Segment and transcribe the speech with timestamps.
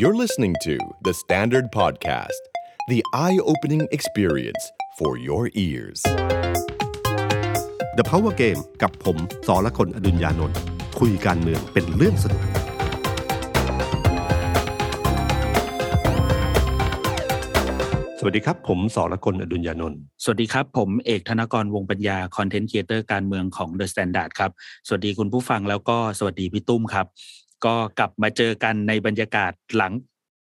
[0.00, 2.42] You're listening to The Standard Podcast,
[2.86, 4.62] the eye opening experience
[4.96, 6.00] for your ears.
[7.98, 9.16] The Power Game กับผม
[9.46, 10.56] สอละคนอดุญญานนท์
[11.00, 12.42] คุยการเมืองเป็นเรื่องสนุก
[18.18, 24.50] สวัสดีครับ ผมสอละคนอดุญญานนท์สวัสดีครับ ผมเอกธนกรวงษ์ปัญญา content creator การเมืองของ The Standard ครับ
[24.86, 27.08] สวัสดีคุณผู้ฟังแล้วก็สวัสดีพี่ตุ้มครับ
[27.64, 29.92] ก็กลับมาเจอกันในบรรยากาศหลัง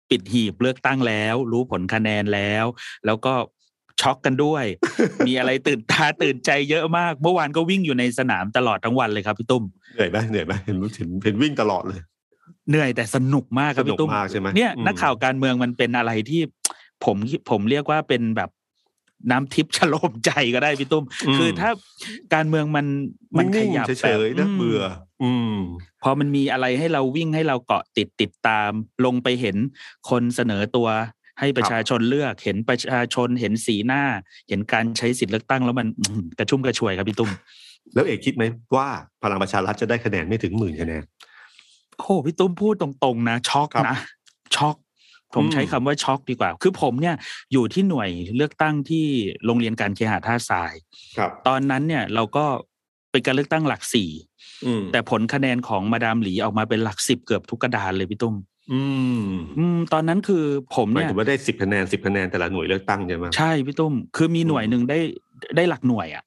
[0.10, 2.66] ปิดหีบเลือกตั้งแล้ว รู้ผลคะแนนแล้ว
[3.06, 3.34] แล้วก็
[4.02, 4.66] ช็อกกันด้วย
[5.28, 9.64] มีอะไรตื่นตาตื่นใจเยอะมาก เมื่อวานก็วิ่งอยู่ในสนามตลอดทั้งวันเลยครับพี่ตุ้ม
[9.96, 12.00] เหนื่อยไหมเหนื่อยไหมเห็นเห็นเห็นวิ่งตลอดเลย
[12.70, 16.42] เหนื่อยแต่สนุกมากครับพี่ตุ้มสนุกมากใช่ไหมเนี่ยอืมนักข่าวการเมืองมันเป็นอะไรที่
[17.06, 17.18] ผม
[17.50, 18.50] ผมเรียกว่าเป็นแบบ
[19.32, 21.04] น้ำทิพย์ฉโลมใจก็ได้พี่ตุ้ม
[21.38, 21.70] คือถ้า
[22.34, 22.86] การเมืองมัน
[23.38, 24.84] มันขนิ่งยับๆเฉยๆนะแบบเบื่อ
[25.24, 25.56] อืม
[26.04, 28.72] พอมันมีอะไรให้เราวิ่งให้เราเกาะติดติดตาม
[29.06, 29.58] ลงไปเห็น
[30.10, 30.88] คนเสนอตัว
[31.40, 34.04] ให้ประชาชนเลือกเห็นประชาชนเห็นสีหน้า
[34.50, 37.32] เห็นการใช้สิทธิ์เลือกตั้งแล้วมันอื้อหือกระชุ่มกระชวยครับพี่ตุ้ม
[37.94, 38.44] แล้วเอกคิดไหม
[38.76, 38.88] ว่า
[39.24, 41.04] พลังประชารัฐจะได้คะแนนไม่ถึงหมื่นคะแนน
[41.98, 43.98] โอ้โหพี่ตุ้มพูดตรงๆนะช็อกครับนะ
[44.56, 44.76] ช็อก
[45.36, 47.16] ผมอืมใช้คำว่าช็อกดีกว่า คือผมเนี่ย
[47.54, 49.06] อยู่ที่หน่วยเลือกตั้งที่
[49.46, 50.74] โรงเรียนการเคหะท่าทราย
[51.18, 52.46] ครับ ตอนนั้นเนี่ยเราก็
[53.12, 54.10] เป็นการเลือกตั้งหลักสี่
[54.66, 58.36] อืมแต่ผลคะแนนของมาดามหลีออกมาเป็นหลักสิบเกือบทุกกระดานเลยพี่ตุ้ม
[58.74, 58.82] อื
[59.18, 59.22] ม
[59.58, 60.44] อืม ตอนนั้นคือ
[60.76, 65.00] ผมหมายเนี่ยถึงว่าได้สิบคะแนนสิบคะแนนแต่ละหน่วยเลือกตั้งใช่ไหมใช่พี่ตุ้มคือมีหน่วยหนึ่งได้
[65.56, 66.24] ได้หลักหน่วยอะ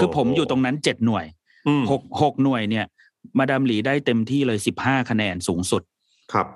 [0.00, 1.24] คือผมโอ้โหอยู่ตรงนั้นเจ็ดหน่วย
[1.68, 2.86] อืมหกหกหน่วยเนี่ย
[3.38, 5.93] มาดามหลีได้เต็มที่เลยสิบห้าคะแนนสูงสุดครับ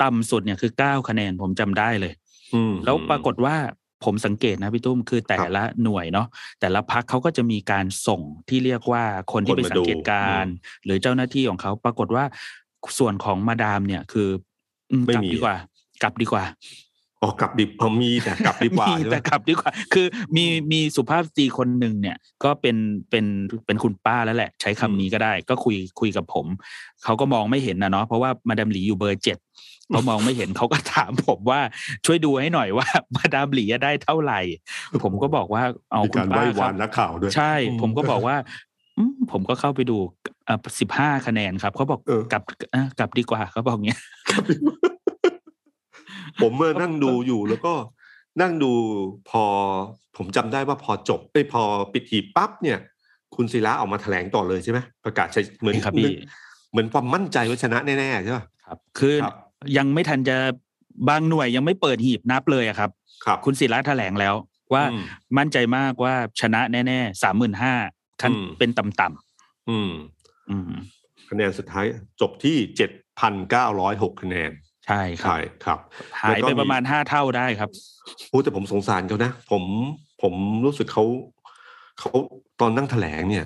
[0.02, 2.12] ต่ำสุดเนี่ยคือเก้าคะแนนผมจำได้เลย
[2.54, 3.56] อืมแล้วปรากฏว่า
[4.04, 6.26] ผมสังเกตนะพี่ตุ้มคือแต่ละหน่วยเนาะ
[6.60, 12.24] แต่ละพักเขาก็จะมีการส่งที่เรียกว่าคนที่ไปสังเกตการณ์หรือเจ้าหน้าที่ของเขาปรากฏว่า
[12.98, 14.28] ส่วนของมาดามเนี่ยคือ
[14.90, 15.56] อืมกลับดีกว่า
[16.02, 16.44] กลับดีกว่า
[17.22, 22.76] อ๋อกลับดิบพอมีแต่กลับดีกว่ามีใช่ไหมแต่กลับดีกว่า คือมีมีสุภาพสตรีคนหนึ่งเนี่ย ก็เป็น
[23.10, 23.24] เป็น
[23.66, 26.46] เป็นคุณป้าแล้วแหละ ใช้คำนี้ก็ได้ ก็คุยคุยกับผม
[27.04, 29.38] เขาก็มองไม่เห็นนะเนาะเพราะว่ามาดามหลีอยู่เบอร์เจ็ด
[29.90, 31.60] เขามองไม่เห็นเขาก็ถามผมว่า
[32.06, 32.86] ช่วยดูให้หน่อยว่า
[33.16, 34.40] มาดามหลีได้เท่าไหร่
[35.04, 35.62] ผมก็บอกว่า
[35.92, 38.36] เอามีคุการณไหว้ป้าควารับนนักข่าวด้วยใช่อืผมก็บอกว่า
[38.98, 39.96] อืมผมก็เข้าไปดู
[40.80, 42.42] สิบห้าคะแนนครับเขาบอกเออกลับ
[42.72, 44.00] เอ่อกลับดีกว่าเขาบอกเงี้ย
[46.42, 47.72] ผมเมื่อนั่งดูอยู่แล้วก็
[48.40, 48.72] นั่งดู
[49.30, 49.44] พอ
[50.16, 51.62] ผมจำได้ว่าพอจบไอ้ยพอ
[51.92, 52.78] ปิดหีบปั๊บเนี่ย
[53.36, 56.12] คุณศิระออกมาแถลงต่อเลยใช่ไหมประกาศใช้เหมือนครับพี่
[56.70, 59.34] เหมือนความมั่นใจว่าชนะแน่ๆใช่ป่ะครับ คือครับ
[59.76, 60.36] ยังไม่ทันจะ
[61.08, 62.90] บางหน่วยยังไม่เปิดหีบนับเลยอะครับ
[63.24, 64.34] ครับ คุณศิระแถลงแล้ว
[64.72, 65.02] ว่าอืม
[65.38, 67.74] มั่นใจมากว่าชนะแน่ๆสามหมื่นห้า
[68.22, 70.72] ขั้นอืมเป็นต่ำอืมๆอืม
[71.30, 71.84] คะแนนสุดท้าย
[72.20, 74.50] จบที่เจ็ดพันเก้าร้อยหกคะแนน
[74.88, 75.78] ใช่ครับใช่ครับ
[76.20, 77.70] หายไปประมาณห้าเท่าได้ครับ
[78.30, 79.62] โอ้แต่ผมสงสารเขานะ ผม
[80.22, 80.34] ผม
[80.64, 81.04] รู้สึกเขา
[81.98, 82.10] เขา
[82.60, 83.44] ตอนนั่งแถลงเนี่ย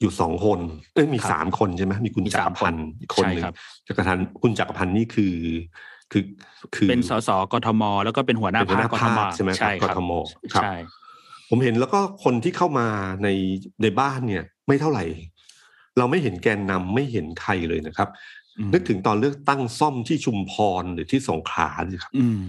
[0.00, 0.58] อยู่สองคน
[0.94, 3.54] เอ้ยมีครับสามคนใช่ไหมมีคุณมีจักสารมพันธ์อีกคนหนึ่งใช่ครับ
[3.88, 5.34] จักรพันธ์คุณจักรพันธ์นี่คือ
[6.12, 6.22] คือ
[6.74, 10.12] คือเป็นสสกทม แล้วก็เป็นหัวหน้าเป็นหัวหภาน้าคกทมภาคใช่ไหมใช่ครับครับกทม
[10.54, 10.74] ครับใช่
[11.50, 12.88] ผมเห็นแล้วก็คนที่เข้ามา
[13.22, 13.28] ใน
[13.82, 15.04] ในบ้านเนี่ย ไม่เท่าไหร่
[15.98, 22.44] เราไม่เห็นแกนนำไม่เห็นใครเลยนะครับอืม นึกถึงตอนเลือกตั้งซ่อมที่ชุมพรหรือที่สงขลาสิครับอืม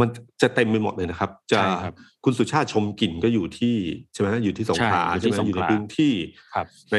[0.00, 0.08] มัน
[0.42, 3.74] จะเต็มไปหมดเลยนะครับ จะใช่ครับคุณสุชาติชมกลิ่นก็อยู่ที่
[4.12, 6.14] ใช่ไหมอยู่ที่สงขลาใช่อยู่ที่ใช่ไหมสงอยู่ขในลาพื้นที่
[6.54, 6.96] ครับใน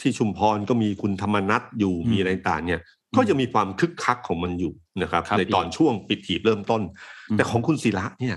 [0.00, 2.80] ที่ชุมพรก็มีคุณธรรมนัทอยู่อืมมีอะไรต่างๆเนี่ย
[3.16, 4.72] ก็ยังมีความคึกคักของมันอยู่
[5.02, 6.82] นะครับครับในตอนช่วงปิดหีบเริ่มต้น
[7.30, 8.36] อืมแต่ของคุณศิระเนี่ย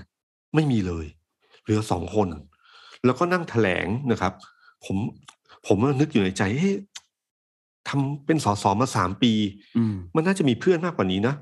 [0.54, 1.06] ไม่มีเลย
[1.62, 2.28] เหลือสองคน
[3.04, 4.32] แล้วก็นั่งแถลงนะครับ
[4.84, 4.96] ผม
[5.66, 6.74] ผมก็นึกอยู่ในใจเอ๊ะ
[7.88, 9.32] ทำเป็นสสมาสามปี
[9.76, 11.34] อืมมันน่าจะมีเพื่อนมากกว่านี้นะ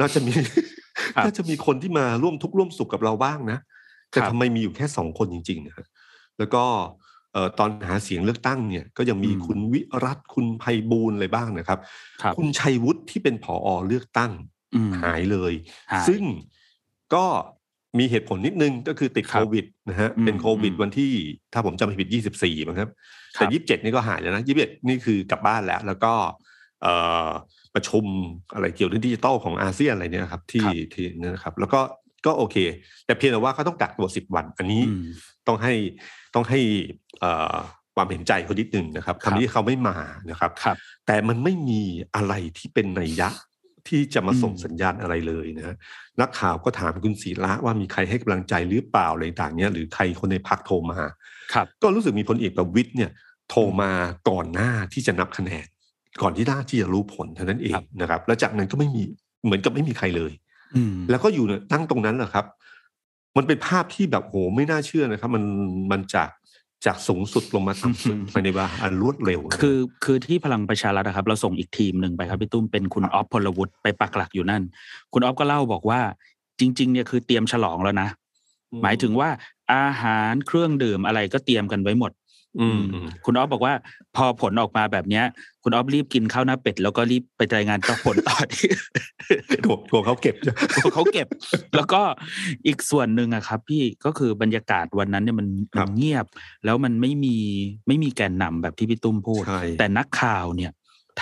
[0.00, 0.32] น่าจะมี
[1.14, 3.58] ครับน่าจะมีคนที่มาร่วมทุกข์ร่วมสุขกับเราบ้างนะ
[4.10, 5.86] แต่ครับทำไมมีอยู่แค่สองคนจริงๆนะครับ
[6.38, 6.64] แล้วก็
[7.32, 11.78] เอ่อตอนหาเสียงเลือกตั้งเนี่ย ก็ยังมีอืมคุณวิรัตคุณไพบูลย์อะไรบ้างนะครับ
[12.22, 14.32] ครับคุณชัยวุฒิที่เป็นผอเลือกตั้ง
[14.74, 15.52] อืมหายเลย
[15.92, 16.22] หายซึ่ง
[17.14, 17.26] ก็
[17.98, 21.12] มีเหตุผลนิดนึงก็คือติดครัโคบวิดนะฮะอืมเป็นโควิดอืมวันที่
[21.52, 22.08] ถ้าผมจำไม่ผิด
[22.38, 22.90] 24มั้งครับ
[23.36, 26.12] ครัแต่บยี่สิบเจ็ดนี่ก็หายแล้วนะยี่สิบเอ็ดนี่คือกลับบ้านแล้ว แล้วก็
[26.82, 26.94] เอ่
[27.26, 27.28] อ
[27.74, 28.04] ประชุม
[28.54, 31.80] อะไรเกี่ยวกับดิจิตอลของอาเซียนอะไรเนี่ยนะครับ ที่ครับที่นั่นนะครับ แล้วก็
[32.26, 32.56] ก็โอเค
[33.06, 35.04] แต่เพียงแต่ว่าเขาต้องกักตัวสิบวัน อันนี้อืม
[35.46, 35.74] ต้องให้
[36.34, 36.60] ต้องให้
[37.20, 37.56] เอ่อ
[37.94, 39.96] ความเห็นใจเขานิดนึงนะครับครับคำนี้เขาไม่มา
[40.30, 41.82] นะครับครับ แต่มันไม่มี
[42.16, 43.28] อะไรที่เป็นนัยยะ
[43.88, 45.76] ที่จะมาส่งอืมสัญญาณอะไรเลยนะ
[46.20, 50.98] นักข่าวก็ถามคุณศิระว่ามีใครให้กำลังใจหรือเปล่าอะไรต่างเนี้ยหรือใครคนในพักโทรมา
[51.52, 53.10] ครับ ก็รู้สึกมีพลเอกประวิตยเนี่ย
[53.50, 53.90] โทรมา
[54.28, 55.66] ก่อนหน้าที่จะนับคะแนน
[56.22, 59.02] ก่อนที่หน้าที่จะรู้ผลเท่านั้นเองครับนะครับ แล้วจากนั้นก็ไม่มี
[59.44, 60.32] เหมือนกับไม่มีใครเลย
[60.76, 62.46] อืมแล้วก็อยู่เนี่ยตั้งตรงนั้นแหละครับ
[63.36, 65.44] มันเป็นภาพที่แบบโหไม่น่าเชื่อนะครับ มัน
[65.92, 66.28] มันจาก
[66.86, 74.62] จากสูงสุดลงมาต่ำสุดอืมภายในเวลาอันรวดเร็วนะคือคือที่พลังประชารัฐนะครับ เราส่งอีกทีมหนึ่งไปครับพี่ตุ้มเป็นคุณออฟพลวุฒิไปปักหลักอยู่นั่น
[75.12, 76.00] คุณออฟก็เล่าบอกว่า
[76.60, 78.08] จริง ๆ เนี่ยคือเตรียมฉลองแล้วนะ
[78.82, 79.28] หมายถึงว่า
[79.74, 82.12] อาหารเครื่องดื่มอะไรก็เตรียมกันไว้หมด
[82.60, 83.74] อืมอืมคุณออฟบอกว่า
[84.16, 85.24] พอผลออกมาแบบเนี้ย
[85.62, 88.68] คุณออฟรีบกินข้าวหน้าเป็ด แล้วก็รีบไปรายงานต่อผลต่อที่
[89.64, 90.54] ถั่วถั่วเขาเก็บจ้ะ
[90.94, 91.26] เขาเก็บ
[91.76, 92.02] แล้วก็
[92.66, 96.26] อีกส่วนหนึ่งอะครับ พี่ก็คือบรรยากาศวันนั้นเนี่ยมันมันเงียบ
[96.64, 97.36] แล้วมันไม่มี
[97.86, 100.72] ไม่มีแกนนำแบบที่พี่ตุ้มพูดใช่แต่นักข่าวเนี่ย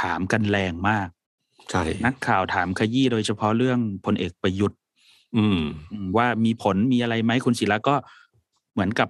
[0.00, 1.08] ถามกันแรงมาก
[1.70, 4.78] ใช่นักข่าวถามขยี้โดยเฉพาะเรื่องพลเอกประยุทธ์
[5.36, 5.60] อืม
[5.92, 7.94] อืมว่ามีผลมีอะไรไหมคุณศิระก็
[8.72, 9.08] เหมือนกับ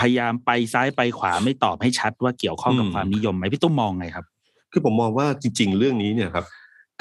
[0.00, 4.26] พยายามไปซ้ายไปขวาไม่ตอบให้ชัดว่าเกี่ยวข้องกับอืมความนิยมไหมพี่ตุ้มมองไงครับ
[4.72, 6.46] คือผมมองว่าจริง ๆ เรื่องนี้เนี่ยครับ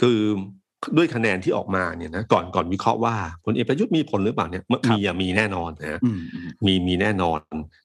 [0.01, 0.19] คือ
[0.97, 3.15] ด้วยคะแนนที่ออกมาเนี่ยนะก่อนก่อนวิเคราะห์ว่า
[3.45, 7.39] พลเอกประยุทธ์มีผลหรือเปล่าเนี่ยมครับมีอะมีแน่นอนนะอืมอืมมีมีแน่นอน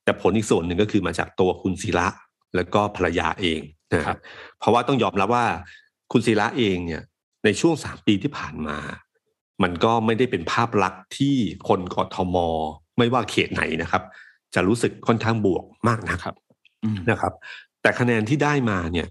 [0.05, 2.09] แต่ผลอีกส่วนหนึ่งก็คือมาจากตัวคุณศิระ
[2.57, 3.61] แล้วก็ภรรยาเอง
[3.95, 4.19] นะคครัรับบ
[4.59, 5.47] เพราะว่าต้องยอมรับว่า
[6.13, 7.03] คุณศิระเองเนี่ย
[7.45, 8.79] ในช่วงสามปีที่ผ่านมา
[9.63, 11.37] มันก็ไม่ได้เป็นภาพลักษณ์ที่
[11.69, 12.37] คนกทม
[12.99, 14.03] ไม่ว่าเขตไหนนะครับ
[14.55, 16.35] จะรู้สึกค่อนข้างบวกมากนะครับ
[16.85, 17.33] อืมนะครับ
[17.83, 19.07] แต่คะแนนที่ได้มาเนี่ย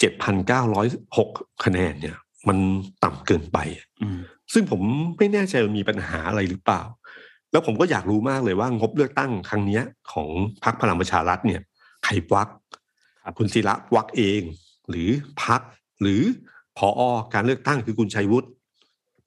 [0.00, 0.86] เจ็ดพันเก้าร้อย
[1.16, 1.28] หก
[1.64, 2.16] คะแนนเนี่ย
[2.48, 2.58] มัน
[3.04, 3.58] ต่ำเกินไป
[4.02, 4.18] อืม
[4.52, 4.80] ซึ่งผม
[5.16, 6.82] ไม่แน่ใจว่ามีปัญหาอะไรหรือเปล่า
[7.52, 9.82] แล้วผมก็อยากรู้มากเลยว่างบเลือกตั้งครั้งเนี้ย
[10.12, 10.28] ของ
[10.64, 11.60] พรรคพลังประชารัฐเนี่ย
[12.04, 12.48] ใครวัก
[13.24, 14.42] ครับคุณศิระวักเอง
[14.90, 15.10] หรือ
[15.42, 15.60] พัก
[16.02, 16.22] หรือ
[16.78, 17.02] พออ
[17.34, 18.48] การเลือกตั้งคือคุณชัยวุฒิ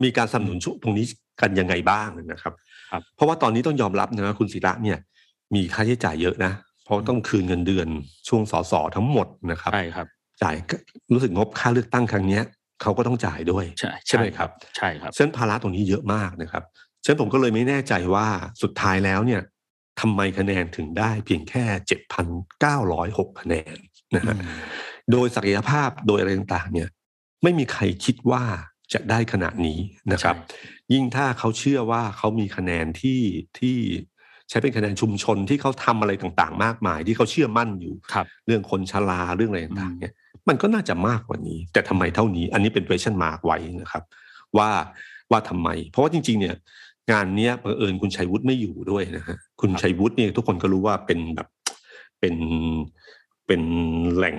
[0.04, 1.06] มีการสนับสนุนช่วงตรงนี้
[1.42, 2.54] กันยังไงบ้างนะครับ
[2.92, 4.98] ครับเพราะว่าตอนนี้ต้องยอมรับนะว่าคุณศิระเนี่ย
[5.56, 6.53] มีค่าใช้จ่ายเยอะนะ
[6.83, 7.88] เพราะต้องคืนเงินเดือน
[8.27, 10.07] ช่วงสสทั้งหมดนะครับใช่ครับ
[10.44, 10.75] จ่ายก็
[11.13, 12.44] รู้สึกงบค่าเลือกตั้งครั้งเนี้ย
[12.81, 16.63] เขาก็ต้องจ่ายด้วยใช่ใช่ไหมครับใช่ครับฉะนั้นภาระตรงนี้เยอะมากนะครับ
[17.03, 18.27] ฉะนั้นผมก็เลยไม่แน่ใจว่า
[18.62, 19.42] สุดท้ายแล้วเนี่ย
[20.01, 21.63] ทำไมคะแนนถึงได้เพียงแค่
[22.51, 23.75] 7,906 คะแนน
[24.15, 24.59] นะฮะอืม
[25.12, 26.89] โดยศักยภาพโดยอะไรต่างๆเนี่ย
[27.44, 28.44] ไม่มีใครคิดว่า
[28.94, 29.80] จะได้ขนาดนี้
[30.12, 30.36] นะครับ
[30.94, 33.21] ยิ่งถ้าเขาเชื่อว่าเขามีคะแนนที่
[33.59, 33.77] ที่
[34.51, 40.13] ใช้เป็นคะแนนชุมชนที่เขาทำอะไรต่างๆ มากมาย ที่เขาเชื่อมั่นอยู่ครับเรื่องคนชราเรื่องอะไรต่างอืมๆเนี่ย
[40.48, 44.03] มันก็น่าจะมากกว่านี้ แต่ทำไมเท่านี้ อันนี้เป็น question mark ไว้นะครับ
[44.57, 44.69] ว่า
[45.31, 46.56] ว่าทำไม เพราะว่าจริง ๆ เนี่ย
[47.12, 51.48] งานเนี้ยบังเอิญคุณชัยวุฒิไม่อยู่ด้วยนะฮะคุณชัยวุฒิเนี่ยทุกคนก็รู้ว่าเป็นแบบ
[52.19, 52.36] เป็น
[53.51, 53.69] เป็น
[54.15, 54.38] แหล่ง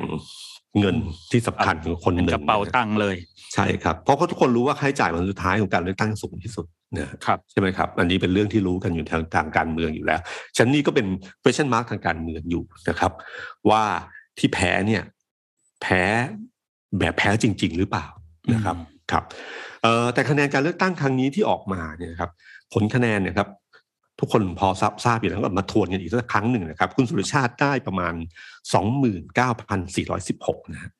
[0.80, 0.96] เงิน
[1.30, 3.16] ที่สำคัญของคนหเป็นนึ่งกระเป๋านะฮะตังค์เลย
[3.54, 6.66] ใช่ครับ เพราะเขาทุกคนรู้ว่าค่าใช้จ่ายวันสุดท้ายของการเลือกตั้งสูงที่สุด
[6.98, 10.20] นะครับใช่ไหมครับ อันนี้เป็นเรื่องที่รู้กันอยู่ทางทางการเมืองอยู่แล้ว
[10.56, 11.06] ฉันนี่ก็เป็น
[11.42, 13.12] question mark ทางการเมืองอยู่นะครับ
[13.70, 13.82] ว่า
[14.38, 15.02] ที่แพ้เนี่ย
[15.82, 16.02] แพ้
[16.98, 18.06] แบบแพ้จริง ๆ หรือเปล่า
[18.54, 19.24] นะครับอืมครับ
[19.82, 22.30] เอ่อแต่คะแนนการเลือกตั้งครั้งนี้ที่ออกมาเนี่ยนะครับ
[22.72, 23.48] ผลคะแนนเนี่ยครับ
[24.20, 28.14] ทุกคนพอทราบทราบอยู่แล้วก็มาทวนกันอีกสักครั้งหนึ่งนะครับ คุณสุรชาติได้ประมาณ
[29.42, 30.90] 29,416นะฮะ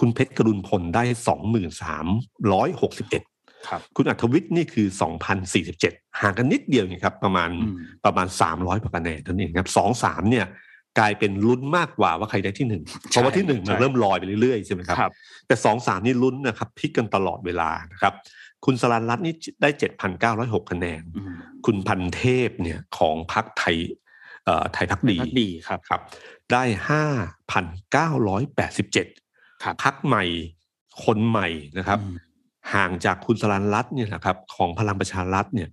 [0.00, 1.18] คุณเพชรกรุณพลได้ 23,661
[3.68, 4.86] ครับคุณอัธวิทย์นี่คือ
[5.52, 10.46] 2,047ห่างกันนิดเดียวนี่ครับประมาณอืมประมาณ 300กว่าคะแนนเท่านั้นเองครับสองสามเนี่ย
[10.98, 15.12] กลายเป็นลุ้นมากกว่าว่าใครได้ที่หนึ่งเพราะว่าที่หนึ่งมันใช่เริ่มลอยไปเรื่อยๆใช่ไหมครับครับ
[15.46, 18.12] แต่สองสามนี่ลุ้นนะครับพลิกกันตลอดเวลานะครับ
[18.64, 19.70] คุณสรันรัตน์นี่ได้
[20.20, 21.34] 7,906คะแนนอืม
[21.66, 23.76] คุณพันเทพเนี่ยของพรรคไทย
[24.44, 26.00] เอ่อไทยพักดีพักดีครับครับ
[26.52, 27.04] ได้ห้า
[27.50, 29.06] พันเก้าร้อยแปดสิบเจ็ด
[29.62, 30.24] ครับพักใหม่
[31.04, 32.16] คนใหม่นะครับอืม
[32.74, 35.68] ห่างจากคุณสรันรัตน์เนี่ยนะครับ ของพลังประชารัฐเนี่ย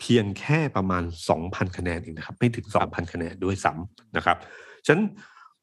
[0.00, 4.36] เพียงแค่ประมาณสองพันคะแนนเองนะครับ ไม่ถึงสองพันคะแนนด้วยซ้ำนะครับ
[4.86, 5.04] ฉะนั้น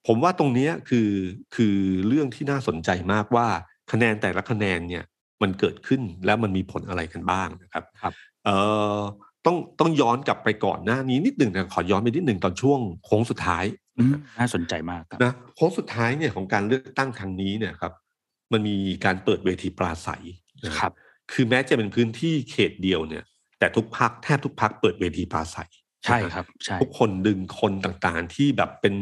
[0.07, 1.09] ผมว่าตรงเนี้ยคือ
[1.55, 1.75] คือ
[2.07, 3.47] เรื่องที่น่าสนใจมากว่า
[3.91, 5.03] คะแนนแต่ละคะแนนเนี่ย
[5.41, 8.13] มันเกิดขึ้นแล้วมันมีผลอะไรกันบ้างนะครับครับ
[8.45, 8.55] เอ่
[8.97, 8.99] อ
[9.45, 13.65] ต้องต้องย้อนกลับไปก่อนหน้านี้นิดหนึ่งนะขอย้อนไปนิดหนึ่งตอนช่วงโค้งสุดท้าย
[13.97, 17.93] อืมน่าสนใจมากครับนะโค้งสุดท้ายเนี่ยของการเลือกตั้งครั้งนี้เนี่ยครับ
[18.51, 18.75] มันมี
[19.05, 20.23] การเปิดเวทีปราศัย
[20.65, 20.91] นะครับ
[21.31, 23.23] คือแม้จะเป็นพื้นที่เขตเดียวเนี่ย
[23.59, 25.71] แต่ทุกพักแทบทุกพักเปิดเวทีปราศัย
[26.05, 28.93] ใช่ครับใช่ทุกคนดึงคนต่างๆ ที่แบบเป็น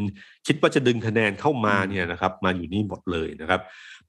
[0.47, 3.61] คิดว่าจะดึงคะแนนเข้ามาอืมเนี่ยนะครับ มาอยู่นี่หมดเลยนะครับ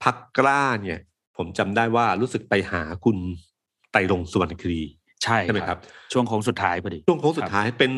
[0.03, 0.99] พักกล้าเนี่ย
[1.37, 3.17] ผมจำได้ว่ารู้สึกไปหาคุณ
[3.91, 4.81] ไตรรงค์สุวรรณครี
[5.23, 5.77] ใช่ใช่ไหมครับ
[6.13, 7.91] ช่วงโค้งสุดท้ายพอดีช่วงโค้งสุดท้ายเป็น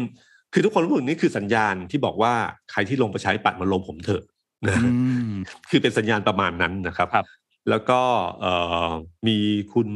[0.54, 2.34] คือทุกคนรู้ว่านี่คือสัญญาณที่บอกว่า
[2.72, 4.24] ใครที่ลงประชาธิปัตย์มาลงผมเถอะ
[4.70, 4.92] นะอื
[5.32, 5.34] ม
[5.70, 7.26] คือเป็นสัญญาณประมาณนั้นนะครับครับ
[7.70, 8.02] แล้วก็
[8.42, 8.54] เอ่
[8.88, 8.90] อ
[9.28, 9.38] มี
[9.74, 9.90] คุณ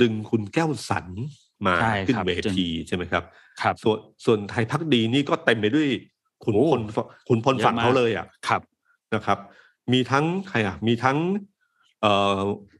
[0.00, 1.06] ดึงคุณแก้วสัน
[1.66, 3.22] มาใช่ขึ้นครับเวทีใช่ไหมครับ
[3.62, 5.88] ครับส่วนส่วนไทยพักดีนี่ก็เต็มไปด้วย
[6.44, 6.82] ขุนโอ้พล
[7.28, 8.60] ขุนพลเยอะฝั่งมากเขาเลยอะครับ
[9.14, 9.38] นะครับ
[9.92, 11.51] มีทั้งใครอะมีทั้งเอ่อ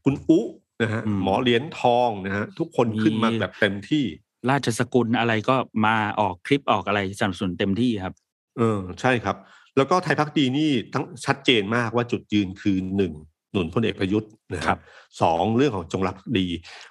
[0.03, 0.39] คุณอุ
[0.81, 4.05] นะฮะอืมหมอเหรียญทองนะฮะทุกคนขึ้นมามีแบบเต็มที่
[4.49, 8.13] ราชสกุลอะไรก็มาออกคลิปออกอะไรสนับสนุนเต็มที่ครับ
[8.57, 9.35] เออใช่ครับ
[9.77, 13.13] แล้วก็ไทยพักดีนี่ทั้งชัดเจนมากว่าจุดยืนคือหนึ่ง
[13.51, 14.81] หนุนพลเอกประยุทธ์นะคครัรับบ
[15.21, 16.47] สองเรื่องของจงรักภักดี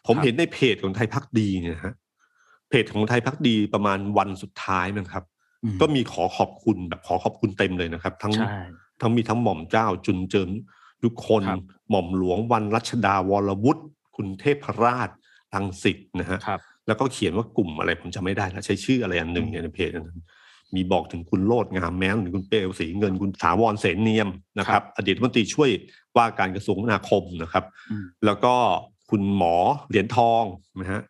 [0.06, 1.94] ผมครับเห็นในเพจของไทยพักดีเนี่ยนะฮะ
[2.68, 5.24] เพจของไทยพักดีประมาณวันสุดท้ายนะครับ
[5.64, 8.60] อืมก็มีขอขอบคุณแบบขอขอบคุณเต็มเลยนะครับ ทั้งใช่
[9.00, 10.50] ทั้งมีทั้งหม่อมเจ้าจุนเจิม
[11.04, 13.82] ทุกคนครับหม่อมหลวงวันรัชดาวรวุฒิ
[14.16, 15.10] คุณเทพราช
[15.54, 20.22] รังสิตนะฮะครับแล้วก็เขียนว่ากลุ่มอะไรผมจำไม่ได้แล้วใช้ชื่ออะไรอันหนึ่งเนี่ยในเพจนั้น
[20.74, 24.28] มีบอกถึงคุณโลดงามแม้นหรือคุณเปลวศรีเงินคุณถาวรเสนเนียม
[24.58, 25.70] นะครับ อดีตรัฐมนตรีช่วย
[26.16, 28.54] ว่าการกระทรวงคมนาคมนะครับอืมแล้วก็
[29.10, 29.56] คุณหมอ
[29.88, 30.44] เหรียญทอง
[30.80, 31.00] นะฮะ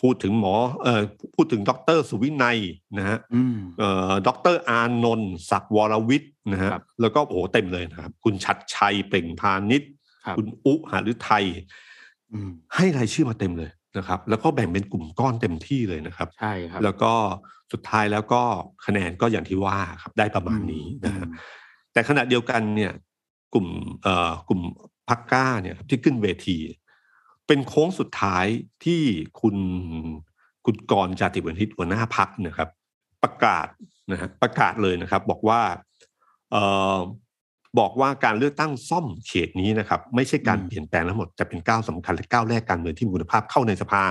[0.00, 1.02] พูดถึงหมอเอ่อ
[1.34, 2.58] พูดถึงดรสุวินัย
[2.98, 9.90] นะฮะอืมเอ่อดรอานนท์ศักดิ์วรวิทย์นะฮะครับแล้วก็โอ้โหเต็มเลยนะครับ คุณชัดชัยเปล่งพาณิชย์
[10.24, 11.46] ครับคุณอุหาฤทัย
[12.32, 17.12] อืมให้รายชื่อมาเต็มเลยนะครับ แล้วก็แบ่งเป็นกลุ่มก้อนเต็มที่เลยนะครับใช่ครับ แล้วก็
[17.72, 18.42] สุดท้ายแล้วก็
[18.86, 21.40] คะแนนก็อย่างที่ว่าครับได้ประมาณนี้นะฮะอืม
[21.92, 22.92] แต่ขณะเดียวกันเนี่ย
[23.54, 23.66] กลุ่ม
[24.02, 24.60] เอ่อกลุ่ม
[25.08, 26.58] พักก้าเนี่ยครับที่ขึ้นเวที
[27.46, 28.46] เป็นโค้งสุดท้าย
[28.84, 29.02] ที่
[29.40, 29.56] คุณ
[30.64, 32.68] คุณกรณ์จาติวณิชหัวหน้าพักนะครับ
[33.22, 33.66] ประกาศ
[34.10, 35.60] นะฮะประกาศเลยนะครับ บอกว่า
[36.50, 36.62] เอ่
[36.96, 36.98] อ
[37.78, 44.04] บอกว่าการเลือกตั้งซ่อมเขตนี้นะครับ ไม่ใช่การอืมเปลี่ยนแปลงทั้งหมดแต่เป็นก้าวสำคัญและก้าวแรกการเมืองที่มีคุณภาพเข้าในสภา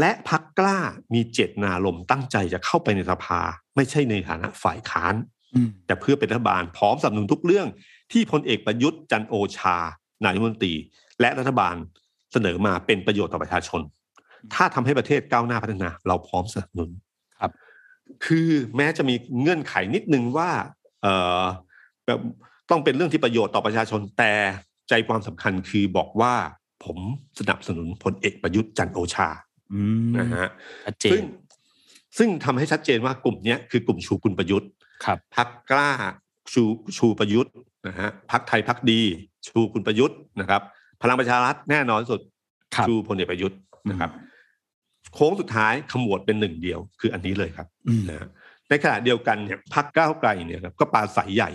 [0.00, 0.78] และพักกล้า
[1.14, 3.40] มีเจตนารมณ์ตั้งใจจะเข้าไปในสภา
[3.76, 5.14] ไม่ใช่ในฐานะฝ่ายค้าน
[5.54, 7.68] อืมแต่เพื่อเป็นรัฐบาลพร้อมสนับสนุนทุกเรื่อง
[8.12, 9.76] ที่พลเอกประยุทธ์จันทร์โอชา
[10.24, 10.74] นายกรัฐมนตรี
[11.20, 11.76] และรัฐบาล
[12.32, 13.80] เสนอมาเป็นประโยชน์ต่อประชาชน
[14.54, 16.90] ถ้าทำให้ประเทศก้าวหน้าพัฒนา เราพร้อมสนับสนุน
[17.40, 17.50] ครับ
[18.26, 20.50] คือแม้จะมีเงื่อนไขนิดนึงว่า
[21.02, 21.42] เอ่อ
[22.06, 22.20] แบบ
[22.70, 24.32] ต้องเป็นเรื่องที่ประโยชน์ต่อประชาชนแต่
[24.88, 26.34] ใจความสำคัญคือบอกว่า
[26.84, 26.98] ผม
[27.38, 29.28] สนับสนุนพลเอกประยุทธ์จันทร์โอชา
[29.72, 30.48] อืมนะฮะ
[30.86, 31.24] ชัดเจซึ่นง
[32.18, 34.70] ซึ่งทำให้ชัดเจนว่ากลุ่มเนี้ยคือกลุ่มชูคุณประยุทธ์
[35.04, 35.90] ครับพักกล้า
[36.52, 36.62] ชู
[36.96, 37.54] ชูประยุทธ์
[37.88, 39.00] นะฮะพักไทยพักดี
[39.48, 40.62] ชูคุณประยุทธ์นะครับ
[41.02, 42.20] พลังประชารัฐแน่นอนที่สุด
[42.74, 43.58] ครับชูพลเอกประยุทธ์
[43.90, 44.10] นะครับ
[45.14, 48.28] โค้งสุดท้ายขมวดเป็นหนึ่งเดียว คืออันนี้เลยครับอืมนะฮะ
[48.68, 51.50] ในขณะเดียวกันเนี่ยพักก้าวไกลเนี่ยครับก็ปราศัยใหญ่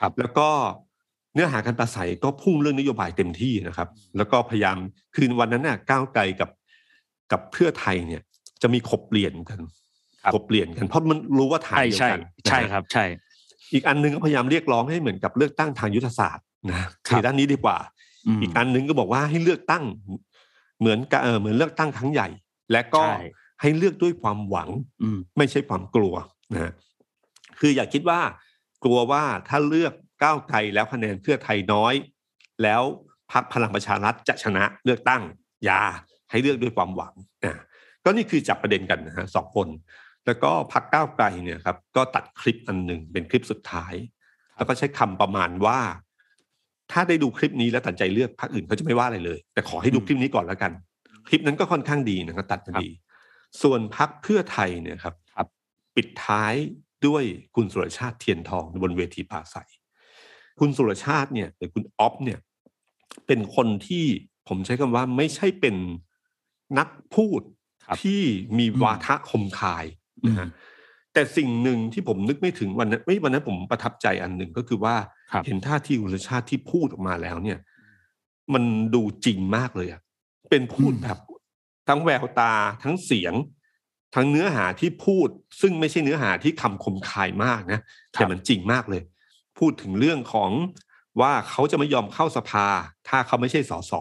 [0.00, 0.48] ครับแล้วก็
[1.34, 4.76] เนื้อหาการปราศัยก็พุ่งเรื่องนโยบายเต็มที่นะครับ แล้วก็พยายาม
[5.16, 6.50] คืนวันนั้นน่ะก้าวไกลกับ
[7.32, 8.22] กับเพื่อไทยเนี่ย
[8.62, 9.60] จะมีขบเปลี่ยนกัน
[10.22, 13.04] ครับขบเปลี่ยนกันเพราะมันรู้ว่าฐานใช่เดียวใช่กันใช่นะฮะครับ ใช่
[13.72, 17.76] อีกอันหนึงก็พยายามเรียกร้องให้เหมือนกับเลือกตั้งทางยุทธศาสตร์นะครับในด้านนี้ดีกว่า
[18.26, 19.84] อืมอีกอันหนึงก็บอกว่าให้เลือกตั้ง
[20.80, 22.28] เหมือนกับเออเหมือนเลือกตั้งครั้งใหญ่
[22.72, 23.20] และก็ใช่
[23.60, 24.68] ให้เลือกด้วยความหวัง
[25.02, 26.14] อืมไม่ใช่ความกลัว
[26.52, 26.72] นะฮะ
[27.60, 28.20] คืออย่าคิดว่า
[28.84, 31.94] กลัวว่าถ้าเลือกก้าวไกลแล้วคะแนนเพื่อไทยน้อย
[32.62, 32.82] แล้ว
[33.32, 35.22] พรรคพลังประชารัฐจะชนะเลือกตั้ง
[35.64, 35.82] อย่า
[36.30, 37.54] ให้เลือกด้วยความหวังนะ
[38.04, 39.68] ก็นี่คือจับประเด็นกันนะฮะสองคน
[40.26, 43.94] แล้วก็พรรคก้าวไกลเนี่ยครับ ก็ตัดคลิปอันหนึ่งเป็นคลิปสุดท้าย
[44.56, 45.80] แล้วก็ใช้คำประมาณว่า
[46.92, 50.72] ถ้าได้ดูคลิปนี้แล้วตัดใจเลือกพรรคอื่นเขาจะไม่ว่าอะไรเลย แต่ขอให้ดูอืมคลิปนี้ก่อนแล้วกัน
[51.28, 52.88] คลิปนั้นก็ค่อนข้างดีนะครับตัดมาดี
[53.62, 55.46] ส่วนพรรคเพื่อไทยเนี่ยครับครับ
[55.96, 56.54] ปิดท้าย
[57.06, 59.70] ด้วยคุณสุรชาติเทียนทองบนเวทีปราศัย
[60.60, 62.38] คุณสุรชาติเนี่ยหรือคุณอ๊อฟเนี่ย
[63.26, 64.04] เป็นคนที่
[64.48, 65.76] ผมใช้คำว่าไม่ใช่เป็น
[66.78, 67.42] นักพูด
[67.86, 68.20] ครับที่
[68.58, 69.84] มีอืมวาทะคมคาย
[70.26, 70.48] นะฮะ
[71.12, 75.10] แต่สิ่งหนึ่งที่ผมนึกไม่ถึงวันนั้นเอ้ยวันนั้นผมประทับใจอันหนึ่งก็คือว่าครับ
[75.46, 77.58] เห็นท่าทีคุณสุรชาติที่พูดออกมาแล้วเนี่ย
[78.54, 80.00] มันดูจริงมากเลยอะ
[80.50, 81.18] เป็นพูดอืมแบบ
[81.88, 83.34] ทั้งแววตาทั้งเสียง
[84.14, 85.28] ทั้งเนื้อหาที่พูด
[85.60, 87.80] ซึ่งไม่ใช่เนื้อหาที่คำคมคายมากนะ
[88.12, 89.02] แต่มันจริงมากเลย
[89.58, 90.50] พูดถึงเรื่องของ
[91.20, 92.66] ว่าเขาจะไม่ยอมเข้าสภา
[93.08, 93.92] ถ้าเขาไม่ใช่สส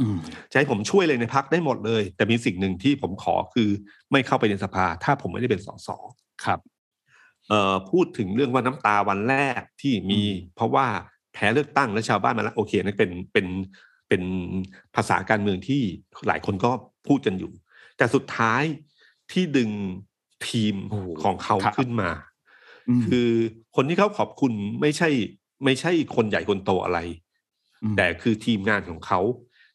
[0.00, 0.18] อืม
[0.50, 3.68] จะให้ผมช่วยเลยในพักได้หมดเลย แต่มีสิ่งหนึ่งที่ผมขอคือ
[4.12, 5.88] ไม่เข้าไปในสภา ถ้าผมไม่ได้เป็นสส
[6.44, 6.77] ครับเอ่อ
[7.90, 10.86] พูดถึงเรื่องว่าน้ำตาวันแรกที่มีอืมเพราะว่า
[11.32, 13.46] แพ้เลือกตั้งและชาวบ้านมาแล้วโอเคนั่นเป็นเป็น
[14.08, 14.22] เป็น
[14.94, 15.82] ภาษาการเมืองที่
[16.28, 16.70] หลายคนก็
[17.08, 17.52] พูดกันอยู่
[17.96, 18.62] แต่สุดท้าย
[19.32, 19.70] ที่ดึง
[20.48, 22.10] ทีมโอ้โหของเขาครับขึ้นมา
[23.00, 23.30] มคือ
[23.76, 25.08] คนที่เขาขอบคุณไม่ใช่
[25.64, 26.98] ไม่ใช่คนใหญ่คนโตอะไร
[27.92, 29.20] มแต่คือทีมงานของเขา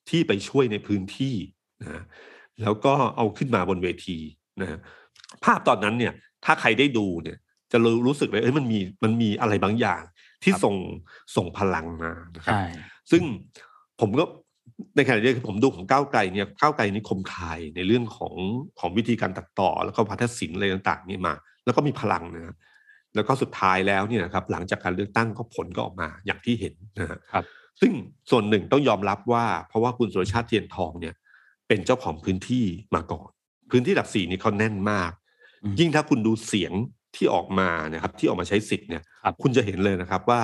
[0.10, 1.36] ที่ไปช่วยในพื้นที่
[1.82, 2.03] นะ
[2.62, 4.18] แล้วก็เอาขึ้นมาบนเวที
[4.62, 4.80] นะ
[5.44, 6.13] ภาพตอนนั้นเนี่ย
[6.46, 7.38] ถ้าใครได้ดูเนี่ย
[7.74, 10.01] จะรู้รู้สึกเลยเอ้ยมันมีมันมีอะไรบางอย่าง
[10.44, 10.75] ที่ครับส่ง
[11.36, 12.63] ส่งพลังมานะครับใช่
[13.12, 13.24] ซึ่ง
[14.01, 14.24] ผมก็
[14.96, 18.34] ในขณะเดียวกันผมดูของก้าวไกลเนี่ยก้าวไกลนี่คมคายในเรื่องของ
[18.80, 21.34] ของวิธีการตัดต่อ แล้วก็พัฒศิลป์อะไรต่างๆนี่มา
[21.65, 22.56] แล้วก็มีพลังนะ
[23.15, 27.46] แล้วก็สุดท้ายแล้วเนี่ยนะครับ หลังจากการเลือกตั้งก็ผลก็ออกมาอย่างที่เห็นนะฮะครับ
[27.82, 27.92] ซึ่ง
[28.32, 31.15] ส่วนหนึ่งต้องยอมรับว่า เพราะว่าคุณสุรชาติเทียนทองเนี่ย
[31.68, 32.65] เป็นเจ้าของพื้นที่
[32.96, 33.30] มาก่อน
[33.72, 35.12] พื้นที่หลักสี่นี่เขาแน่นมาก
[35.63, 36.74] อืมยิ่งถ้าคุณดูเสียง
[37.15, 40.41] ที่ออกมานะครับที่ออกมาใช้สิทธิ์เนี่ยครับคุณจะเห็นเลยนะครับว่า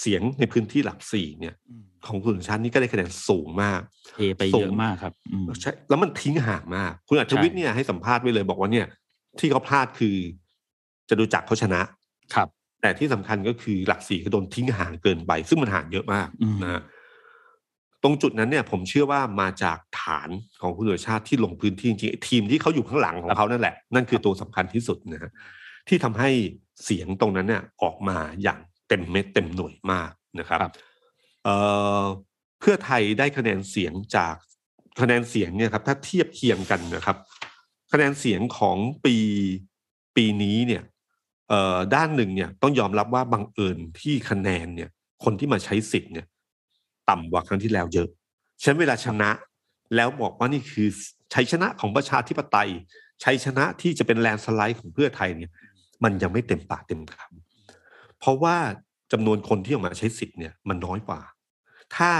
[0.00, 8.86] เสียงในพื้นที่หลักสี่เนี่ยอืมของคุณสุรชาตินี่ก็ได้คะแนนสูงมากเทไปเยอะมากครับอืมใช่แล้วมันทิ้งห่างมาก คุณอัจฉริยะใช่เนี่ยให้สัมภาษณ์ไว้เลยบอกว่าเนี่ย
[9.38, 10.16] ที่เขาพลาดคือ
[11.08, 11.80] จะดูจักรเขาชนะ
[12.34, 12.48] ครับ
[12.80, 16.82] แต่ที่สำคัญก็คือหลักสี่ก็โดนทิ้งห่างเกินไป ซึ่งมันห่างเยอะมากอืมนะฮะ
[18.02, 20.28] ตรงจุดนั้นเนี่ย ผมเชื่อว่ามาจากฐาน
[20.62, 25.30] ของคุณสุรชาติที่ลงพื้นที่จริงๆไอ้ทีมที่เขาอยู่ข้างหลังของเขานั่นแหละ นั่นคือตัวสำคัญที่สุดนะฮะ
[25.88, 26.30] ที่ทำให้
[26.84, 30.72] เสียงตรงนั้นเนี่ยออกมาอย่างเต็มเม็ดเต็มหน่วยมากนะครับครับ
[31.44, 31.56] เอ่
[32.00, 32.02] อ
[32.60, 34.34] เพื่อไทยได้คะแนนเสียงจาก
[35.00, 37.16] คะแนนเสียงเนี่ยครับถ้าเทียบเคียงกันนะครับ
[37.92, 39.16] คะแนนเสียงของปี
[40.16, 40.82] ปีนี้เนี่ย
[41.48, 44.90] เอ่อด้านหนึ่งเนี่ยต้องยอมรับว่าบังเอิญที่คะแนนเนี่ย
[45.24, 46.26] คนที่มาใช้สิทธิ์เนี่ย
[47.10, 48.08] ต่ำกว่าครั้งที่แล้วเยอะ
[48.60, 49.30] ฉะนั้นเวลาชนะ
[49.96, 50.88] แล้วบอกว่านี่คือ
[51.34, 52.70] ชัยชนะของประชาธิปไตย
[53.24, 55.50] ชัยชนะที่จะเป็นแลนด์สไลด์ของเพื่อไทยเนี่ย
[56.04, 58.56] มันยังไม่เต็มปากเต็มคำเพราะว่า
[59.12, 61.20] จำนวนคนที่ออกมาใช้สิทธิ์เนี่ยมันน้อยกว่า
[61.96, 62.10] ถ้า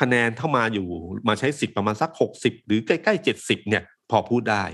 [0.00, 0.86] คะแนนเข้ามาอยู่
[1.28, 4.64] มาใช้สิทธิ์ประมาณสักหกสิบหรือใกล้ๆเจ็ดสิบเนี่ย พอพูดได้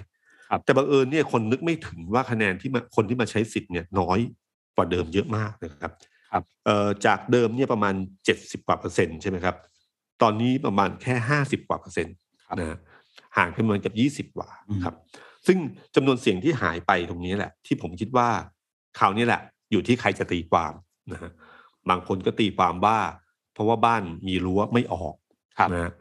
[0.49, 4.19] ครับแต่บังเอิญเนี่ยคนนึกไม่ถึงว่าคะแนนที่มาคนที่มาใช้สิทธิ์เนี่ยน้อย
[4.77, 5.93] กว่าเดิมเยอะมากนะครับ
[6.33, 7.95] ครับเอ่อจากเดิมเนี่ยประมาณ
[8.25, 9.57] เจ็ดสิบกว่าเปอร์เซ็นต์ใช่ไหมครับ
[10.23, 12.15] ตอนนี้ประมาณแค่ห้าสิบกว่าเปอร์เซ็นต์
[12.47, 12.79] ครับนะฮะ
[13.37, 14.95] ห่างกันประมาณกับยี่สิบ20กว่าอืมครับ
[15.47, 15.59] ซึ่ง
[15.95, 18.29] จำนวนเสียงที่หายไปตรงนี้แหละ ที่ผมคิดว่า
[18.99, 19.41] คราวนี้แหละ
[19.73, 20.73] อยู่ที่ใครจะตีความ
[21.13, 21.33] นะฮะ
[21.91, 22.99] บางคนก็ตีความว่า
[23.55, 25.15] เพราะว่าบ้านมีรั้วไม่ออก
[25.59, 25.93] ครับนะฮะ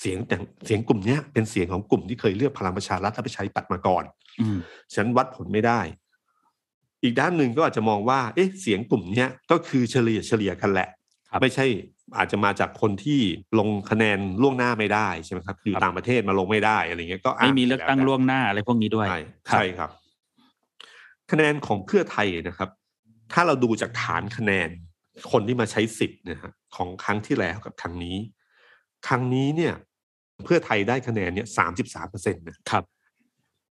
[0.00, 0.36] เสียงแต่
[0.66, 4.04] เสียงกลุ่มเนี้ยเป็นเสียงของกลุ่มที่เคยเลือกพลังประชารัฐและประชาธิปัตย์มาก่อน
[4.40, 4.58] อืม
[4.94, 5.80] ฉันวัดผลไม่ได้
[7.02, 10.88] อีกด้านหนึ่งก็อาจจะมองว่า เอ๊ะ เสียงกลุ่มเนี้ยก็คือเฉลี่ยเฉลี่ยกันแหละ
[11.30, 11.66] ครับไม่ใช่
[12.18, 13.20] อาจจะมาจากคนที่
[13.58, 19.64] ลงคะแนนล่วงหน้าไม่ได้ใช่ไหมครับ อยู่ครับต่างประเทศมาลงไม่ได้อะไรเงี้ยก็ะไม่มีเลือกตั้งแวแต่ล่วงหน้าอะไรพวกนี้ด้วย ใช่ครับใช่
[21.28, 22.70] ครับคะแนนของเพื่อไทยนะครับ
[23.32, 24.68] ถ้าเราดูจากฐานคะแนน
[25.32, 28.16] คนที่มาใช้สิทธิ์นะฮะของครั้งที่แล้วกับครั้งนี้
[29.06, 29.74] ครั้งนี้เนี่ย
[30.44, 32.84] เพื่อไทยได้คะแนนเนี่ยสามสิบสามเปอร์เซ็นต์นะครับ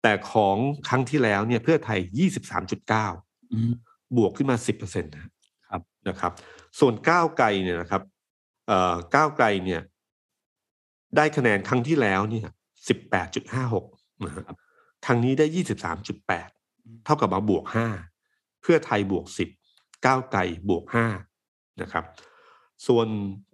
[0.02, 0.56] แต่ของ
[0.88, 3.06] ครั้งที่แล้วเนี่ยเพื่อไทยยี่สิบสามจุดเก้า
[3.52, 3.72] อืม
[4.16, 5.24] บวกขึ้นมาสิบเปอร์เซ็นต์นะ
[5.70, 6.32] ครับนะครับ
[6.80, 8.02] ส่วนก้าวไกลเนี่ยนะครับ
[8.66, 9.80] เอ่อก้าวไกลเนี่ย
[11.16, 12.48] ได้คะแนนครั้งที่แล้วเนี่ย
[12.88, 13.86] สิบแปดจุดห้าหก
[14.26, 14.56] นะครับ
[15.06, 16.48] ครั้งนี้ได้ยี่สิบสามจุดแปด
[17.04, 17.86] เท่ากับมาบวกห้า
[18.62, 19.48] เพื่อไทยบวกสิบ
[20.06, 21.06] ก้าวไกลบวกห้า
[21.82, 22.04] นะครับ
[22.86, 23.06] ส่วน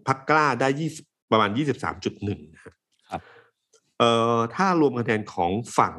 [0.06, 0.90] พักกล้าได้ยี่
[1.32, 2.74] ประมาณยี่สิบสามจุดหนึ่งนะครับ
[3.10, 3.20] ครับ
[3.98, 5.94] เอ่อถ้ารวมคะแนนของฝั่ง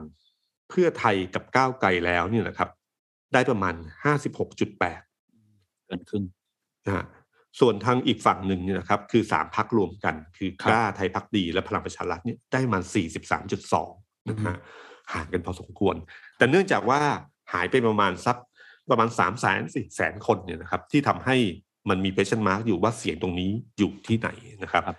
[0.69, 2.69] เพื่อไทยกับก้าวไกลแล้วเนี่ยนะครับ
[3.33, 5.01] ได้ประมาณห้าสิบหกจุดแปด
[5.85, 6.23] เกินครึ่ง
[6.85, 7.05] นะฮะ
[7.59, 13.91] ส่วนทางอีกฝั่งหนึ่งเนี่ยนะครับ คือสามพักรวมกัน คือครับกล้าไทยพักดีและพลังประชารัฐเนี่ยได้มาสี่สิบสามจุดสอง
[14.29, 14.55] นะฮะ
[15.13, 15.95] ห่างกันพอสมควร
[16.37, 16.99] แต่เนื่องจากว่า
[17.53, 18.37] หายไปประมาณสัก
[18.89, 21.35] ประมาณสามแสนสี่แสนคนเนี่ยนะครับ ที่ทำให้
[21.89, 24.29] มันมี question mark อยู่ว่าเสียงตรงนี้อยู่ที่ไหน
[24.63, 24.97] นะครับครับ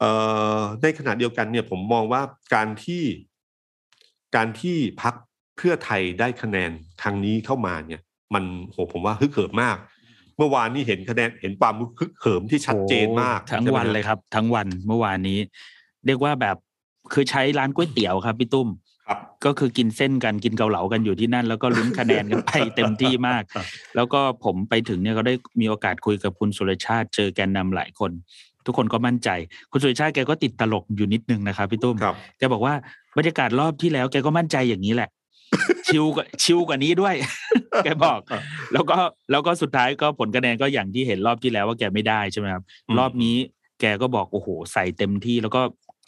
[0.00, 0.10] เอ่
[0.58, 2.22] อในขณะเดียวกันเนี่ยผมมองว่า
[2.54, 3.02] การที่
[4.36, 5.14] การที่พัก
[5.56, 6.70] เพื่อไทยได้คะแนน
[7.02, 8.00] ครั้งนี้เข้ามาเนี่ย
[8.34, 9.76] มันโหผมว่าฮึกเหิมมาก
[10.36, 15.38] เมื่อวานนี้เห็นคะแนนเห็นความฮึกเหิมที่ชัดเจนมากโอ้ทั้งใช่ไหมวันเลยครับ ทั้งวันเมื่อวานนี้
[16.06, 16.56] เรียกว่าแบบ
[17.12, 18.68] คือใช้ร้านก๋วยเตี๋ยวครับพี่ตุ้ม
[19.06, 23.42] ครับก็คือกินเส้นกันกินเกาเหลากันอยู่ที่นั่น แล้วก็ลุ้นคะแนนกันไปเต็มที่มาก
[23.96, 28.10] แล้วก็ผมไปถึงเนี่ยก็ได้มีโอกาสคุยกับคุณสุรชาติเจอแกนนำหลายคน
[28.66, 29.28] ทุกคนก็มั่นใจ
[29.70, 32.74] คุณสุรชาติแกก็ติดตลกอยู่นิดนึงนะครับพี่ตุ้มครับแกบอกว่า
[33.16, 35.10] บรรยากาศรอบที่แล้วแกก็มั่นใจอย่างนี้แหละ
[35.88, 37.14] ชิวกว่าชิวกว่านี้ด้วย
[37.84, 38.20] แกบอก
[38.72, 38.96] แล้วก็
[39.30, 43.36] แล้วก็สุดท้ายก็ผลคะแนนก็อย่างที่เห็นรอบที่แล้วว่าแกไม่ได้ใช่ไหมครับอืมรอบนี้
[43.80, 45.60] แกก็บอกโอ้โหใส่เต็มที่แล้วก็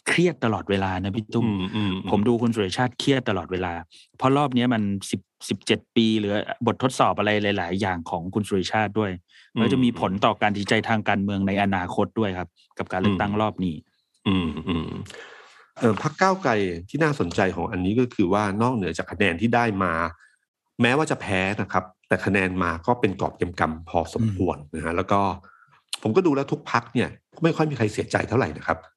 [0.07, 3.73] เครียดตลอดเวลานะพี่ตุ้มอืมอืมผมดูคุณสุรชาติเครียดตลอดเวลา
[4.17, 6.33] เพราะรอบเนี้ยมันสิบสิบเจ็ดปีหรือ
[6.65, 9.11] บททดสอบอะไรหลาย ๆ อย่างของคุณสุรชาติด้วย
[9.53, 13.75] แล้วจะมีผลต่อการตัดสินใจทางการเมืองในอนาคตด้วยครับ กับการเลือกตั้งรอบนี้
[14.27, 14.89] อืมอืม
[15.79, 16.51] เออพักก้าวไกล
[16.89, 19.93] ที่น่าสนใจของอันนี้ก็คือว่านอกเหนือจากคะแนนที่ได้มา
[20.81, 25.19] แม้ว่าจะแพ้นะครับ แต่คะแนนมาก็เป็นกอบเกำกำพอสมควรนะฮะแล้วก็
[26.03, 27.09] ผมก็ดูแล้วทุกพักเนี่ย
[27.43, 28.96] ไม่ค่อยมีใครเสียใจเท่าไหร่นะครับอืม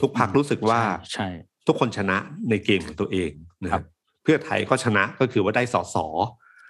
[0.00, 0.80] ทุกพรรครู้สึกว่า
[1.12, 1.28] ใช่
[1.66, 2.16] ทุกคนชนะ
[2.50, 3.30] ในเกมของตัวเอง
[3.62, 3.86] นะคครัรับบ
[4.22, 6.06] เพื่อไทยก็ชนะก็คือว่าได้สอสอ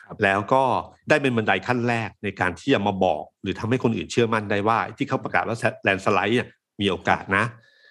[0.06, 0.62] ครับแล้วก็
[1.08, 6.48] ได้เป็นบันไดขั้นแรกในการที่จะมาบอก หรือทำให้คนอื่นเชื่อมั่นได้ว่า ที่เขาประกาศว่าแลนสไลด์เนี่ย
[6.80, 7.44] มีโอกาสนะ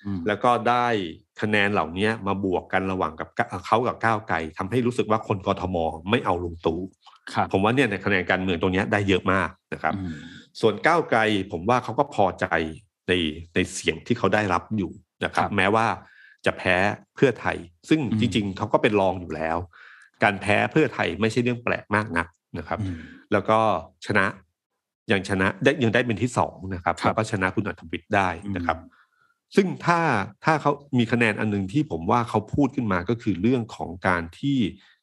[0.05, 0.87] อืมแล้วก็ได้
[1.41, 3.27] คะแนนเหล่านี้มาบวกกันระหว่างกับ
[3.65, 5.77] เขากับก้าวไกลทำให้รู้สึกว่าคนกทม
[6.09, 6.79] ไม่เอาลุงตู่
[7.33, 10.13] ครับผมว่าเนี่ยในคะแนนการเมืองตรงเนี้ยได้เยอะมากนะครับอืม
[10.61, 11.19] ส่วนก้าวไกล
[11.51, 12.45] ผมว่าเขาก็พอใจ
[13.07, 13.13] ใน
[13.55, 14.91] ในเสียงที่เขาได้รับอยู่
[15.25, 15.87] นะครับครับแม้ว่า
[16.45, 16.75] จะแพ้
[17.15, 17.57] เพื่อไทย
[17.89, 19.57] ซึ่งอืมจริง ๆเขาก็เป็นรองอยู่แล้ว
[20.23, 22.97] การแพ้เพื่อไทยไม่ใช่เรื่องแปลกมากนักนะครับอืม
[23.31, 23.59] แล้วก็
[24.05, 24.25] ชนะ
[25.11, 28.95] ยังชนะได้ยังได้เป็นที่สองนะครับครับแล้วก็ชนะคุณอัธวิทย์ได้นะครับอืม
[29.55, 29.99] ซึ่งถ้า
[30.45, 34.57] ถ้าเขามีคะแนนอันหนึงที่ผมว่าเขาพูดขึ้นมาก็คือเรื่องของการที่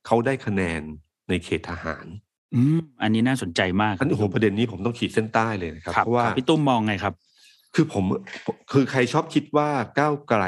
[0.07, 0.81] เขาได้คะแนน
[1.29, 2.07] ในเขตทหาร
[2.55, 7.15] อืมอันนี้น่าสนใจมากอันนี้โอ้โหประเด็นนี้ผมต้องขีดเส้นใต้เลยนะครับครับเพราะว่าครับพี่ตุ้มมองไงครับ
[7.75, 8.05] คือผม
[8.73, 10.43] คือใครชอบคิดว่าก้าวไกล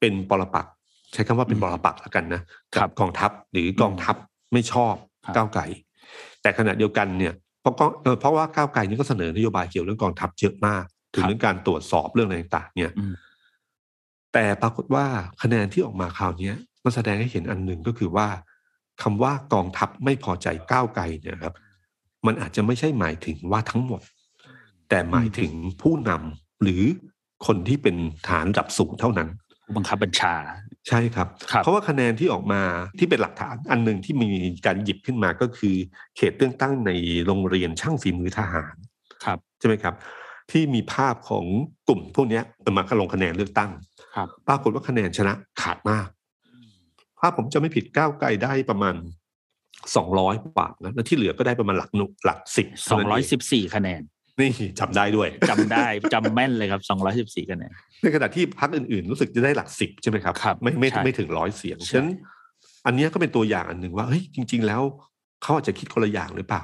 [0.00, 0.74] เป็นปรปักษ์
[1.12, 2.42] ใช้คำว่าเป็นอืมปรปักษ์แล้วกันนะ
[2.74, 4.16] ครับกองทัพหรือกองทัพ
[4.52, 5.62] ไม่ชอบครับก้าวไกล
[6.42, 13.14] แต่ขณะเดียวกันเนี่ยเพราะก็เอ่อเพราะว่าก้าวไกลนี่ก็เสนอนโยบายเกี่ยวเรื่องกองทัพเยอะมาก ถึงเรื่องการตรวจสอบเรื่องอะไรต่างๆเนี่ยอืม
[14.32, 15.06] แต่ปรากฏว่า
[15.42, 18.28] คะแนนที่ออกมาคราวเนี้ยมันแสดงให้เห็นอันหนึ่งก็คือว่า
[19.02, 21.54] คำว่ากองทัพไม่พอใจก้าวไกลเนี่ยครับ
[22.26, 24.00] มันอาจจะไม่ใช่หมายถึงว่าทั้งหมด
[24.88, 26.82] แต่หมายถึงผู้นำหรือ
[27.46, 27.96] คนที่เป็น
[28.28, 29.28] ฐานระดับสูงเท่านั้น
[29.64, 30.34] ผู้บังคับบัญชา
[30.88, 32.62] ใช่ครับครับเพราะว่าคะแนนที่ออกมา
[32.98, 34.28] ที่เป็นหลักฐานอันหนึ่งที่มี
[34.66, 35.74] การหยิบขึ้นมาก็คือ
[36.16, 36.90] เขตเลือกตั้งใน
[37.26, 38.74] โรงเรียนช่างฝีมือทหาร
[39.24, 39.94] ครับใช่ไหมครับ
[40.50, 41.44] ที่มีภาพของ
[41.88, 42.42] กลุ่มพวกเนี้ย
[42.76, 43.70] มาลงคะแนนเลือกตั้ง
[44.14, 46.08] ครับปรากฏว่าคะแนนชนะขาดมาก
[47.20, 48.94] ถ้าผมจะไม่ผิดก้าวไกลได้ประมาณ
[49.96, 54.02] สองร้อยกว่านะแล้วที่เหลือก็ได้ประมาณหลักหนุหลักสิบสองร้อยสิบสี่คะแนน
[54.40, 57.72] นี่จำได้ด้วยจำได้จำแม่นเลยครับสองร้อยสิบสี่คะแนน
[58.02, 62.08] ในขณะที่พรรคอื่นๆ รู้สึกจะได้หลักสิบใช่ไหมครับครับไม่ไม่ใช่ไม่ถึงร้อยเสียงใช่ฉะนั้น
[62.86, 64.82] อันเนี้ยก็เป็นตัวอย่างอันหนึ่งว่าเฮ้ยจริง ๆ แล้ว
[65.42, 66.62] เขาอาจจะคิดคนละอย่างหรือเปล่า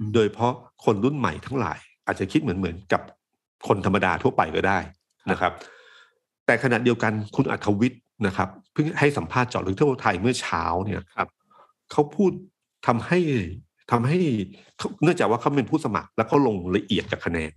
[0.00, 0.52] อืมโดยเพราะ
[0.84, 3.02] คนรุ่นใหม่ทั้งหลาย อาจจะคิดเหมือนเหมือนกับ
[3.68, 4.78] คนธรรมดาทั่วไปก็ได้
[5.30, 5.52] นะครับ
[6.46, 11.28] แต่ขณะเดียวกันคุณอัธวิทย์นะครับ เพิ่งให้สัมภาษณ์เจาะลึกทั่วไทยเมื่อเช้าเนี่ยครับ
[11.92, 12.32] เขาพูด
[12.86, 13.18] ทำให้
[13.90, 14.18] ทำให้
[14.78, 17.52] เขาเนื่องจากว่าเขาเป็นผู้สมัคร แล้วเขาลงละเอียดกับคะแนน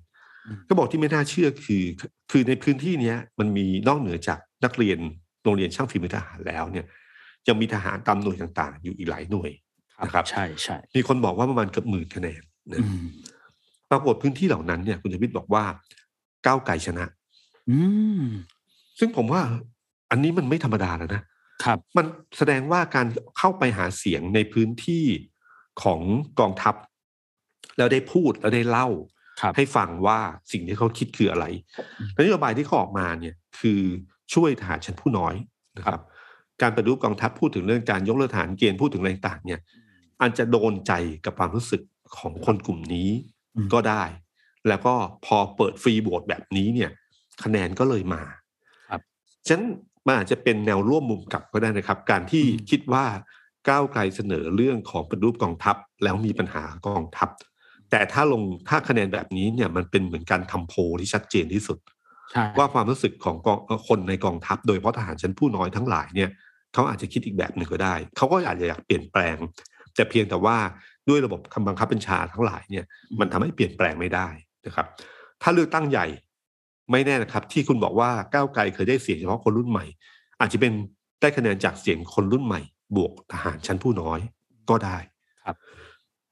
[0.46, 1.84] อืมก็บอกที่ไม่น่าเชื่อคือ
[2.32, 5.00] คือในพื้นที่เนี้ยมันมีนอกเหนือจากนักเรียน
[5.44, 6.86] โรงเรียนช่างฝีมือทหารแล้วเนี่ย
[7.48, 9.52] ยังมีทหารตามหน่วยต่างๆ อยู่อีกหลายหน่วย
[10.06, 13.06] นะครับ ใช่ใช่มีคนบอกว่าประมาณเกือบหมื่นคะแนนนะอืม
[13.92, 15.64] ปรากฏพื้นที่เหล่านั้นเนี่ย คุณชวิตบอกว่า
[16.46, 17.06] ก้าวไกลชนะ
[17.70, 17.80] อื
[18.22, 18.24] ม
[19.00, 19.42] ซึ่งผมว่า
[20.12, 21.22] อันนี้มันไม่ธรรมดาแล้วนะ
[21.64, 22.06] ครับ มัน
[22.38, 25.06] แสดงว่าการเข้าไปหาเสียงในพื้นที่
[25.84, 26.02] ของ
[26.40, 26.76] กองทัพ
[27.78, 28.88] แล้วได้พูดแล้วได้เล่า
[29.42, 30.20] ครับให้ฟังว่า
[30.52, 31.46] สิ่งที่เขาคิดคืออะไร
[32.00, 33.80] อืมและนโยบายที่เขาออกมาเนี่ยคือ
[34.34, 35.36] ช่วยทหารชั้นผู้น้อย
[35.78, 36.02] นะครับ
[36.62, 39.60] การปฏิรูปกองทัพพูดถึงเรื่องการยกเลิกทหารเกณฑ์พูดถึงอะไรต่างๆเนี่ย
[40.22, 40.94] อันจะโดนใจ
[41.26, 41.82] กับความรู้สึก
[42.18, 43.10] ของคนกลุ่มนี้
[43.56, 44.04] อืมก็ได้
[44.68, 44.94] แล้วก็
[45.26, 46.92] พอเปิดฟรีโหวตแบบนี้เนี่ย
[47.44, 48.24] คะแนนก็เลยมา
[48.90, 49.02] ครับ
[49.48, 49.64] ฉะนั้น
[50.06, 53.06] มันอาจจะเป็นแนวร่วมมุมกลับก็ได้นะครับ การที่อืมคิดว่า
[53.68, 57.30] ก้าวไกลเสนอเรื่องของปฏิรูปกองทัพ แล้วมีปัญหากองทัพ
[57.92, 61.78] แต่ถ้าลงถ้าคะแนนแบบนี้เนี่ยมันเป็นเหมือนการทำโพลที่ชัดเจนที่สุด
[62.32, 66.30] ใช่ว่าความรู้สึกของกองคนในกองทัพ โดยเฉพาะทหารชั้นผู้น้อยทั้งหลายเนี่ย
[66.74, 69.38] เขาอาจจะคิดอีกแบบหนึ่งก็ได้ เขาก็อาจจะอยากเปลี่ยนแปลง
[69.96, 70.58] แต่เพียงแต่ว่า
[71.10, 72.86] ด้วยระบบคำบังคับบัญชาทั้งหลายเนี่ย
[73.20, 74.28] มันทำให้เปลี่ยนแปลงไม่ได้
[74.66, 74.88] นะครับ
[75.42, 76.06] ถ้าเลือกตั้งใหญ่
[76.92, 79.86] ไม่แน่นะครับ ที่คุณบอกว่าก้าวไกลเคยได้เสียงเฉพาะคนรุ่นใหม่
[80.42, 80.72] อาจจะเป็น
[81.22, 82.62] ได้คะแนนจากเสียงคนรุ่นใหม่
[82.96, 84.20] บวกทหารชั้นผู้น้อย
[84.70, 84.98] ก็ได้
[85.46, 85.56] ครับ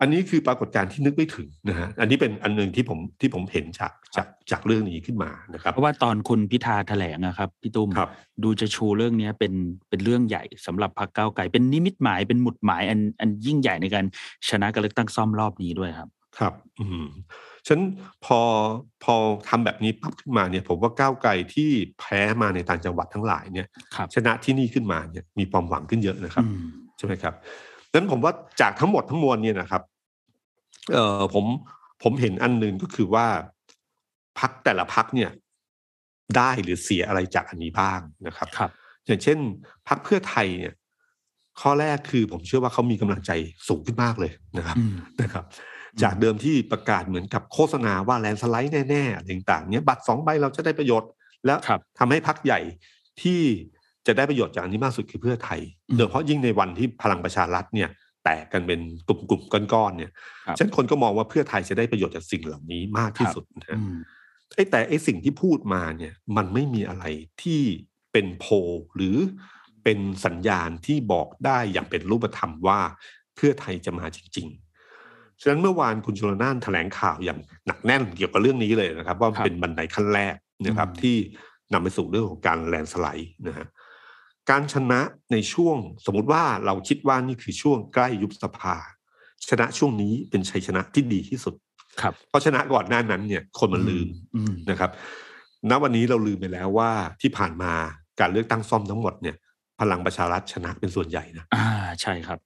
[0.02, 8.10] อันนี้คือปรากฏการณ์ที่นึกไม่ถึงนะฮะอันนี้เป็นอันหนึ่งที่ผมที่ผมเห็นจากจากจากเรื่องนี้ขึ้นมานะครับ เพราะว่าตอนคุณพิธาแถลงนะครับพี่ตุ้มครับ
[8.44, 9.54] ดูจะชูเรื่องเนี้ยเป็น
[9.90, 14.06] เป็นเรื่องใหญ่สำหรับพรรคก้าวไกลเป็นนิมิตหมายเป็นหมุดหมายอันอันยิ่งใหญ่ในการ
[14.50, 17.06] ชนะการเลือกตั้งซ่อมรอบนี้ด้วยครับ ครับ อืม
[17.68, 17.82] ฉะนัน
[18.26, 18.40] พอ
[19.04, 19.16] พอ
[19.50, 26.60] ทำแบบนี้ปั๊บขึ้นมาเนี่ย ผมว่าก้าวไกลที่แพ้มาในต่างจังหวัดทั้งหลายเนี่ยครับชนะที่นี่ขึ้นมาเนี่ยมีความหวังขึ้นเยอะนะครับอืม
[26.98, 27.34] ใช่ไหมครับ
[27.94, 29.82] นั้นผมว่าจากทั้งหมดทั้งมวลเนี่ยนะครับ
[30.94, 31.46] เอ่อผม
[32.04, 33.26] ผมเห็นอันหนึ่งก็คือว่า
[34.40, 35.30] พักแต่ละพักเนี่ย
[36.38, 38.72] ได้หรือเสียอะไรจากอันนี้บ้างนะครับครับ
[39.06, 39.38] อย่างเช่น
[39.88, 40.74] พักเพื่อไทยเนี่ย
[41.62, 43.32] ข้อแรกคือผมเชื่อว่าเขามีกำลังใจ
[43.68, 45.46] สูงขึ้นมากเลยนะครับอืมนะครับ
[46.04, 51.10] จากเดิมที่ประกาศเหมือนกับโฆษณาว่าแลนด์สไลด์แน่ๆอะไรต่างๆเนี้ยบัตรสองใบเราจะได้ประโยชน์
[51.46, 52.60] แล้วครับทำให้พักใหญ่
[53.22, 53.42] ที่
[54.08, 57.90] จะได้ประโยชน์จากอันนี้มากสุดคือเพื่อไทยอืมโดยเฉพาะยิ่งในวันที่พลังประชารัฐเนี่ย
[58.24, 60.12] แตกกันเป็นกลุ่มๆก้อนๆเนี่ย
[60.46, 63.98] ครับฉะนันคนก็มองว่าเพื่อไทยจะได้ประโยชน์จากสิ่งเหล่านี้มากที่สุดนะฮะอืม
[64.56, 67.06] ไอ้แต่ไอ้สิ่งที่พูดมาเนี่ยมันไม่มีอะไร
[67.42, 67.62] ที่
[68.12, 68.54] เป็นโพล
[68.96, 69.18] หรือ
[69.84, 72.80] เป็นสัญญาณที่บอกได้อย่างเป็นรูปธรรมว่า
[73.36, 74.67] เพื่อไทยจะมาจริง ๆ
[75.42, 81.16] ฉะนั้นเมื่อวานคุณชลนานแถลงข่าวอย่างหนักแน่นเกี่ยวกับเรื่องนี้เลยนะครับ ว่าครับเป็นบันไดขั้นแรกนะครับอืมที่
[81.74, 83.68] นำไปสู่เรื่องของการแลนด์สไลด์นะฮะ
[84.50, 85.00] การชนะ
[85.32, 88.76] ในช่วงสมมติว่าเราคิดว่านี่คือช่วงใกล้ยุบสภา
[89.50, 91.56] ชนะช่วงนี้เป็นชัยชนะที่ดีที่สุด
[92.02, 94.92] ครับเพราะชนะก่อนหน้านั้นเนี่ยคนมันลืมอืมนะครับ
[95.70, 97.74] ณวันนี้เราลืมไปแล้วว่าที่ผ่านมา
[98.20, 99.36] การเลือกตั้งซ่อมทั้งหมดเนี่ย
[99.80, 101.68] พลังประชารัฐชนะเป็นส่วนใหญ่นะอ่า
[102.02, 102.40] ใช่ครับ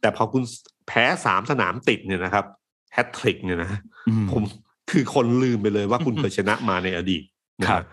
[0.00, 0.42] แต่พอคุณ
[0.90, 2.44] แพ้สามสนามติดเนี่ยนะครับ
[2.92, 3.70] แฮตทริกเนี่ยนะ
[4.08, 4.42] อืมผม
[4.90, 7.22] คือคนลืมไปเลยว่าคุณเคยชนะมาในอดีต
[7.60, 7.86] นะคครัรับบ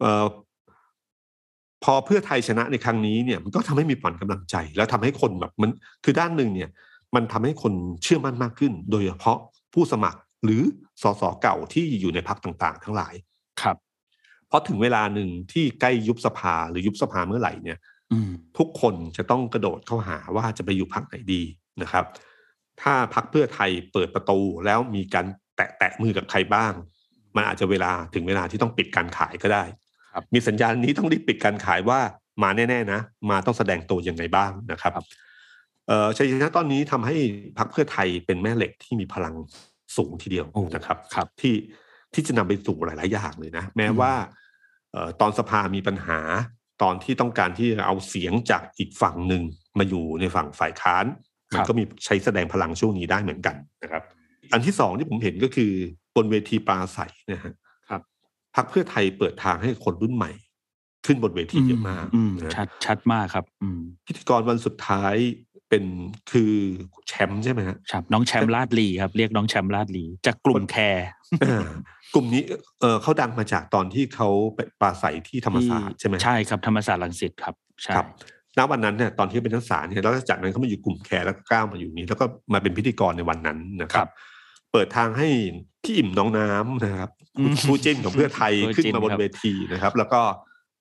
[0.00, 0.24] เอ่อ
[1.84, 5.70] พอเพื่อไทยชนะในครั้งนี้เนี่ยมันก็ทำให้มีฝันกำลังใจ แล้วทำให้คนแบบมัน
[6.04, 6.70] คือด้านหนึ่งเนี่ย
[7.14, 9.38] มันทำให้คนเชื่อมั่นมากขึ้น โดยเฉพาะ
[9.74, 10.62] ผู้สมัครหรือ
[11.02, 13.14] สสเก่าที่อยู่ในพักต่างๆ ทั้งหลาย
[13.62, 13.76] ครับ
[14.48, 17.78] เพราะถึงเวลาหนึ่งที่ใกล้ยุบสภาหรือยุบสภาเมื่อไหร่เนี่ย
[18.12, 21.42] อืมทุกคนจะต้องกระโดดเข้าหาว่าจะไปอยู่พักไหนดี
[21.82, 22.04] นะครับ
[22.82, 26.72] ถ้าพักเพื่อไทยเปิดประตูแล้วมีการแตะแตะมือกับใครบ้าง
[27.36, 29.64] มันอาจจะเวลาถึงเวลาที่ต้องปิดการขายก็ได้
[30.12, 32.00] ครับมีสัญญาณนี้ต้องรีบปิดการขายว่า
[32.42, 35.06] มาแน่ๆนะมาต้องแสดงตัวยังไงบ้างนะครับครับ
[35.88, 37.16] เอ่อชัยชนะตอนนี้ทำให้
[37.58, 39.34] พักเพื่อไทยเป็นแม่เหล็กที่มีพลัง
[39.96, 41.54] สูงทีเดียวโอ้นะครับครับที่
[42.14, 44.12] ที่จะนำไปสู่หลายๆอย่างเลยนะ แม้อืมว่า
[44.92, 46.20] เอ่อตอนสภามีปัญหา
[46.82, 49.42] ตอนที่ต้องการที่จะเอาเสียงจากอีกฝั่งหนึ่ง
[49.78, 51.04] มาอยู่ในฝั่งฝ่ายค้าน
[51.54, 54.02] มันก็มีใช้แสดงพลังช่วงนี้ได้เหมือนกันนะครับ
[54.52, 55.72] อันที่สองที่ผมเห็นก็คือ
[56.16, 57.52] บนเวทีปราศัยนะฮะ
[57.88, 58.02] ครับ
[58.56, 60.32] พักเพื่อไทยเปิดทางให้คนรุ่นใหม่
[61.06, 65.14] ขึ้นบนเวทีเยอะมากอืมนะฮะชัดชัดมากครับ อืมพิธีกรวันสุดท้าย
[65.68, 65.84] เป็น
[66.32, 66.52] คือ
[67.08, 71.06] แชมป์ใช่ไหมฮะครับน้องแชมป์ลาดลีครับเรียกน้องแชมป์ลาดลีจากกลุ่มแคร์
[71.44, 71.68] อ่า
[72.14, 72.42] กลุ่มนี้
[72.80, 78.06] เออเขาดังมาจากตอนที่เขาไปปราศัยที่ธรรมศาสตร์ใช่ไหมใช่ครับธรรมศาสตร์รังสิตครับ ใช่ครับ
[78.58, 84.10] ณวันนั้นเนี่ยตอนที่เป็นนักศึกษาเนี่ยแล้วจากนั้นเขามาอยู่กลุ่มแคร์แล้วก็ก้าวมาอยู่นี้ แล้วก็มาเป็นพิธีกรในวันนั้นนะคครัรับบ
[84.72, 85.28] เปิดทางให้
[85.82, 90.20] พี่อิ่มน้องน้ำนะครับอืมคู่จิ้นของเพื่อไทยคู่ขึ้นจิ้นมาบนครับเวทีนะครับ แล้วก็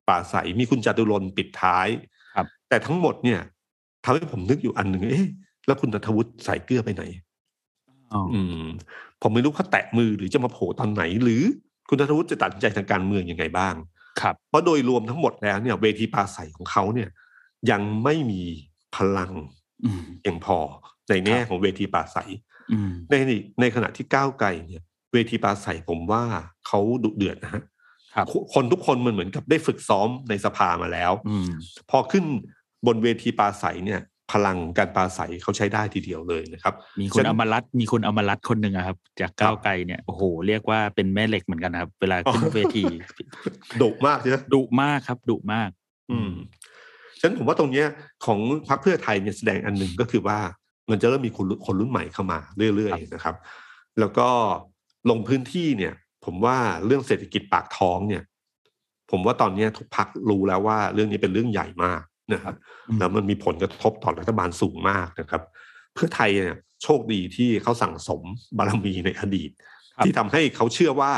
[0.07, 1.87] ปราศัยมีคุณจตุรนต์ปิดท้าย
[2.35, 3.39] ครับ แต่ทั้งหมดเนี่ย
[4.03, 5.27] ทำให้ผมนึกอยู่อันหนึ่งเอ๊ะ
[5.67, 7.03] แล้วคุณนัทวุฒิสายเกลือไปไหน
[8.13, 8.65] อ๋ออืม
[9.21, 11.41] ผมไม่รู้เขาแตะมือหรือจะมาโผล่ตอนไหน หรือ
[11.89, 13.73] คุณนัทวุฒิจะตัดสินใจทางการเมืองยังไงบ้าง
[14.21, 17.09] ครับ เพราะโดยรวมทั้งหมดแล้วเนี่ย เวทีปราศัยของเขาเนี่ย
[17.71, 18.43] ยังไม่มี
[18.95, 19.31] พลัง
[19.85, 20.57] อืมเพียงพอ
[21.09, 22.31] ในแง่ครับของเวทีปราศัย
[22.71, 23.15] อืมใน
[23.61, 26.23] ในขณะที่ก้าวไกลเนี่ย เวทีปราศัยผมว่า
[26.67, 27.63] เขาดุเดือดนะฮะ
[28.15, 31.49] ครับคนทุกคนมันเหมือนกับได้ฝึกซ้อมในสภามาแล้วอืม
[31.89, 32.25] พอขึ้น
[32.87, 34.01] บนเวทีปราศัยเนี่ย
[34.31, 42.83] พลังการปราศัยเขาใช้ได้ทีเดียวเลยนะครับ มีคุณฉะอมรัตน์มีคุณอมรัตน์คนหนึ่งอะครับ จากก้าวไกลเนี่ยโอ้โหเรียกว่าเป็นแม่เหล็กเหมือนกันนะครับ เวลาขึ้นเวที
[43.81, 45.69] ดุมากใช่ไหมดุมากครับดุมาก
[46.11, 46.31] อืม
[47.27, 47.87] ฉะนั้นผมว่าตรงเนี้ย
[48.25, 50.39] ของพรรคเพื่อไทยเนี่ยแสดงอันหนึ่งก็คือว่า
[50.89, 52.39] มันจะเริ่มมีคนรุ่นคนรุ่นใหม่เข้ามา
[52.75, 53.35] เรื่อยๆนะครับ
[53.99, 54.27] แล้วก็
[55.09, 55.93] ลงพื้นที่เนี่ย
[56.25, 58.23] ผมว่าเรื่องเศรษฐกิจปากท้องเนี่ย
[59.11, 62.01] ผมว่าตอนเนี้ยทุกพักรู้แล้วว่าเรื่องนี้เป็นเรื่องใหญ่มาก
[62.33, 62.55] นะครับ
[62.89, 65.41] อืมแล้วมันมีผลกระทบต่อรัฐบาลสูงมากนะครับ
[65.93, 68.21] เพื่อไทยเนี่ยโชคดีที่เขาสั่งสม
[68.57, 69.51] บารมีในอดีต
[69.95, 71.13] ครับที่ทำให้เขาเชื่อว่า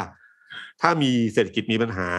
[0.81, 2.09] ถ้ามีเศรษฐกิจมีปัญหา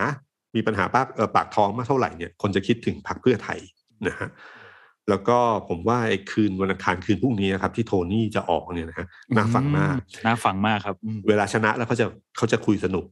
[0.56, 3.58] มีปัญหาปากเอ่อปากท้องมากเท่าไหร่เนี่ย คนจะคิดถึงพรรคเพื่อไทย
[4.06, 4.28] นะฮะ
[5.10, 13.04] แล้วก็ผมว่าไอ้คืนวันอังคารคืนพรุ่งนี้นะครับ ที่โทนี่จะออกเนี่ยนะฮะน่าฟังมากอืน่าฟังมากครับอืมเวลาชนะแล้วเขาจะเขาจะคุยสนุก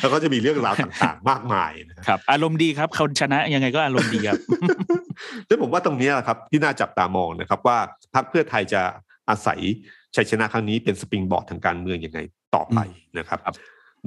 [0.00, 4.40] แล้วก็จะมีเรื่องราวต่างๆ มากมายนะฮะครับ อารมณ์ดีครับเขาชนะยังไงก็อารมณ์ดีครับ
[5.48, 7.78] ซึ่งผมว่าตรงเนี้ยแหละครับ ที่น่าจับตามองนะครับ ว่า
[8.14, 8.82] พรรคเพื่อไทยจะ
[9.28, 9.60] อาศัย
[10.16, 12.20] ชัยชนะครั้งนี้เป็นสปริงบอร์ดทางการเมืองยังไง
[12.54, 12.78] ต่อไป
[13.18, 13.52] นะครับครั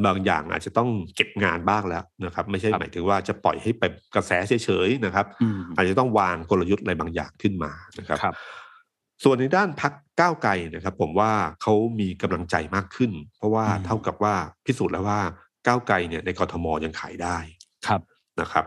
[0.04, 8.36] บบางอย่างอาจจะต้องเก็บงานบ้างแล้วนะครับ ไม่ใช่ครับหมายถึงว่าจะปล่อยให้เป็นกระแสเฉยๆนะครับอืมอาจจะต้องวางกลยุทธ์อะไรบางอย่างขึ้นมานะครับครับ
[9.24, 11.32] ส่วนในด้านพักก้าวไกลนะครับ ผมว่า
[11.62, 15.20] เขามีกำลังใจมากขึ้น เพราะว่าอืมเท่ากับว่าพิสูจน์แล้วว่า
[15.66, 17.38] ก้าวไกลเนี่ยในกรทมยังขายได้
[17.88, 18.02] ครับ
[18.42, 18.66] นะครับ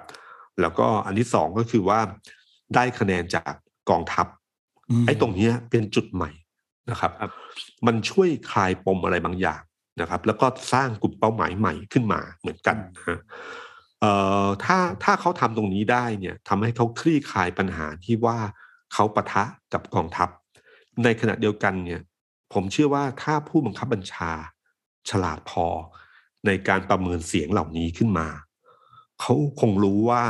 [0.60, 2.00] แล้วก็อันที่สองก็คือว่า
[2.74, 3.52] ได้คะแนนจาก
[3.90, 4.26] กองทัพ
[5.02, 6.30] มไอ้ตรงเนี้ยเป็นจุดใหม่
[6.90, 7.30] นะครับครับ
[7.86, 9.60] มันช่วยคลายปมอะไรบางอย่าง
[10.00, 13.20] นะครับ แล้วก็สร้างกลุ่มเป้าหมายใหม่ขึ้นมาเหมือนกันนะฮะ
[14.00, 14.12] เอ่
[14.44, 18.38] อถ้าถ้าเขาทำตรงนี้ได้เนี่ยทำให้เขาคลี่คลายปัญหาที่ว่า
[18.92, 20.28] เขาปะทะกับกองทัพ
[21.04, 22.00] ในขณะเดียวกันเนี่ย
[22.52, 24.30] ผมเชื่อว่าถ้าผู้บังคับบัญชา
[25.10, 25.66] ฉลาดพอ
[26.46, 28.28] ในการประเมินเสียงเหล่านี้ขึ้นมา
[29.20, 30.24] เขาคงรู้ว่า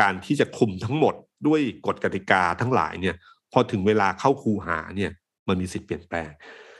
[0.00, 1.14] การที่จะคุมทั้งหมด
[1.46, 3.16] ด้วยกฎกติกาทั้งหลายเนี่ย
[3.52, 5.12] พอถึงเวลาเข้าคูหาเนี่ย
[5.48, 6.30] มันมีสิทธิ์เปลี่ยนแปลง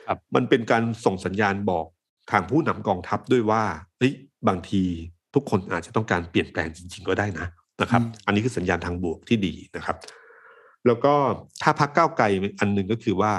[0.07, 1.85] ครับมันเป็นการส่งสัญญาณบอก
[2.31, 3.63] ทางผู้นำกองทัพด้วยว่า
[3.97, 4.13] เฮ้ย
[4.47, 4.83] บางที
[5.33, 7.47] ทุกคนอาจจะต้องการเปลี่ยนแปลงจริง ๆ ก็ได้นะ
[7.81, 9.97] นะครับอืมอันนี้คือสัญญาณทางบวกที่ดีนะครับ
[10.85, 11.13] แล้วก็
[11.61, 12.25] ถ้าพักก้าวไกล
[12.59, 13.31] อันหนึ่งก็คือว่า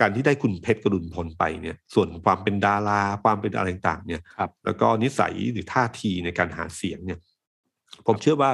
[0.00, 7.18] การที่ได้คุณเพชรกรุณพลไปเนี่ยส่วนความเป็นดาราความเป็นอะไรต่างๆเนี่ยครับแล้วก็นิสัยหรือท่าทีในการหาเสียงเนี่ย
[8.06, 8.50] ผมเชื่อว่า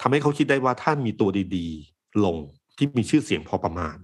[0.00, 2.36] ทำให้เขาคิดได้ว่าถ้ามีตัวดีๆ ลง
[2.76, 3.96] ที่มีชื่อเสียงพอประมาณ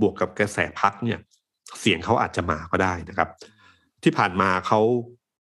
[0.00, 1.18] บวกกับกระแสพักเนี่ย
[1.80, 3.28] เสียงเขาอาจจะมาก็ได้นะครับ
[4.04, 4.80] ที่ผ่านมาเขา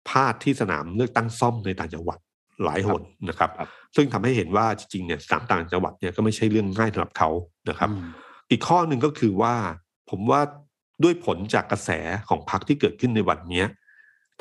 [0.09, 2.19] พลาดที่สนามเลือกตั้งซ่อมในต่างจังหวัด
[2.65, 7.31] หลายหนนะครับครับซึ่งทำให้เห็นว่าจริงๆเนี่ยสนามต่างจังหวัดเนี่ยก็ไม่ใช่เรื่องง่ายสำหรับเขา
[7.69, 8.07] นะครับอืม
[8.51, 9.55] อีกข้อหนึ่งก็คือว่า
[10.11, 10.41] ผมว่า
[11.03, 11.91] ด้วยผลจากกระแส
[12.29, 13.67] ของพรรคที่เกิดขึ้นในวันเนี้ย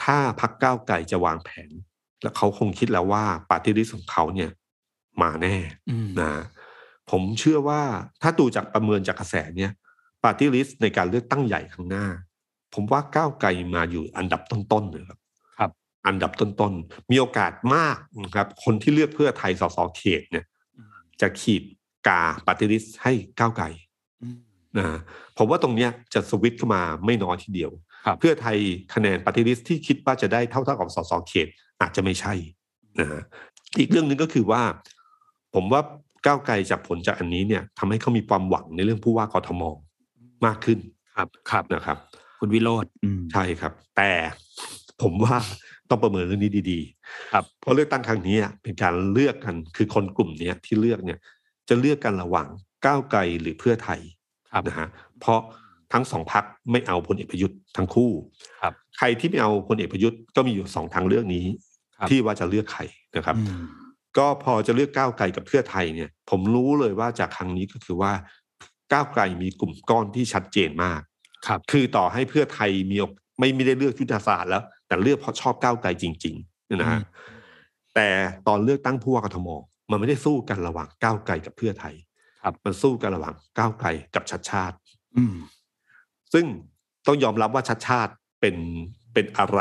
[0.03, 1.69] ถ้าพรรคก้าวไกลจะวางแผน
[2.21, 4.49] แล้วเขาคงคิดแล้วว่าปาร์ตี้ลิสของเขาเนี่ย
[5.21, 5.55] มาแน่
[5.89, 6.31] อืมนะ
[7.11, 7.81] ผมเชื่อว่า
[8.21, 9.71] ถ้าดูจากประเมินจากกระแสเนี่ย
[10.23, 12.05] ปาร์ตี้ลิสในการเลือกตั้งใหญ่ข้างหน้า
[12.73, 15.19] ผมว่าก้าวไกลมาอยู่อันดับต้นๆเลยครับ
[15.59, 15.71] ครับ
[16.07, 20.45] อันดับต้นๆมีโอกาสมากนะครับ คนที่เลือกเพื่อไทยสสเขตเนี่ย
[21.21, 21.63] จะขีด
[22.07, 23.65] กาปฏิริษให้ก้าวไกล
[24.23, 24.37] อืม
[24.77, 24.99] นะ
[25.37, 27.71] ผมว่าตรงเนี้ยจะสวิตช์เข้ามาไม่น้อยทีเดียว
[28.05, 28.57] ครับเพื่อไทย
[28.93, 31.47] คะแนนปฏิริษที่คิดว่าจะได้เท่าเท่ากับสสเขต
[31.81, 32.33] อาจจะไม่ใช่
[32.99, 33.21] นะฮะ
[33.79, 34.61] อีกเรื่องหนึ่งก็คือว่า
[35.55, 35.81] ผมว่า
[36.25, 39.61] ก้าวไกลจากผลจากอันนี้เนี่ยทำให้เขามีความหวังในเรื่องผู้ว่ากทม
[40.45, 40.79] มากขึ้น
[41.15, 41.97] ครับครับนะครับ
[42.41, 44.11] คุณวิโรธอืมใช่ครับ แต่
[45.01, 45.37] ผมว่า
[45.89, 51.19] ต้องประเมินเรื่องนี้ดีๆครับเพราะเลือกตั้งครั้งนี้เป็นการเลือกกันคือคนกลุ่มเนี้ยที่เลือกเนี่ย
[51.69, 52.47] จะเลือกกันระหว่าง
[52.85, 53.99] ก้าวไกลหรือเพื่อไทย
[54.51, 54.87] ครับนะฮะ
[55.19, 55.39] เพราะ
[55.93, 58.11] ทั้งสองพักไม่เอาพลเอกประยุทธ์ทั้งคู่
[58.61, 61.45] ครับ ใครที่ไม่เอาพลเอกประยุทธ์ก็มีอยู่สองทางเลือกนี้
[61.97, 62.81] ครับที่ว่าจะเลือกใคร
[63.15, 63.63] นะครับอืม
[64.17, 68.13] ก็พอจะเลือกก้าวไกลกับเพื่อไทยเนี่ย ผมรู้เลยว่าจากครั้งนี้ก็คือว่า
[68.91, 71.01] ก้าวไกลมีกลุ่มก้อนที่ชัดเจนมาก
[71.47, 77.03] ครับ คือต่อให้เพื่อไทยมีโอกไม่ไม่ได้เลือกยุทธศาสตร์แล้ว แต่เลือกเพราะชอบก้าวไกลจริงๆนะฮะอืม
[77.95, 78.09] แต่
[78.47, 79.47] ตอนเลือกตั้งผู้ว่ากทม
[79.91, 81.95] มันไม่ได้สู้กันระหว่างก้าวไกลกับเพื่อไทย
[82.43, 84.75] ครับ มันสู้กันระหว่างก้าวไกลกับชัดชาติ
[85.17, 85.35] อืม
[86.33, 86.45] ซึ่ง
[87.07, 88.55] ต้องยอมรับว่าชัดชาติเป็น
[89.13, 89.59] เป็นอะไร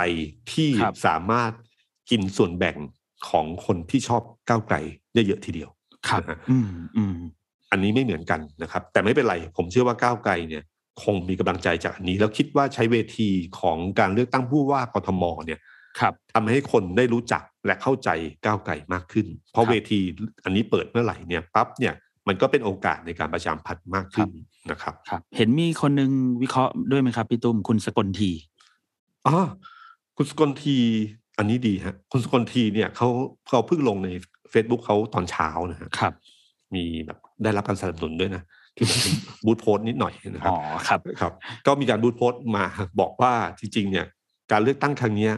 [0.53, 1.53] ที่ครับสามารถ
[2.11, 2.77] กินส่วนแบ่ง
[3.29, 4.77] ของคนที่ชอบก้าวไกล
[5.15, 5.71] ได้เยอะทีเดียว
[6.09, 7.17] ครับนะฮะอืมอืม
[7.71, 10.65] อันนี้ไม่เหมือนกันนะครับ แต่ไม่เป็นไร ผมเชื่อว่าก้าวไกลเนี่ย
[11.03, 13.29] คงมีกำลังใจจากอันนี้ แล้วคิดว่าใช้เวที
[13.61, 15.61] ของการเลือกตั้งผู้ว่ากทมเนี่ย
[16.01, 18.09] ครับทำให้คนได้รู้จักและเข้าใจ
[18.45, 20.01] ก้าวไกลมากขึ้น เพราะครับเวที
[20.45, 21.95] อันนี้เปิดเมื่อไหร่เนี่ยปั๊บเนี่ย
[22.29, 24.31] มันก็เป็นโอกาสในการประชามพันธ์มากขึ้น
[24.71, 26.11] นะครับครับ เห็นมีคนหนึง
[26.43, 28.31] วิเคราะห์ด้วยไหมครับพี่ตุ้มคุณสกลที
[29.27, 29.37] อ๋อ
[30.17, 30.77] คุณสกลที
[31.39, 33.09] อันนี้ดีฮะคุณสกลทีเนี่ยเขา
[33.49, 34.09] เขาเพิ่งลงใน
[34.53, 36.13] Facebook เขาตอนเช้านะฮะครับ
[36.75, 38.43] มีแบบได้รับการสนับสนุนด้วยนะ
[38.81, 39.15] ที่ผม
[39.47, 41.33] บูธโพสต์นิดหน่อยนะครัอ๋บอครับครับ
[41.67, 42.65] ก็มีการบูธโพสต์มา
[43.01, 44.07] บอกว่าจริง ๆ เนี่ย
[44.51, 45.35] การเลือกตั้งครั้งเนี้ย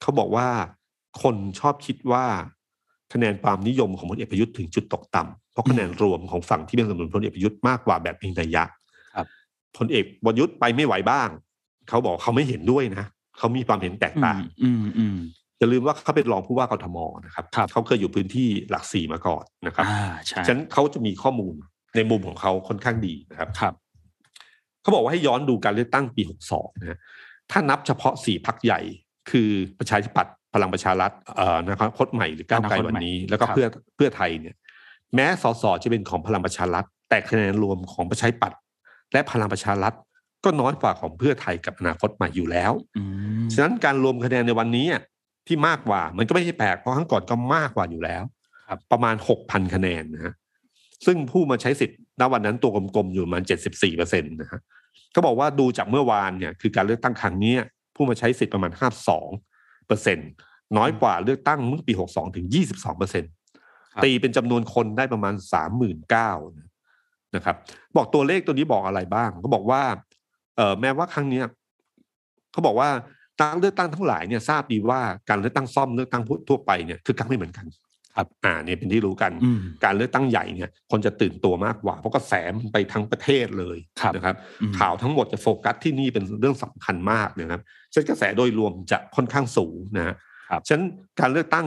[0.00, 0.48] เขาบอกว่า
[1.22, 2.24] คนชอบคิดว่า
[3.12, 8.64] คะแนนความนิยมของพลเอกประยุทธ์ถึงจุดตกต่ำเพราะคะแนนรวมของฝั่งที่เป็นสนับสนุนพลเอกประยุทธ์มากกว่าแบบมีนัยยะ
[9.14, 9.26] ครับ
[9.76, 11.28] พลเอกประยุทธ์ไปไม่ไหวบ้าง
[11.88, 13.04] เขาบอกเขาไม่เห็นด้วยนะ
[13.38, 15.16] เขามีความเห็นแตกอืต่ามงอืมอืม
[15.58, 21.54] อย่าลืมว่าเขาเป็นรองผู้ว่ากทมนะครับครับเขาเคยอยู่พื้นที่หลักสี่มาก่อนนะครับอ่าใช่ฉะนั้นเขาจะมีข้อมูล
[21.96, 23.74] ในมุมของเขาค่อนข้างดีนะครับครับ
[24.82, 26.22] เขาบอกว่าให้ย้อนดูการเลือกตั้งปี
[26.52, 26.98] 62นะฮะ
[27.50, 28.80] ถ้านับเฉพาะสี่พักใหญ่
[29.30, 34.54] คือประชาธิปัตย์พลังประชารัฐเอ่อนะครับคตใหม่หรือก้าวไกลอนาคตวันใหม่นี้ แล้วก็ครับเพื่อเพื่อไทยเนี่ย
[35.14, 38.58] แม้สสจะเป็นของพลังประชารัฐ แต่คะแนนรวมของประชาธิปัตย์
[39.12, 39.94] และพลังประชารัฐ
[40.44, 43.02] ก็น้อยกว่าของเพื่อไทยกับอนาคตใหม่อยู่แล้วอื
[43.44, 45.02] มฉะนั้นการรวมคะแนนในวันนี้อะ
[45.46, 48.22] ที่มากกว่ามันก็ไม่ใช่แปลกเพราะครั้งก่อนก็มากกว่าอยู่แล้ว
[48.68, 50.34] ครับประมาณหกพันคะแนนนะฮะ
[51.06, 54.60] ซึ่งผู้มาใช้สิทธิ์ณวันนั้นตัวกลมๆอยู่ประมาณเจ็ดสิบสี่เปอร์เซ็นต์นะฮะ
[55.12, 57.60] เขาบอกว่าดูจากเมื่อวานเนี่ยคือการเลือกตั้งครั้งเนี้ย
[57.94, 59.28] ผู้มาใช้สิทธิ์ประมาณห้าสอง
[59.86, 60.30] เปอร์เซ็นต์
[60.76, 63.30] น้อยกว่าเลือกตั้งเมื่อปีหกสองถึงยี่สิบสองเปอร์เซ็นต์
[63.94, 66.30] ครับตีเป็นจำนวนคนได้ประมาณสามหมื่นเก้า
[67.36, 67.56] นะครับ
[67.96, 69.82] บอกตัวเลขตัวนี้บอกอะไรบ้างเขาบอกว่า
[70.56, 71.44] เออแม้ว่าครั้งเนี้ย
[72.52, 72.88] เขาบอกว่า
[73.42, 77.89] การเลือกตั้งทั้งหลายเนี่ยทราบดีว่าการเลือกตั้งซ่อมเลือกตั้งทั่วไปเนี่ยคือการไม่เหมือนกันครับ
[78.44, 87.60] อ่าเนี่ยเป็นที่รู้กันอืมการเลือกตั้งใหญ่เนี่ย คนจะตื่นตัวมากกว่า เพราะกระแสมันไปทั้งประเทศเลยครับนะครับอืมข่าวทั้งหมดจะโฟกัสที่นี่เป็นเรื่องสำคัญมากนะครับ
[87.92, 90.14] ฉะนั้นกระแสโดยรวมจะค่อนข้างสูงนะฮะ
[90.50, 90.86] ครับฉะนั้น
[91.20, 91.66] การเลือกตั้ง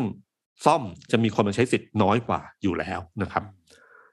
[0.66, 3.44] ซ่อมจะมีคนมาใช้สิทธิ์น้อยกว่าอยู่แล้วนะครับ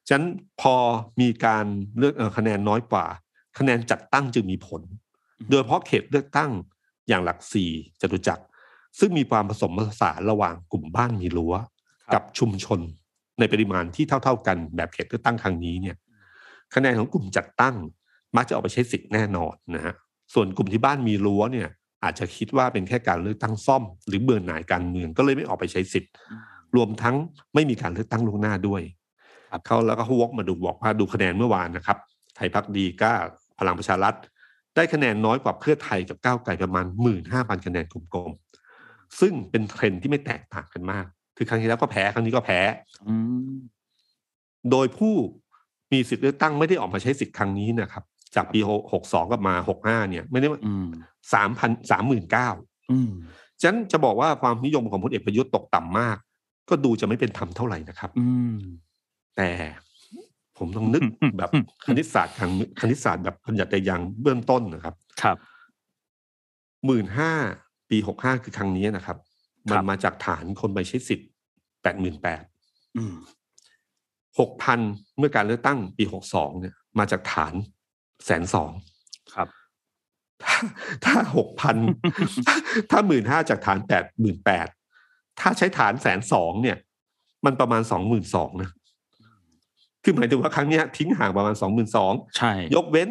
[0.06, 0.26] ฉะนั้น
[0.60, 0.74] พอ
[1.20, 1.66] มีการ
[1.98, 3.06] เลือกเอ่อคะแนนน้อยกว่า
[3.58, 4.82] คะแนนจัดตั้งจึงมีผล
[5.38, 6.50] อืมโดยเฉพาะเขตเลือกตั้ง
[7.08, 8.44] อย่างหลักสี่จตุจักร
[8.98, 11.68] ซึ่งมีความผสมผสานระหว่างกลุ่มบ้านมีรั้วครับ
[12.14, 12.80] กับชุมชน
[13.38, 15.96] ในปริมาณที่เท่า ๆกันแบบเขตเลือกตั้งครั้งนี้เนี่ย
[16.74, 17.74] คะแนนของกลุ่มจัดตั้ง
[18.36, 19.94] มักจะออกไปใช้สิทธิ์แน่นอนนะฮะ
[20.34, 21.68] ส่วนกลุ่มที่บ้านมีรั้วเนี่ย
[22.04, 27.16] อาจจะคิดว่าเป็นแค่การเลือกตั้งซ่อม หรือเบื่อหน่ายการเมืองก็เลยไม่ออกไปใช้สิทธิ์อืมรวมทั้ง
[27.54, 28.82] ไม่มีการเลือกตั้งล่วงหน้าด้วย
[29.50, 31.98] ครับเขาแล้วก็เขาวกมาดูบอกว่าดูคะแนนเมื่อวานนะครับ
[32.36, 33.14] ไทยพักดีกล้า
[33.58, 34.14] พลังประชารัฐ
[34.74, 37.84] ได้คะแนนน้อยกว่าเพื่อไทยกับก้าวไกลประมาณหมื่นห้าพันคะแนน
[38.14, 41.06] กลมๆซึ่งเป็นเทรนด์ที่ไม่แตกต่างกันมาก
[41.40, 42.60] คือครั้งที่แล้วก็แพ้ครั้งนี้ก็แพ้
[43.08, 43.14] อื
[43.52, 43.54] ม
[44.70, 45.14] โดยผู้
[45.92, 48.60] มีสิทธิ์เลือกตั้งไม่ได้ออกมาใช้สิทธิ์ครั้งนี้นะครับ จากปี
[48.92, 50.86] หกสองกับมาหกห้าเนี่ย ไม่ได้อืม
[51.34, 52.48] สามพันสามหมื่นเก้า
[52.92, 53.10] อืม
[53.60, 56.16] ฉะนั้นจะบอกว่าความนิยมของพลเอกประยุทธ์ตกต่ำมาก
[56.68, 58.56] ก็ดูจะไม่เป็นธรรมเท่าไหร่นะครับ อืม
[59.36, 59.50] แต่
[60.58, 61.50] ผมต้องนึกอืมแบบ
[61.86, 65.36] คณิตศาสตร์ทางคณิตศาสตร์แบบปัญญาแต่ยังเบื้องต้นนะครับ ครับ
[66.86, 67.32] หมื่นห้า
[67.90, 69.18] ปีหกห้าคือครั้งนี้นะครับ
[69.70, 71.28] ครัมันบมาจากฐานคนไปใช้สิทธิ์
[71.82, 72.42] แปดหมื่นแปด
[72.96, 73.14] อืม
[74.38, 74.80] หกพัน
[75.18, 77.54] เมื่อการเลือกตั้งปีหกสองเนี่ย มาจากฐาน
[78.24, 78.70] แสนสอง
[79.34, 79.48] ครับ
[80.42, 80.56] ถ้า
[81.04, 81.76] ถ้าหกพัน
[82.90, 84.66] ถ้าหมื่นห้าจากฐานแปดหมื่นแปด
[85.40, 86.76] ถ้าใช้ฐานแสนสองเนี่ย
[87.44, 88.70] มันประมาณสองหมื่นสองนะ
[90.02, 93.08] คือหมายถึงว่าครั้งเนี้ยทิ้งห่างประมาณสองหมื่นสองใช่ ยกเว้น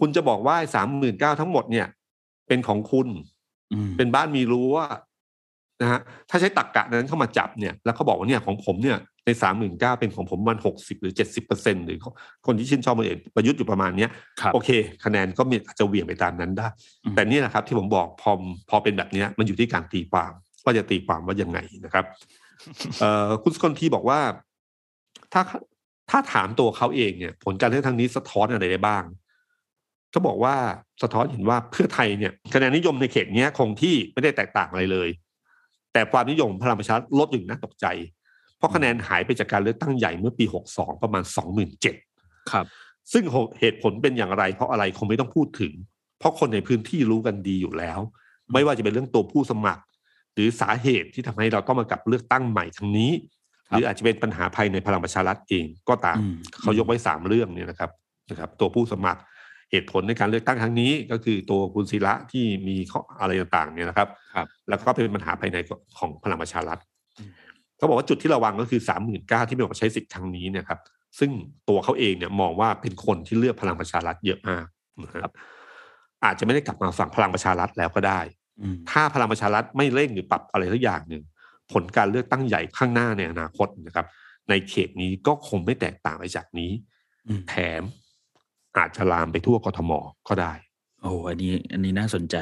[0.00, 1.86] คุณจะบอกว่าสามหมื่นเก้าทั้งหมดเนี่ย
[2.48, 3.08] เป็นของคุณ
[3.72, 4.76] อืมเป็นบ้านมีรั้ว
[5.80, 6.00] นะฮะ
[6.30, 11.98] ถ้าใช้ตักกะนั้นเข้ามาจับเนี่ยแล้วเขาบอกว่าเนี่ยของผมเนี่ยในสามหมื่นเก้าเป็นของผมมันหกสิบหรือเจ็ดสิบเปอร์เซ็นหรือ
[12.46, 14.10] คนที่ชื่นชอบพลเอกประยุทธ์อยู่ประมาณเนี้ย
[14.40, 14.70] ครับโอเค
[15.04, 16.66] คะแนนก็มีอาจจะเหวี่ยงไปตามนั้นได้
[17.04, 18.30] อืมแต่นี่แหละครับที่ผมบอกพอ
[18.70, 20.32] พอเป็นแบบเนี้ยมันอยู่ที่การตีความ
[20.64, 22.04] ว่าจะตีความว่ายังไงนะครับ
[23.00, 24.20] เอ่อคุณสกลทีบอกว่า
[25.32, 25.42] ถ้า
[26.10, 29.04] ถ้าถามตัวเขาเองเนี่ย ผลการเลือกทางนี้สะท้อนอะไรได้บ้าง
[30.10, 30.54] เขาบอกว่า
[31.02, 35.08] สะท้อนเห็นว่าเพื่อไทยเนี่ยคะแนนนิยมในเขตเนี้ยคงที่ไม่ได้แตกต่างอะไรเลย
[35.94, 37.86] แต่ความนิยมพลังประชารัฐลดอยู่น่าตกใจ
[38.56, 41.22] เพราะคะแนนหายไปจากการเลือกตั้งใหญ่เมื่อปี 62 ประมาณ
[41.86, 42.66] 27,000ครับ
[43.12, 43.24] ซึ่ง
[43.60, 45.72] เหตุผลเป็นอย่างไร เพราะอะไรคงไม่ต้องพูดถึง
[46.18, 47.98] เพราะคนในพื้นที่รู้กันดีอยู่แล้ว
[48.52, 49.82] ไม่ว่าจะเป็นเรื่องตัวผู้สมัคร
[50.34, 53.10] หรือสาเหตุที่ทำให้เราต้องมากลับเลือกตั้งใหม่ครั้งนี้
[53.70, 57.90] หรืออาจจะเป็นปัญหาภายในพลังประชารัฐเองก็ตามอืมเขายกไว้สามเรื่องเนี่ยนะครับ
[58.30, 59.20] นะครับ ตัวผู้สมัคร
[59.74, 65.58] เหตุผลในการเลือกตั้งครั้งนี้ ก็คือตัวคุณศิระที่มีข้ออะไรต่างๆเนี่ยนะครับครับแล้วก็เป็นปัญหาภายใน
[65.98, 66.78] ของพลังประชารัฐ
[67.18, 67.30] อืม
[67.76, 70.78] เขาบอกว่าจุดที่ระวังก็คือสามหมื่นเก้าที่ไม่ออกใช้สิทธิ์ครั้งนี้เนะครับ
[71.18, 71.30] ซึ่ง
[71.68, 74.66] ตัวเขาเองเนี่ยมองว่าเป็นคนที่เลือกพลังประชารัฐเยอะมาก
[75.04, 75.32] นะครับ
[76.24, 78.20] อาจจะไม่ได้กลับมาฝั่งพลังประชารัฐแล้วก็ได้
[78.60, 81.22] อืมถ้าพลังประชารัฐไม่เร่งหรือปรับอะไรสักอย่างหนึ่ง
[81.72, 84.06] ผลการเลือกตั้งใหญ่ข้างหน้าในอนาคตนะครับ
[84.48, 86.70] ในเขตนี้ก็คงไม่แตกต่างไปจากนี้
[87.28, 87.82] อืมแถม
[88.76, 89.92] อาจจะลามไปทั่วกทม
[90.28, 90.52] ก็ได้
[91.02, 92.36] โอ้อันนี้ อันนี้น่าสนใจ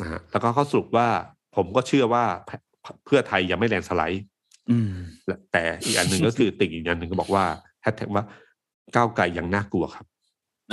[0.00, 1.08] นะฮะแล้วก็เขาสรุปว่า
[1.56, 2.60] ผมก็เชื่อว่าเพื่อ
[3.04, 4.24] เพื่อไทยยังไม่แลนด์สไลด์
[4.70, 4.92] อืม
[5.26, 7.44] และแต่อีกอันหนึ่งก็คือติ่งอีกอันหนึ่งก็บอกว่า
[7.82, 8.24] แฮชแท็กว่า
[8.94, 10.06] ก้าวไกลยังน่ากลัวครับ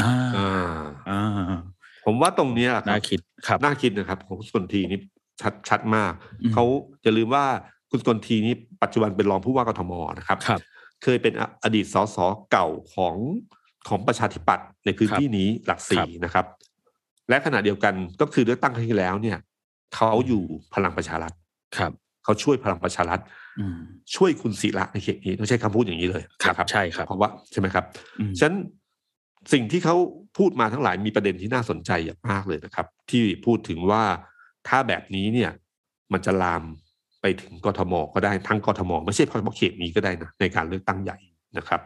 [0.01, 1.61] อ่าอ่าอ่า
[2.05, 4.99] ผมว่าตรงเนี้ยครับน่าคิดครับน่าคิดนะครับ ของคุณสกลทีนี่
[5.41, 6.63] ชัดชัดมากอืมเขา
[7.03, 7.45] อย่าลืมว่า
[7.89, 8.53] คุณสกลทีนี่
[8.83, 10.61] ปัจจุบันเป็นรองผู้ว่ากทมนะครับครับ
[11.03, 12.17] เคยเป็นออดีตสส
[12.51, 13.15] เก่าของ
[13.89, 16.45] ของประชาธิปัตย์ในพื้นที่นี้หลักครัสี่บนะครับ
[17.29, 19.37] และขณะเดียวกันก็คือเลือกตั้งครั้งที่แล้วเนี่ย
[19.95, 21.33] เขาอยู่พลังประชารัฐ
[21.77, 21.91] ครับ
[22.23, 23.19] เขาช่วยพลังประชารัฐ
[23.59, 23.77] อืม
[24.15, 27.85] ช่วยคุณศิระในเขตนี้ต้องใช้คำพูดอย่างนี้เลยครับนะใช่ครับเพราะว่าใช่ไหมครับ
[28.19, 28.57] อืมฉะนั้น
[29.53, 29.95] สิ่งที่เขา
[30.37, 34.03] พูดมาทั้งหลายมีประเด็นที่น่าสนใจอย่างมากเลยนะครับ ที่พูดถึงว่า
[34.67, 35.51] ถ้าแบบนี้เนี่ย
[36.13, 36.63] มันจะลาม
[37.21, 41.17] ไปถึงกทมก็ได้ทั้งกทมไม่ใช่เฉพาะเขตนี้ก็ได้นะในการเลือกตั้งใหญ่
[41.57, 41.81] นะครับ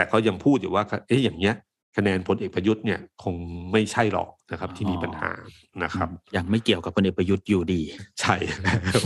[0.00, 1.54] แต่เขายังพูดอยู่ว่าเอ๊ะอย่างเงี้ย
[1.96, 3.34] คะแนนพลเอกประยุทธ์เนี่ยคง
[3.72, 5.32] ไม่ใช่หรอกนะครับ ที่มีปัญหา
[5.84, 7.82] นะครับ ยังไม่เกี่ยวกับพลเอกประยุทธ์อยู่ดี
[8.20, 9.00] ใช่แล้ว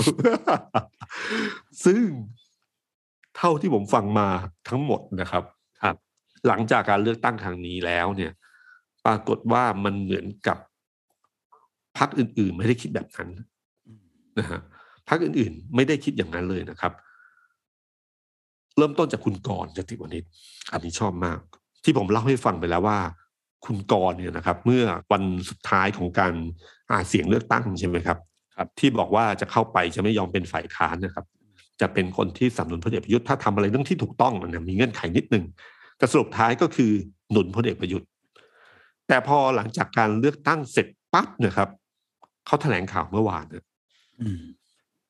[1.84, 2.00] ซึ่ง
[3.36, 4.28] เท่าที่ผมฟังมา
[4.68, 5.42] ทั้งหมดนะครับ
[5.82, 5.96] ครับ
[6.46, 8.32] หลังจากการเลือกตั้งครั้งนี้แล้วเนี่ย
[9.06, 10.58] ปรากฏว่ามันเหมือนกับ
[11.98, 13.28] พรรคอื่น ๆ ไม่ได้คิดแบบนั้น
[14.38, 14.60] นะฮะ
[15.08, 16.92] พรรคอื่นๆ ไม่ได้คิดอย่างนั้นเลยนะครับ
[18.78, 20.24] เริ่มต้นจากคุณกรณ์จติวณิช
[20.72, 21.38] อันนี้ชอบมาก
[21.84, 22.98] ที่ผมเล่าให้ฟังไปแล้วว่า
[23.66, 26.32] คุณกรณ์เนี่ยนะครับ เมื่อวันสุดท้ายของการ
[26.90, 28.18] หาเสียงเลือกตั้งใช่ไหมครับ
[28.58, 31.24] ครับ ที่บอกว่าจะเข้าไปจะไม่ยอมเป็นฝ่ายค้านนะครับ
[31.80, 35.44] จะเป็นคนที่สนับสนุนพลเอกประยุทธ์ถ้าทำอะไรเรื่องที่ถูกต้องนะมีเงื่อนไขนิดนึง
[35.98, 36.90] แต่สรุปท้ายก็คือ
[37.30, 38.08] หนุนพลเอกประยุทธ์
[39.08, 41.68] แต่พอหลังจากการเลือกตั้งเสร็จปั๊บนะครับ
[42.46, 43.64] เขาแถลงข่าวเมื่อวานเนี่ย
[44.20, 44.42] อืม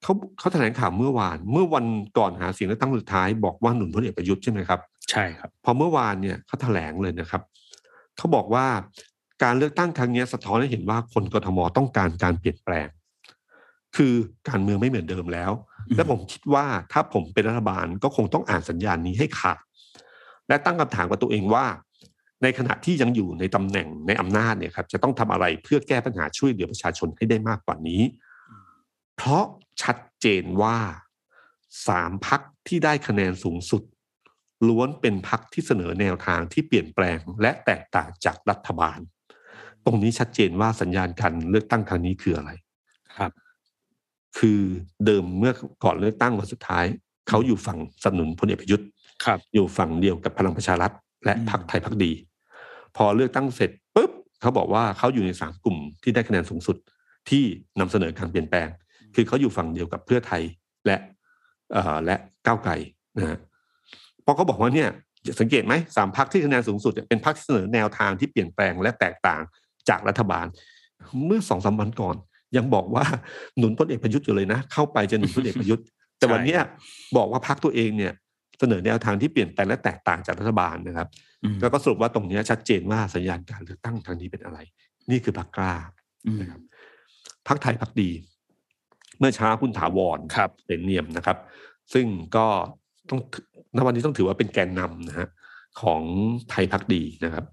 [0.04, 1.84] เขาเขาแถลงข่าวเมื่อวาน เมื่อวัน
[2.18, 4.80] ก่อนหาเสียงเลือกตั้งสุดท้ายบอกว่าหนุนพลเอกประยุทธ์ใช่ไหมครับ
[5.10, 7.42] ใช่ครับ พอเมื่อวานเนี่ยเขาแถลงเลยนะครับ
[8.16, 8.66] เขาบอกว่า
[9.42, 12.88] การเลือกตั้งครั้งนี้สะท้อนให้เห็นว่าคนกทมต้องการการเปลี่ยนแปลง
[13.96, 14.14] คือ
[14.48, 15.52] การเมืองไม่เหมือนเดิมแล้ว
[15.88, 19.58] อืมและผมคิดว่าถ้าผมเป็นรัฐบาลก็คงต้องอ่านสัญญาณนี้ให้ขาด
[20.48, 21.64] และตั้งคำถามกับตัวเองว่า
[22.42, 28.02] ในขณะที่ยังอยู่ในตำแหน่งในอำนาจเนี่ยครับ จะต้องทำอะไรเพื่อแก้ปัญหาช่วยเหลือประชาชนให้ได้มากกว่านี้
[29.16, 29.44] เพราะ
[29.82, 30.76] ชัดเจนว่า
[31.88, 33.82] สามพักที่ได้คะแนนสูงสุด
[34.68, 38.98] ล้วนเป็นพักที่เสนอแนวทางที่เปลี่ยนแปลงและแตกต่างจากรัฐบาล
[39.84, 42.50] ตรงนี้ชัดเจนว่าสัญญาณการเลือกตั้งครั้งนี้คืออะไร
[43.18, 43.32] ครับ
[44.38, 44.60] คือ
[45.04, 45.52] เดิมเมื่อ
[45.84, 46.84] ก่อนเลือกตั้งวันสุดท้าย
[47.28, 48.86] เขาอยู่ฝั่งสนับสนุนพลเอกประยุทธ์
[49.24, 50.92] ครับ อยู่ฝั่งเดียวกับพลังประชารัฐ
[51.24, 52.12] และอืมพรรคไทยพักดี
[52.96, 54.10] พอเลือกตั้งเสร็จปุ๊บ
[54.40, 56.76] เขาบอกว่าเขาอยู่ในสามกลุ่มที่ได้คะแนนสูงสุด
[57.30, 57.44] ที่
[57.80, 58.68] นำเสนอการเปลี่ยนแปลง
[59.14, 60.42] คือเขาอยู่ฝั่งเดียวกับเพื่อไทย
[60.86, 60.96] และ
[61.72, 62.72] เอ่อและก้าวไกล
[63.18, 63.38] นะฮะ
[64.22, 64.88] เพราะเขาบอกว่าเนี่ย
[65.40, 69.40] สังเกตไหมสามพักที่คะแนนสูงสุดเนี่ยเป็นพักที่เสนอแนวทางที่เปลี่ยนแปลงและแตกต่าง
[69.88, 70.46] จากรัฐบาล
[71.26, 72.16] เมื่อสองสามวันก่อน
[72.56, 73.04] ยังบอกว่า
[73.58, 75.84] หนุนพลเอกประยุทธ์อยู่เลยนะ เข้าไปจะหนุนพลเอกประยุทธ์
[76.18, 76.60] แต่วันเนี้ย
[77.16, 78.12] บอกว่าพักตัวเองเนี่ย
[78.58, 81.08] เสนอแนวทางที่เปลี่ยนแปลงและแตกต่างจากรัฐบาลนะครับ
[81.44, 84.58] อืมแล้วก็สรุปว่าตรงเนี้ยชัดเจนว่าสัญญาณการเลือกตั้งทางนี้เป็นอะไร
[85.10, 85.74] นี่คือพรรคกล้า
[86.26, 86.60] อืมนะครับ
[87.48, 88.10] พักไทยพักดี
[89.18, 91.38] เมื่อเช้าคุณถาวรครับเป็นเนียมนะครับ
[91.92, 92.06] ซึ่ง
[92.36, 92.46] ก็
[93.10, 93.44] ต้องถือ
[93.76, 95.28] ณวันนี้ต้องถือว่าเป็นแกนนำนะฮะ
[95.80, 96.02] ของ
[96.50, 97.44] ไทยพักดีนะครับ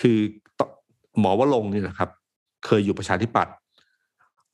[0.00, 0.18] คือ
[0.58, 0.60] ต
[1.20, 2.10] หมอวรงค์เนี่ยนะครับ
[2.66, 3.54] เคยอยู่ประชาธิปัตย์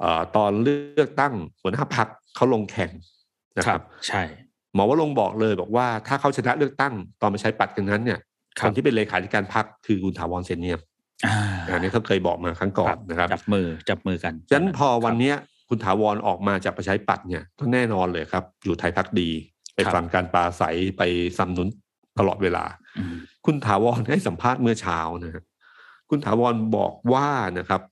[0.01, 2.91] เอ่อตอนเลือกตั้งหัวหน้าพักเขาลงแข่ง
[3.57, 4.23] นะคครัรับบใช่
[4.75, 8.19] หมอวรงค์บอกเลยบอกว่าถ้าเขาชนะเลือกตั้งตอนมาใช้ปัดกันนั้นเนี่ย
[8.61, 10.81] คครับนที่เป็นเลขาธิการพักคือคุณถาวรเซนเนียม
[11.27, 11.37] อ่า
[11.75, 15.37] อันนี้เขาเคยบอกมาครั้งก่อนนะครับ จับมือจับมือกันฉะนั้นพอวันเนี้ย
[15.75, 19.29] คุณถาวรออกมาจากประชาธิปัตย์เนี่ยก็แน่นอนเลยครับ อยู่ไทยพักดี
[19.75, 21.03] ไปฟังการปราศัยไป
[21.37, 21.69] สนับสนุน
[22.19, 22.65] ตลอดเวลา
[22.99, 23.15] อืม
[23.47, 25.45] คุณถาวรให้สัมภาษณ์เมื่อเช้านะฮะ
[26.11, 27.83] คุณถาวรบอกว่านะครับ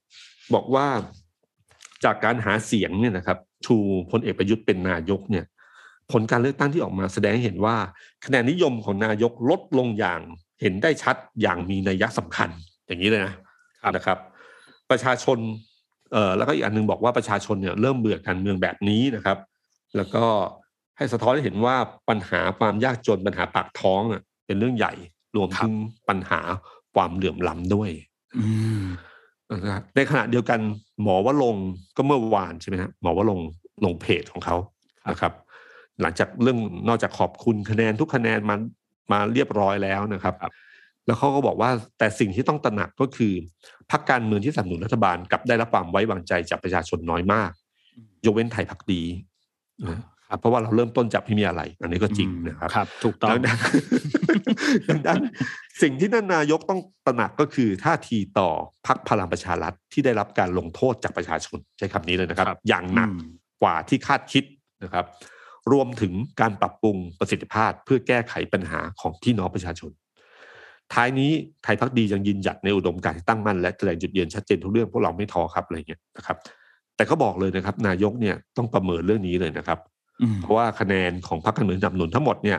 [0.54, 0.86] บอกว่า
[2.04, 3.76] จากการหาเสียงเนี่ยนะครับชู
[4.10, 5.44] พลเอกประยุทธ์เป็นนายกเนี่ย
[6.12, 7.76] ผลการเลือกตั้งที่ออกมาแสดงให้เห็นว่า
[8.24, 10.20] คะแนนนิยมของนายกลดลงอย่าง
[10.60, 12.48] เห็นได้ชัดอย่างมีนัยยะสำคัญ
[12.86, 13.34] อย่างนี้เลยนะ
[13.96, 14.18] นะครับ
[14.90, 15.38] ประชาชน
[16.12, 19.38] เอ่อแล้วก็อีกอันหนึงบอกว่าประชาชนเนี่ยเริ่มเบื่อการเมืองแบบนี้นะครับ
[19.96, 20.24] แล้วก็
[20.96, 21.76] ให้สะท้อนให้เห็นว่า
[22.08, 24.92] ปัญหาความยากจนปัญหาปากท้องอะเป็นเรื่องใหญ่
[25.36, 25.72] รวมถึง
[26.08, 26.40] ปัญหา
[26.94, 27.90] ความเหลื่อมล้ำด้วย
[28.38, 28.46] อื
[28.80, 28.84] ม
[29.52, 30.60] นะครับในขณะเดียวกัน
[31.02, 33.46] หมอวรงค์ก็เมื่อวานใช่ไหมฮะหมอวรงค์
[33.84, 34.56] ลงเพจของเขา
[35.10, 35.32] นะครับ
[36.00, 36.58] หลังจากเรื่อง
[36.88, 38.56] นอกจากขอบคุณคะแนนทุกคะแนนมา
[39.12, 40.34] มาเรียบร้อยแล้วนะครับ
[41.10, 43.32] แล้วเขาก็บอกว่าแต่สิ่งที่ต้องตระหนักก็คือ
[43.90, 47.50] พรรคการเมืองที่สนับสนุนรัฐบาลกลับได้รับความไว้วางใจจากประชาชนน้อยมาก
[48.24, 49.02] ยกเว้นไทยพักดี
[49.88, 49.98] นะ
[50.28, 53.58] ครับเพราะว่าเราเริ่มต้นจากไม่มีอะไร อันนี้ก็จริงนะครับครับ ถูกต้องดังนั้น
[54.88, 55.20] ดังนั้น
[55.82, 58.48] สิ่งที่ท่านนายกต้องตระหนักก็คือท่าทีต่อ
[58.86, 63.28] พรรคพลังประชารัฐที่ได้รับการลงโทษจากประชาชนใช้คำนี้เลยนะครับครับ อย่างหนักอืม
[63.62, 64.44] กว่าที่คาดคิด
[64.84, 65.04] นะครับ
[65.72, 69.90] รวมถึงการปรับปรุงประสิทธิภาพเพื่อแก้ไขปัญหาของพี่น้องประชาชน
[70.94, 71.30] ท้ายนี้
[71.64, 76.36] ไทยพักดียังยืนหยัดในอุดมการณ์ที่ตั้งมั่นและแสดงจุดยืนชัดเจนทุกเรื่องพวกเราไม่ท้อครับอะไรเงี้ยนะครับ
[76.96, 79.78] แต่ก็บอกเลยนะครับ นายกเนี่ยต้องประเมินเรื่องนี้เลยนะครับ
[80.22, 82.58] อืมเพราะว่าคะแนนของพรรคการเมืองสนับสนุนทั้งหมดเนี่ย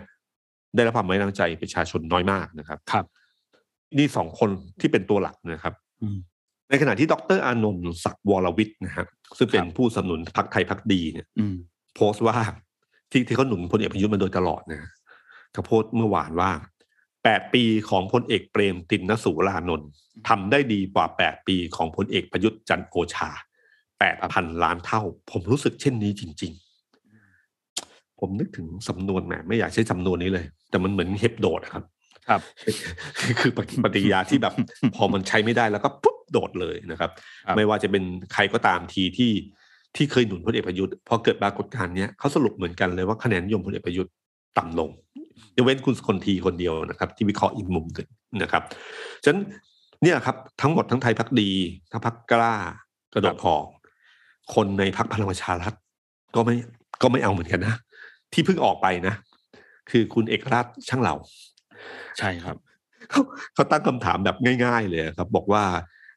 [0.76, 3.06] ได้รับความไว้วางใจประชาชนน้อยมากนะครับครับ
[3.98, 6.18] นี่สองคนที่เป็นตัวหลักนะครับอืม
[6.70, 9.08] ในขณะที่ดรอานนท์ศักดิ์วรวิทย์นะครับ
[9.38, 11.56] ซึ่งเป็นครับผู้สนับสนุนพรรคไทยพรรคดีเนี่ยอืม
[11.96, 12.38] โพสต์ว่า
[13.12, 14.92] ที่ที่เขาหนุนพลเอกประยุทธ์มาโดยตลอดนะ
[15.54, 16.52] เขาโพสต์เมื่อวานว่า
[17.24, 19.90] แปดปีของพลเอกเปรมตินนสูรานนท์
[20.30, 23.30] ทำได้ดีกว่าแปดปีของพลเอกประยุทธ์จันทร์โอชา
[24.00, 25.02] แปดพันล้านเท่า
[25.32, 26.52] ผมรู้สึกเช่นนี้จริง
[27.36, 31.84] ๆ ผมนึกถึงสำนวนแหมไม่อยากใช้สำนวนนี้เลย แต่มันเหมือนเฮปโดดอะครับ
[32.28, 32.42] ครับ
[33.40, 34.54] คือปฏิกิริยาที่แบบ
[34.96, 37.12] พอมันใช้ไม่ได้แล้วก็ปุ๊บโดดเลยนะครับ
[37.46, 38.04] ครับ ไม่ว่าจะเป็น
[38.34, 39.32] ใครก็ตามทีที่
[39.96, 44.12] ที่เคยหนุนพลเอกประยุทธ์พอเกิดปรากฏการณ์เนี้ยเขาสรุปเหมือนกันเลยว่าคะแนนนิยมพลเอกประยุทธ์
[44.58, 44.90] ต่ำลง
[45.58, 48.08] ยกเว้นคุณสกลทีคนเดียวนะครับ ที่วิเคราะห์อีกมุมหนึ่ง
[48.44, 48.64] นะครับ
[49.24, 49.42] ฉะนั้น
[50.04, 51.50] เนี่ยครับทั้งหมดทั้งไทยพักดี
[51.92, 52.54] ทั้งพักกล้า
[53.14, 53.64] กระโดดพอง
[54.54, 55.74] คนในพักพลังประชารัฐ
[56.36, 56.56] ก็ไม่
[57.02, 57.76] ก็ไม่เอาเหมือนกันนะ
[58.34, 59.16] ที่เพิ่งออกไปนะ
[59.92, 61.16] คือคุณเอกราชช่างเหล่า
[62.18, 62.58] ใช่ครับ
[63.10, 63.22] เขา
[63.54, 65.64] เขาตั้งคำถามแบบง่าย ๆ เลยครับ บอกว่า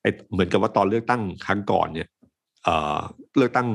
[0.03, 2.09] ไอ้เหมือนกับว่าตอนเลือกตั้งครั้งก่อนเนี่ย
[2.65, 2.99] เอ่อ
[3.37, 3.69] เลือกตั้ง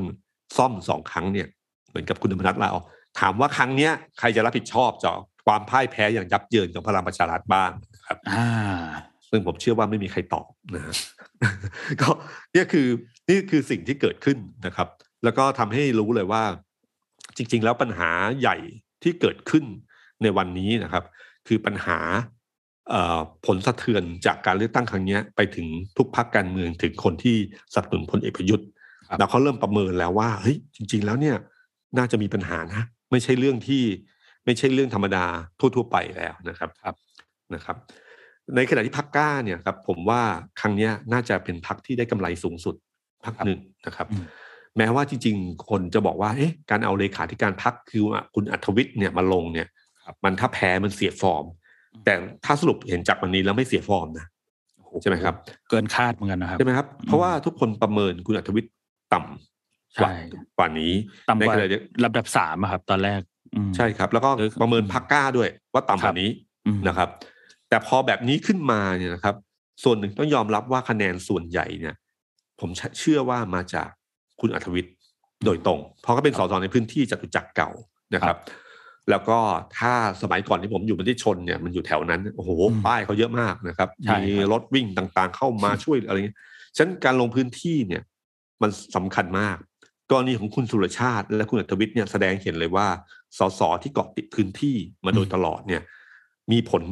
[0.57, 1.47] ซ่อมสองครั้งเนี่ย
[1.89, 2.85] เหมือนกับคุณธรรมนัฐลาออก
[3.19, 5.17] ถามว่าครั้งเนี้ยใครจะรับผิดชอบจาก
[5.49, 8.47] ความพ่ายแพ้อย่างยับเยินของพลังประชารัฐบ้างนะครับอ่า
[9.29, 10.93] ซึ่งผมเชื่อว่าไม่มีใครตอบนะฮะ
[12.01, 12.09] ก็
[12.53, 12.87] เนี่ยคือ
[13.29, 14.87] นี่คือสิ่งที่เกิดขึ้นนะครับ
[15.23, 16.43] แล้วก็ทำให้รู้เลยว่า
[17.37, 18.57] จริง ๆ แล้วปัญหาใหญ่
[19.03, 19.65] ที่เกิดขึ้น
[20.21, 21.03] ในวันนี้นะครับ
[21.47, 21.97] คือปัญหา
[22.89, 27.37] เอ่อผลสะเทือนจากการเลือกตั้งครั้งเนี้ยไปถึงทุกพรรคการเมืองถึงคนที่
[27.73, 28.67] สนับสนุนพลเอกประยุทธ์
[29.09, 31.35] ครับแล้วเขาเริ่มประเมินแล้วว่าเฮ้ยจริง ๆ แล้วเนี่ย
[31.97, 32.81] น่าจะมีปัญหานะ
[33.11, 33.83] ไม่ใช่เรื่องที่
[34.45, 35.25] ไม่ใช่เรื่องธรรมดา
[35.59, 36.95] ทั่ว ๆ ไปแล้วนะครับครับ
[37.55, 37.75] นะครับ
[38.55, 40.21] ในขณะที่พักกล้าเนี่ยครับผมว่า
[40.59, 42.75] ครั้งเนี้ยน่าจะเป็นพักที่ได้กำไรสูงสุด
[43.25, 44.25] พักหนึ่งนะครับอืม
[44.77, 49.67] แม้ว่าจริงๆ คนจะบอกว่าเอ๊ะการเอาเลขาธิการพักคือว่าคุณอัธวิทย์เนี่ยมาลงเนี่ย
[50.23, 51.45] มันถ้าแพ้มันเสียฟอร์ม
[52.05, 52.13] แต่
[52.45, 54.25] ถ้าสรุปเห็นจากวันนี้แล้วไม่เสียฟอร์มนะ
[55.01, 55.35] ใช่ไหมครับ
[55.69, 58.73] เกินคาดเหมือนกันนะครับใช่ไหมครับ เพราะว่าทุกคนประเมินคุณอัธวิทย์
[59.13, 60.13] ต่ำกว่าใช่
[60.57, 60.91] กว่านี้
[61.29, 63.28] ต่ำกว่าในขณะเดียวลำดับสามอะครับ ตอนแรกอืม
[63.75, 66.29] ใช่ครับ แล้วก็หรือประเมินพักกล้าด้วยว่าต่ำกว่านี้
[66.67, 67.09] อืมนะครับ
[67.69, 69.35] แต่พอแบบนี้ขึ้นมาเนี่ยนะครับ
[69.83, 71.95] ส่วนหนึ่งต้องยอมรับว่าคะแนนส่วนใหญ่เนี่ย
[72.59, 72.69] ผม
[72.99, 73.89] เชื่อว่ามาจาก
[74.41, 74.95] คุณอัธวิทย์
[75.45, 77.69] โดยตรง เพราะเขาเป็นสสในพื้นที่จตุจักรเก่า
[78.15, 78.37] นะครับ
[79.09, 79.39] แล้วก็
[79.77, 86.37] ถ้าสมัยก่อนที่ผมอยู่มันที่ชนเนี่ยมันอยู่แถวนั้นโอ้โหอืมป้ายเขาเยอะมากนะครับใช่มีครับรถวิ่งต่างๆ เข้ามาช่วยอะไรเงี้ย
[86.75, 88.03] ฉะนั้นการลงพื้นที่เนี่ย
[88.61, 89.57] มันสำคัญมาก
[90.11, 92.87] กรณีของคุณสุรชาติและคุณอัธวิทย์เนี่ยแสดงเห็นเลยว่า
[93.37, 94.75] สสที่เกาะติดพื้นที่
[95.05, 95.81] มาโดยตลอดเนี่ย
[96.51, 96.83] มีผล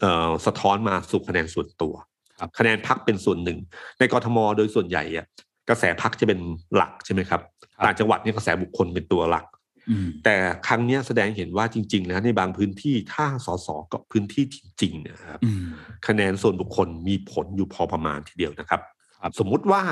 [0.00, 1.94] เอ่อสะท้อนมาสู่คะแนนส่วนตัว
[2.38, 3.58] ครับคะแนนพักเป็นส่วนหนึ่ง
[3.98, 5.26] ในกรทมโดยส่วนใหญ่อะ
[5.68, 6.40] กระแสพักจะเป็น
[6.76, 7.40] หลักใช่ไหมครับ
[7.84, 9.46] ต่างจังหวัดเนี่ยกระแสบุคคลเป็นตัวหลัก
[9.90, 10.36] อืมแต่
[10.66, 15.64] ครั้งเนี้ยแสดงเห็นว่าจริงๆแล้วในบางพื้นที่ถ้าสสเกาะพื้นที่จริงๆเนะครับอืม
[16.06, 18.80] คะแนนส่วนบุคคลมีผลอยู่พอประมาณทีเดียวนะครับ
[19.20, 19.82] ครับ สมมุติว่า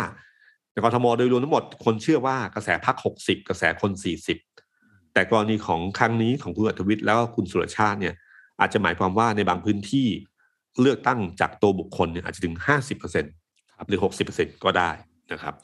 [0.72, 4.38] ในกรทมโดยรวมทั้งหมดคนเชื่อว่ากระแสพักหกสิบกระแสคนสี่สิบ
[5.12, 8.14] แต่กรณีของครั้งนี้ของคุณอัธวิทย์แล้วก็คุณสุรชาติเนี่ย
[8.60, 10.08] อาจจะหมายความว่าในบางพื้นที่
[10.80, 13.24] เลือกตั้งจากตัวบุคคลเนี่ยอาจจะถึงห้าสิบเปอร์เซ็น
[13.88, 14.90] หรือหกสิบเปอร์เซ็นก็ได้
[15.32, 15.54] นะครับ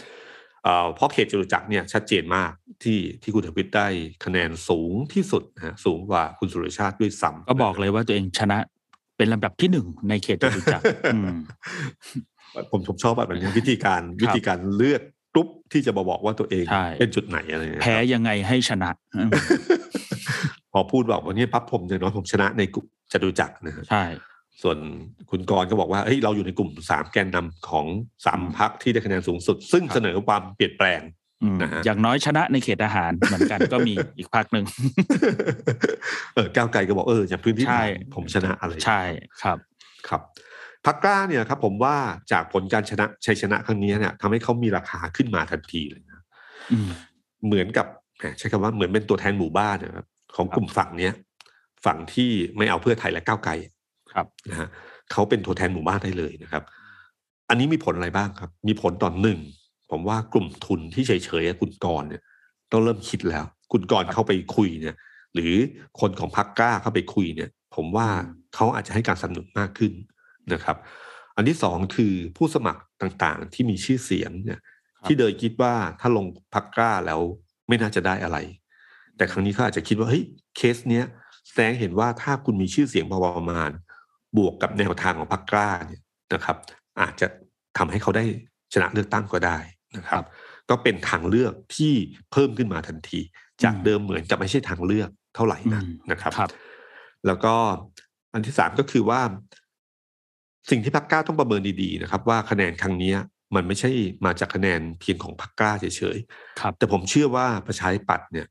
[0.65, 3.87] เอ่อเพราะเขตจตุจักรเนี่ยชัดเจนมากที่ที่คุณอัธวิทย์ได้
[4.25, 8.59] คะแนนสูงที่สุดนะฮะสูงกว่าคุณสุรชาติด้วยซ้ำก็บอกเลยว่าตัวเองชนะ
[9.17, 10.85] เป็นลำดับที่หนึ่งในเขตจตุจักร
[11.15, 11.37] อืม
[12.71, 15.05] ผมผมชอบแบบนี้วิธีการครับวิธีการเลือกก
[15.39, 19.31] รุ๊ปที่จะมาบอกว่าตัวเองใช่เป็นจุดไหนอะไรเงี้ยแพ้ยังไงให้ชนะอืม
[20.73, 24.05] พอพูดบอกว่านี่ปั๊บผมอย่างน้อยผมชนะในกลุ่มจตุจักรนะฮะใช่
[24.63, 24.79] ส่วน
[25.31, 27.87] คุณกรณ์ก็บอกว่าเฮ้ยเราอยู่ในกลุ่มสามแกนนำของ
[28.27, 31.01] สามอืมพักที่ได้คะแนนสูงสุด ซึ่งครับเสนอความเปลี่ยนแปลง
[31.43, 34.65] อืมนะฮะอย่างน้อยชนะในเขตทหารเหมือนกันก็มีอีกพักหนึ่ง
[36.35, 37.85] เออก้าวไกลก็บอกเอออย่างพื้นที่ใช่
[38.15, 39.01] ผมชนะอะไรใช่
[39.43, 39.59] ครับ
[40.09, 40.23] ครับ
[40.89, 41.97] พักกล้าเนี่ยครับผมว่า
[42.33, 46.25] จากผลการชนะชัยชนะครั้งนี้เนี่ยทำให้เขามีราคาขึ้นมาทันทีเลยนะ
[46.73, 46.89] อืม
[47.47, 47.87] เหมือนกับ
[48.19, 51.13] แหมใช้คำว่าเหมือนเป็นตัวแทนหมู่บ้านนะครับของกลุ่มฝั่งเนี้ย
[51.85, 53.53] ฝั่งที่ไม่เอาเพื่อไทยและก้าวไกล
[54.13, 54.69] ครับนะฮะ
[55.13, 56.63] เขาเป็นตัวแทนหมู่บ้านได้เลยนะครับ
[57.49, 59.39] อันนี้มีผลอะไรบ้างครับ มีผลต่อหนึ่ง
[59.91, 62.23] ผมว่ากลุ่มทุนที่เฉยๆคุณกรณ์เนี่ย
[62.73, 64.97] ต้องเริ่มคิดแล้ว คุณกรณ์เข้าไปคุยเนี่ย
[65.35, 65.53] หรือ
[66.01, 68.09] คนของพรรคกล้าเข้าไปคุยเนี่ย ผมว่า
[68.55, 69.93] เขาอาจจะให้การสนับสนุนมากขึ้น
[70.53, 70.77] นะครับ
[71.37, 74.61] อันที่สองคือผู้สมัครต่างๆ ที่มีชื่อเสียงเนี่ย
[74.97, 77.21] ครับที่เดินคิดว่าถ้าลงพักกล้าแล้ว
[77.69, 78.39] ไม่น่าจะได้อะไร
[79.17, 80.25] แต่ครั้งนี้เขาอาจจะคิดว่าเฮ้ย
[80.57, 81.05] เคสเนี้ย
[81.49, 83.71] แสดงเห็นว่าถ้าคุณมีชื่อเสียงพอประมาณ
[84.37, 86.03] บวกกับแนวทางของพักกล้าเนี่ย
[86.35, 86.57] นะครับ
[87.01, 87.27] อาจจะ
[87.79, 88.25] ทำให้เขาได้
[88.73, 89.59] ชนะเลือกตั้งก็ได้
[89.97, 90.27] นะครับครับ
[90.71, 91.95] ก็เป็นทางเลือกที่
[92.33, 93.21] เพิ่มขึ้นมาทันที
[93.63, 96.51] จากอืมเดิมเหมือนจะไม่ใช่ทางเลือกเท่าไหร่นะอืมนะครับครับ
[97.27, 97.55] แล้วก็
[98.33, 99.21] อันที่สามก็คือว่า
[100.71, 103.19] สิ่งที่พักกล้าต้องประเมินดีๆนะครับว่าคะแนนครั้งเนี้ย
[103.55, 103.91] มันไม่ใช่
[104.25, 106.19] มาจากคะแนนเพียงของพักกล้าเฉย
[106.61, 108.47] ครับๆแต่ผมเชื่อว่าประชาธิปัตย์เนี่ย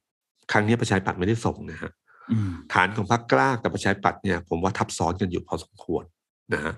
[0.52, 1.92] ครั้งเนี้ยประชาธิปัตย์ไม่ได้ส่งนะฮะ
[2.32, 6.04] อืมฐานของพรรคกล้ากับประชาธิปัตย์เนี่ยผมว่าทับซ้อนกันอยู่พอสมควร
[6.54, 6.74] นะฮะ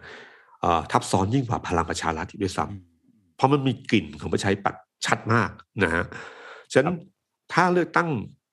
[0.62, 5.50] เอ่อทับซ้อนยิ่งกว่าพลังประชารัฐอีกด้วยซ้ำเพราะมันมีกลิ่นของประชาธิปัตย์ชัดมาก
[5.84, 6.04] นะฮะ
[6.74, 6.96] ฉะนั้น
[7.54, 8.10] ถ้าเลือกตั้ง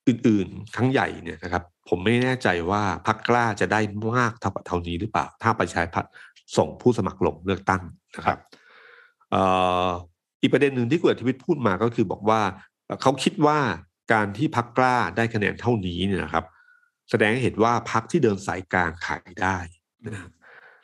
[0.08, 3.80] อื่นๆ ครั้งใหญ่เนี่ยนะครับ ผมไม่แน่ใจว่าพรรคกล้าจะได้
[4.16, 6.10] มากเท่ากับเท่านี้หรือเปล่า ถ้าประชาธิปัตย์
[6.56, 7.82] ส่งผู้สมัครลงเลือกตั้ง
[8.16, 8.38] นะครับ
[9.30, 9.42] เอ่
[9.86, 9.88] อ
[10.40, 12.40] อีกประเด็นหนึ่งที่คุณอธิวิทย์พูดมาก็คือบอกว่า
[12.86, 13.58] เอ่อเขาคิดว่า
[14.12, 16.44] การที่พรรคกล้าได้คะแนนเท่านี้เนี่ยนะครับ
[17.10, 19.56] แสดงให้เห็นว่าพักที่เดินสายกลางขายได้
[20.06, 20.28] นะ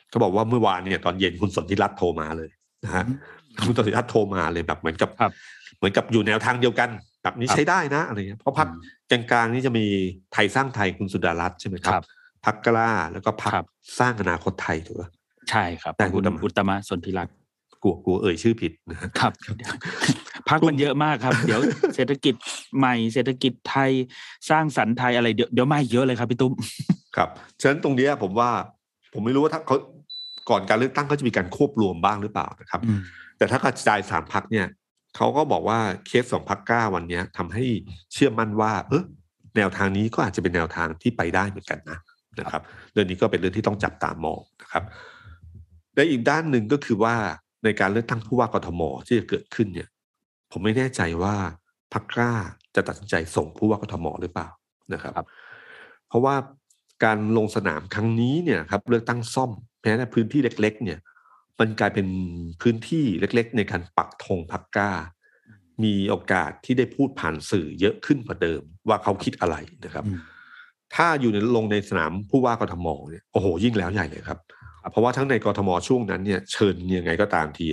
[0.09, 2.49] เขาบอกว่าเมื่อวานเนี่ยตอนเย็นคุณสนธิรัตน์โทรมาเลย
[2.83, 3.03] นะฮะ
[3.65, 5.31] คุณสนธิรัตน์โทรมาเลยแบบเหมือนกับครับ
[5.77, 6.89] เหมือนกับอยู่แนวทางเดียวกัน
[7.23, 8.67] แบบนี้ครับใช้ได้นะอะไรเงี้ยเพราะพัก
[9.11, 9.85] กลางๆนี่จะมี
[10.33, 12.05] ไทยสร้างไทยคุณสุดารัตน์ใช่ไหมครัครับบ
[12.45, 13.65] พักกล้าแล้วก็พักครับ
[13.99, 15.03] สร้างอนาคตไทยถูกไหม
[15.49, 17.35] ใช่ครับแต่คุณอุตมะอุตมะสนธิรัตน์
[17.83, 19.33] กลัวกลัวเอ่ยชื่อผิดนะฮะครับ
[20.49, 21.61] พักมันเยอะมากครับ เดี๋ยว
[21.95, 22.33] เศรษฐกิจ
[22.77, 23.91] ใหม่เศรษฐกิจไทย
[24.49, 26.53] สร้างสรรค์ไทยอะไรเดี๋ยวเดี๋ยวมาอีกเยอะเลยครับพี่ตุ้ม
[27.15, 27.29] ครับ
[27.61, 28.49] ฉะนั้นตรงเนี้ยผมว่า
[29.13, 29.77] ผมไม่รู้ว่าถ้าเขา
[30.49, 32.99] ก่อนการเลือกตั้งเขาจะมีการควบรวมบ้างหรือเปล่านะครับอืม
[33.37, 34.67] แต่ถ้ากระจายสามพักเนี่ย
[35.15, 37.65] เขาก็บอกว่าเคสสองพักกล้าวันเนี้ยทำให้
[38.13, 39.03] เชื่อมั่นว่า เออ
[39.57, 41.99] แนวทางนี้ก็อาจจะเป็นแนวทางที่ไปได้เหมือนกันนะ
[42.39, 42.61] นะครับ
[42.93, 44.83] เรื่องนี้ก็เป็นเรื่องที่ต้องจับตามองนะครับ
[45.95, 47.15] และอีกด้านหนึ่งก็คือว่า
[47.63, 49.89] ในการเลือกตั้งผู้ว่ากทมที่จะเกิดขึ้นเนี่ย
[50.51, 51.35] ผมไม่แน่ใจว่า
[51.93, 52.33] พักกล้า
[52.75, 54.49] จะตัดสินใจส่งผู้ว่ากทมหรือเปล่า
[54.93, 55.27] นะครับครับ
[56.07, 56.35] เพราะว่า
[57.03, 60.99] การลงสนามครั้งนี้เนี่ยครับเลือกตั้งซ่อมแม้แต่พื้นที่เล็ก ๆ เนี่ย
[61.59, 62.07] มันกลายเป็น
[62.61, 64.91] พื้นที่เล็ก ๆ ในการปักธงพักกล้า
[65.83, 70.19] มีโอกาสที่ได้พูดผ่านสื่อเยอะขึ้นกว่าเดิม ว่าเขาคิดอะไรนะครับอืม
[70.95, 74.39] ถ้าอยู่ในลงในสนามผู้ว่ากทมเนี่ยโอ้โหยิ่งแล้วใหญ่เลยครับ
[74.91, 77.65] เพราะว่าทั้งในกทมช่วงนั้นเนี่ยเชิญยังไงก็ตามที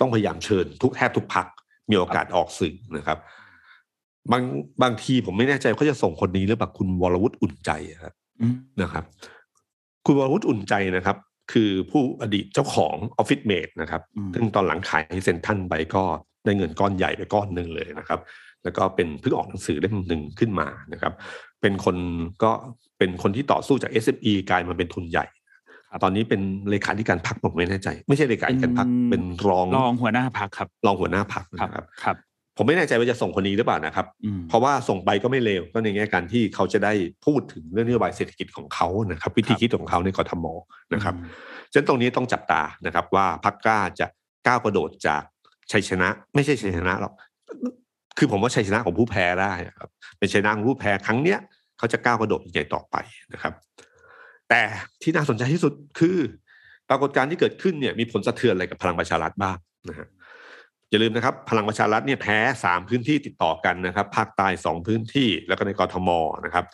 [0.00, 1.46] ต้องพยายามเชิญทุกแทบทุกพัก
[1.90, 3.18] มีโอกาสออกสื่อนะครับ
[4.32, 4.42] บาง
[4.82, 9.04] บางทีผมไม่แน่ใจเขาจะส่งคนนี้หรือเปล่าคุณวรวุฒิอุ่นใจอะครับอืมนะครับ
[10.06, 11.16] คุณวรวุฒิอุ่นใจนะครับ
[11.52, 16.02] คือผู้อดีตเจ้าของออฟฟิศเมดนะครับอืมซึ่งตอนหลังขายให้เซ็นทรันไปก็
[16.44, 18.20] ได้เงินก้อนใหญ่ไปก้อนหนึ่งเลยนะครับ
[18.64, 21.12] แล้วก็เป็นเพิ่งออกหนังสือเล่มหนึ่งขึ้นมานะครับ
[21.60, 21.96] เป็นคน
[22.42, 22.50] ก็
[22.98, 25.26] เป็นคนที่ต่อสู้จาก SME กลายมาเป็นทุนใหญ่
[26.02, 26.40] ตอนนี้เป็น
[26.70, 32.16] เลขาธิการพรรคผมไม่แน่ใจ ไม่ใช่เลขาธิการพรรคเป็นรองรองหัวหน้าพักครับ รองหัวหน้าพรรคครับนะครับครับ
[32.56, 36.92] ผมไม่แน่ใจว่าจะส่งคนนี้หรือเปล่านะครับอืมเพราะว่าส่งไปก็ไม่เลวก็ในแง่การที่เขาจะได้
[37.24, 40.46] พูดถึงเรื่องนโยบายเศรษฐกิจของเขานะครับ วิธีคิดของเขาในกทม
[40.94, 41.14] นะครับ
[41.72, 44.06] ฉะนั้นตรงนี้ต้องจับตานะครับว่าพรรคกล้าจะ
[44.46, 45.22] ก้าวกระโดดจาก
[45.72, 47.12] ชัยชนะ ไม่ใช่ชัยชนะหรอก
[48.18, 49.88] คือผมว่าชัยชนะของผู้แพ้ได้ครับ
[50.18, 51.38] เป็นชัยชนะของผู้แพ้ครั้งเนี้ย
[51.78, 52.96] เขาจะก้าวกระโดดใหญ่ต่อไป
[53.32, 53.52] นะครับ
[54.50, 54.62] แต่
[55.02, 56.18] ที่น่าสนใจที่สุดคือ
[56.88, 59.56] ปรากฏการณ์ที่เกิดขึ้นเนี่ยมีผลสะเทือนอะไรกับพลังประชารัฐบ้าง
[59.88, 60.08] นะฮะ
[60.90, 66.10] อย่าลืมนะครับ พลังประชารัฐเนี่ยแพ้สามพื้นที่ติดต่อกันนะครับภาคใต้สองพื้นที่แล้วก็ในกรทม
[66.44, 66.64] นะครับ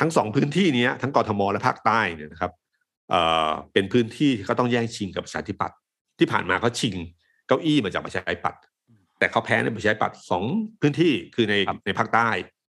[0.00, 2.52] ทั้งสองพื้นที่เนี้ยทั้งกรทมและภาคใต้เนี่ยนะครับ
[3.10, 5.76] เอ่อเป็นพื้นที่ที่เขาต้องแย่งชิงกับประชาธิปัตย์
[6.18, 6.94] ที่ผ่านมาเขาชิง
[7.46, 8.60] เก้าอี้มาจากประชาธิปัตย์
[9.18, 10.44] แต่เขาแพ้ในประชาธิปัตย์สอง
[10.80, 12.28] พื้นที่คือในครับในภาคใต้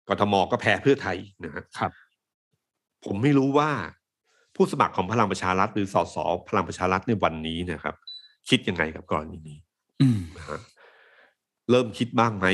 [0.10, 1.92] กทมก็แพ้เพื่อไทยนะฮะครับ
[3.06, 3.72] ผมไม่รู้ว่า
[4.56, 6.16] ผู้สมัครของพลังประชารัฐหรือสส
[6.50, 7.96] พลังประชารัฐในวันนี้เนะครับ
[8.50, 9.60] คิดยังไงกับกรณีนี้
[10.02, 10.60] อืมนะฮะ
[11.70, 12.48] เริ่มคิดบ้างไหม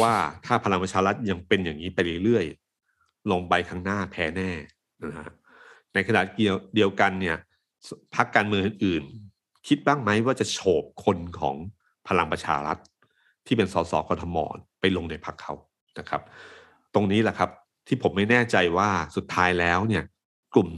[0.00, 0.14] ว่า
[0.46, 4.50] ถ้าพลังประชารัฐยังเป็นอย่างนี้ไปเรื่อยๆลงไปข้างหน้าแพ้แน่
[5.04, 5.30] นะฮะ
[5.94, 7.36] ในขณะเดียวเดียวกันเนี่ย
[8.14, 11.56] พรรคการเมืองอื่นๆคิดบ้างไหมว่าจะโฉบคนของ
[12.08, 12.78] พลังประชารัฐ
[13.46, 14.36] ที่เป็นสสกทม
[14.80, 15.54] ไปลงในพรรคเขา
[15.98, 16.22] นะครับ
[16.94, 17.50] ตรงนี้แหละครับ
[17.86, 20.02] ที่ผมไม่แน่ใจว่าสุดท้ายแล้วเนี่ย
[20.54, 20.70] กลุ่ม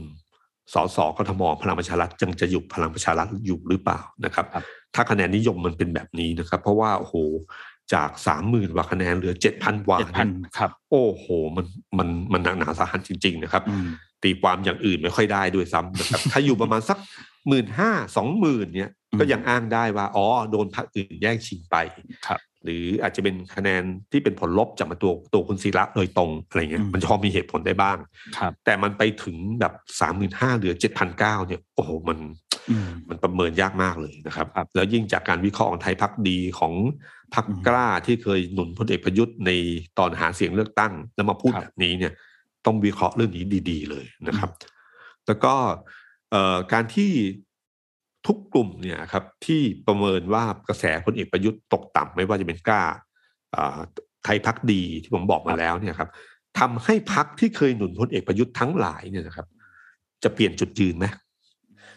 [0.73, 4.63] สสกทมพลังประชารัฐยังจะอยู่พลังประชารัฐอยู่หรือเปล่านะครับครับ
[4.95, 7.15] ถ้าคะแนนนิยมมันเป็นแบบนี้นะครับ เพราะว่าโอ้โห
[7.93, 11.65] จากสามหมื่นกว่าคะแนนเหลือเจ็ดพันกว่าเจ็ดพันเนี่ยครับ โอ้โห มัน
[11.97, 13.87] มันมันหนักหนาสาหัสจริง ๆ นะครับอืม
[14.23, 16.97] ตีความอย่างอื่นไม่ค่อยได้ด้วยซ้ำนะครับ ถ้าอยู่ประมาณสัก
[17.47, 21.75] หมื่นห้าสองหมื่นเนี่ยอืมก็ยังอ้างได้ว่า อ๋อ โดนพรรคอื่นแย่งชิงไป
[22.27, 27.97] ครับหรืออาจจะเป็นคะแนนที่เป็นผลลบจากมาตัวตัวคุณศิระโดยตรงอะไรเงี้ยอืมมันพอมีเหตุผลได้บ้าง
[28.37, 32.17] ครับ แต่มันไปถึงแบบสามหมื่นห้าเหลือเจ็ดพันเก้าเนี่ยโอ้โหมัน
[32.71, 36.73] อืมมันประเมินยากมากเลยนะครับครับ แล้วยิ่งจากการวิเคราะห์ของไทยพักดีของ
[37.35, 39.51] พักอืมกล้าที่เคยหนุนพลเอกประยุทธ์ใน
[39.99, 42.13] ตอนหาเสียงเลือกตั้ง แล้วมาพูดครับแบบนี้เนี่ย
[42.65, 44.49] ต้องวิเคราะห์เรื่องนี้ดี ๆ เลยนะครับ
[45.27, 45.55] แล้วก็
[46.31, 47.11] เอ่อการที่
[48.25, 52.83] ทุกกลุ่มเนี่ยครับที่ประเมินว่ากระแสพลเอกประยุทธ์ตกต่ำไม่ว่าจะเป็นกล้า
[53.55, 53.79] อ่า
[54.23, 56.09] ไทยพักดีที่ผมบอกมาแล้วเนี่ยครับ
[56.59, 59.47] ทำให้พักที่เคยหนุนพลเอกประยุทธ์ทั้งหลายเนี่ยนะครับ
[60.23, 61.05] จะเปลี่ยนจุดยืนไหม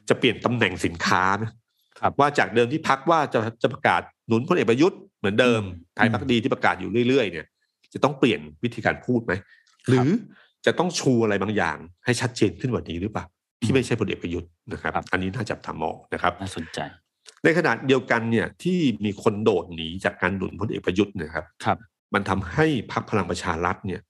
[0.09, 1.45] จะเปลี่ยนตำแหน่งสินค้าไหม
[2.01, 7.47] ครับว่าจากเดิมที่พักว่าจะจะประกาศหนุนพลเอกประยุทธ์เหมือนเดิมอืมไทยพักดีที่ประกาศอยู่เรื่อยๆเนี่ย
[7.93, 9.33] จะต้องเปลี่ยนวิธีการพูดไหม
[9.89, 10.09] หรือ
[10.67, 13.25] จะต้องชูอะไรบางอย่างให้ชัดเจนขึ้นกว่านี้หรือเปล่า
[13.63, 16.79] ที่ไม่ใช่พลเอกประยุทธ์นะครับครับ อันนี้น่าจับตามองนะครับน่าสนใจ
[17.45, 21.79] ในขณะเดียวกันเนี่ยที่มีคนโดดหนีจากการหนุนพลเอกประยุทธ์เนะครับครับ
[22.15, 24.01] มันทำให้พรรคพลังประชารัฐเนี่ย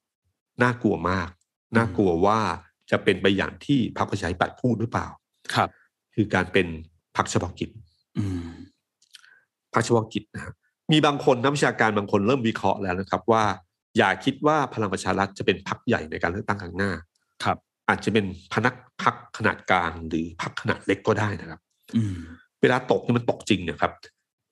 [0.62, 1.28] น่ากลัวมาก
[1.76, 2.40] น่ากลัวว่า
[2.90, 5.06] จะเป็นไปอย่างที่พรรคประชาธิปัตย์พูดหรือเปล่า
[5.54, 5.68] ครับ
[6.14, 6.66] คือการเป็น
[7.16, 7.70] พรรคเฉพาะกิจ
[8.18, 8.48] อืม
[9.74, 10.54] พรรคเฉพาะกิจนะครับ
[10.92, 13.44] มีบางคนนักวิชาการบางคนเริ่มวิเคราะห์แล้วนะครับ ว่า
[13.98, 16.92] อย่าคิดว่าพลังประชารัฐจะเป็นพรรคใหญ่ในการเลือกตั้งครั้งหน้า
[17.44, 17.58] ครับ
[17.90, 21.60] อาจจะเป็นพนักพรรคขนาดกลางหรือพรรคขนาดเล็กก็ได้นะครับ
[21.96, 22.16] อืม
[22.60, 23.92] เวลาตกเนี่ยมันตกจริงนะครับ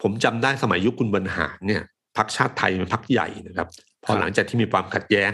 [0.02, 1.82] ผมจำได้สมัยยุคคุณบรรหารเนี่ย
[2.16, 3.68] พรรคชาติไทยเป็นพรรคใหญ่นะครับ
[4.04, 5.32] พอหลังจากที่มีความขัดแย้ง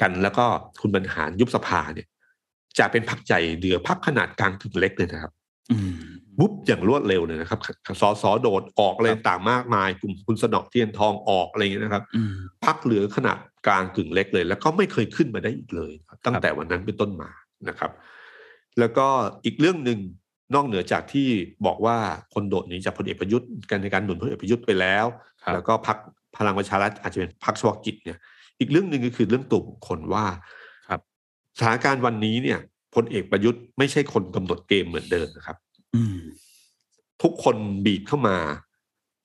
[0.00, 0.44] กัน แล้วก็
[0.80, 2.06] คุณบรรหารยุบสภาเนี่ย
[2.78, 5.32] จะเป็นพรรคใหญ่เหลือพรรคขนาดกลางถึงเล็กเลยนะครับ
[5.70, 5.94] อืม
[6.38, 7.60] บุ๊บอย่างรวดเร็วเลยนะครับ
[8.00, 12.32] สอสอโดดออกอะไรต่างมากมาย กลุ่มคุณสนอเทียนทองออกอะไรอย่างเงี้ยนะครับอืม
[12.64, 17.30] พักเหลือขนาด กลางกึ่งเล็กเลย แล้วก็ไม่เคยขึ้นมาได้อีกเลยครับตั้งแต่วันนั้นเป็นต้นมา
[17.68, 17.90] นะครับ
[18.78, 19.06] แล้วก็
[19.44, 19.98] อีกเรื่องหนึ่ง
[20.54, 21.28] นอกเหนือจากที่
[21.66, 21.96] บอกว่า
[22.34, 25.06] คนโดดหนีจากพลเอกประยุทธ์กันในการหนุนพลเอกประยุทธ์ไปแล้ว
[25.42, 25.96] ครับแล้วก็พัก
[26.36, 28.18] พลังประชารัฐอาจจะเป็นพักเฉพาะกิจเนี่ย
[28.58, 30.26] อีกเรื่องหนึ่งก็คือเรื่องตัวบุคคลว่า
[30.88, 31.00] ครับ
[31.58, 32.58] สถานการณ์วันนี้เนี่ย
[32.94, 35.56] พลเอกประยุทธ์ไม่ใช่คนกำหนดเกมเหมือนเดิมนะครับ
[35.94, 36.18] อืม
[37.22, 37.56] ทุกคน
[37.86, 38.36] บีบเข้ามา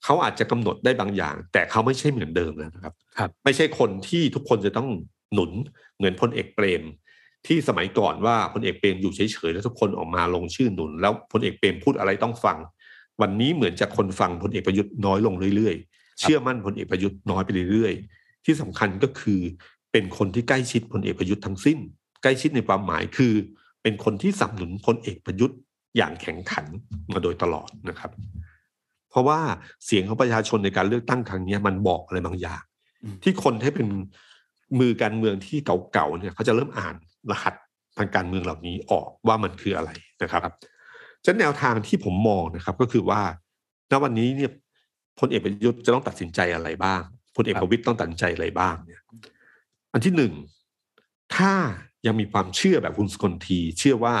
[0.04, 4.88] เขาอาจจะกำหนดได้บางอย่าง แต่เขาไม่ใช่เหมือนเดิมแล้วนะครับครับ ไม่ใช่คนที่ทุกคนจะต้อง
[5.34, 5.50] หนุน
[5.96, 6.82] เหมือนพลเอกเปรม
[7.46, 12.58] ที่สมัยก่อนว่าพลเอกเปรมอยู่เฉยๆแล้วทุกคนออกมาลงชื่อหนุน แล้วพลเอกเปรมพูดอะไรต้องฟัง
[13.20, 19.40] วันนี้เหมือนจะคนฟังพลเอกประยุทธ์น้อยลงเรื่อยๆ เชื่อมั่นพลเอกประยุทธ์น้อยไปเรื่อยๆ ที่สำคัญก็คือ
[19.92, 21.78] เป็นคนที่ใกล้ชิดพลเอกประยุทธ์ทั้งสิ้น
[22.22, 23.32] ใกล้ชิดในความหมายคือ
[23.82, 25.58] เป็นคนที่สนับสนุนพลเอกประยุทธ์
[25.96, 26.66] อย่างแข็งขัน
[27.12, 28.10] มาโดยตลอดนะครับ
[29.12, 29.40] เพราะว่า
[29.86, 32.62] เสียงของประชาชนในการเลือกตั้งครั้งนี้มันบอกอะไรบางอย่าง
[33.02, 33.88] อืมที่คนที่เป็น
[34.80, 35.58] มือการเมืองที่
[35.92, 36.94] เก่าๆเนี่ยเขาจะเริ่มอ่าน
[37.30, 37.54] รหัส
[37.98, 39.90] ทางการเมืองเหล่านี้ออกว่ามันคืออะไร
[40.22, 40.42] นะครับ
[41.24, 43.20] ฉะนั้นแนวทางที่ผมมองนะครับก็คือว่า
[43.90, 44.50] ณวันนี้เนี่ย
[45.18, 47.02] พลเอกประยุทธ์จะต้องตัดสินใจอะไรบ้าง
[47.36, 49.02] พลเอกประวิตยต้องตัดสินใจอะไรบ้างเนี่ย
[49.92, 50.32] อันที่หนึ่ง
[51.36, 51.52] ถ้า
[52.06, 54.14] ยังมีความเชื่อแบบคุณสกลที เชื่อว่า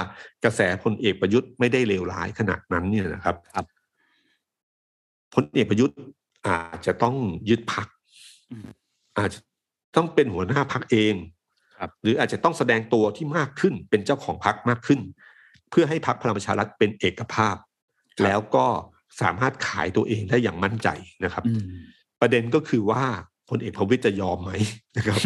[0.44, 3.66] กระแสพลเอกประยุทธ์ไม่ได้เลวร้ายขนาดนั้นเนี่ยนะครับครับ
[5.34, 5.98] พลเอกประยุทธ์
[6.48, 7.16] อาจจะต้อง
[7.48, 7.86] ยึดพัก
[8.50, 8.68] อืม
[9.18, 9.40] อาจจะ
[9.96, 11.14] ต้องเป็นหัวหน้าพักเอง
[11.78, 15.00] ครับหรืออาจจะต้องแสดงตัวที่มากขึ้นเป็นเจ้าของพักมากขึ้น
[15.70, 17.56] เพื่อให้พักพลังประชารัฐเป็นเอกภาพ
[18.24, 18.66] แล้วก็
[19.20, 20.88] สามารถขายตัวเองได้อย่างมั่นใจ
[21.24, 21.62] นะครับอืม
[22.20, 23.04] ประเด็นก็คือว่า
[23.50, 24.50] พลเอกประวิตยจะยอมไหม
[24.96, 25.20] นะครับ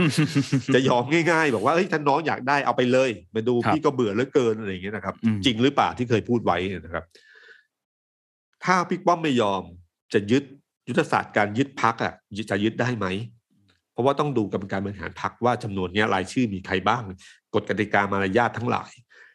[0.75, 7.05] จะยอมง่ายๆ บอกว่าเฮ้ยท่านน้องอยากได้เอาไปเลย มาดูครับพี่ก็เบื่อเหลือเกินอะไรอย่างเงี้ยนะครับอืมจริงหรือเปล่าที่เคยพูดไว้นะครับ
[8.65, 9.63] ถ้าพี่ป้อมไม่ยอม
[10.13, 10.45] จะยึด
[10.89, 12.15] ยุทธศาสตร์การยึดพักอะ
[12.51, 13.07] จะยึดได้ไหม
[13.93, 17.03] เพราะว่าต้องดูกรรมการบริหารพักว่าจำนวนเนี้ยรายชื่อมีใครบ้าง
[17.55, 18.91] กฎกติกามารยาททั้งหลาย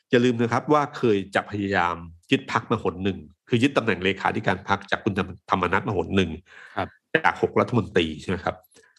[0.09, 1.95] อย่าลืมนะครับว่าเคยจะพยายาม
[2.32, 3.19] ยึดพักมาหนหนึ่ง
[3.49, 5.13] คือยึดตำแหน่งเลขาธิการพักจากคุณ
[5.49, 6.32] ธรรมนัฐมาหนหนึ่ง
[6.78, 6.88] ครับ
[7.26, 8.55] จากหกรัฐมนตรีใช่ไหมครับ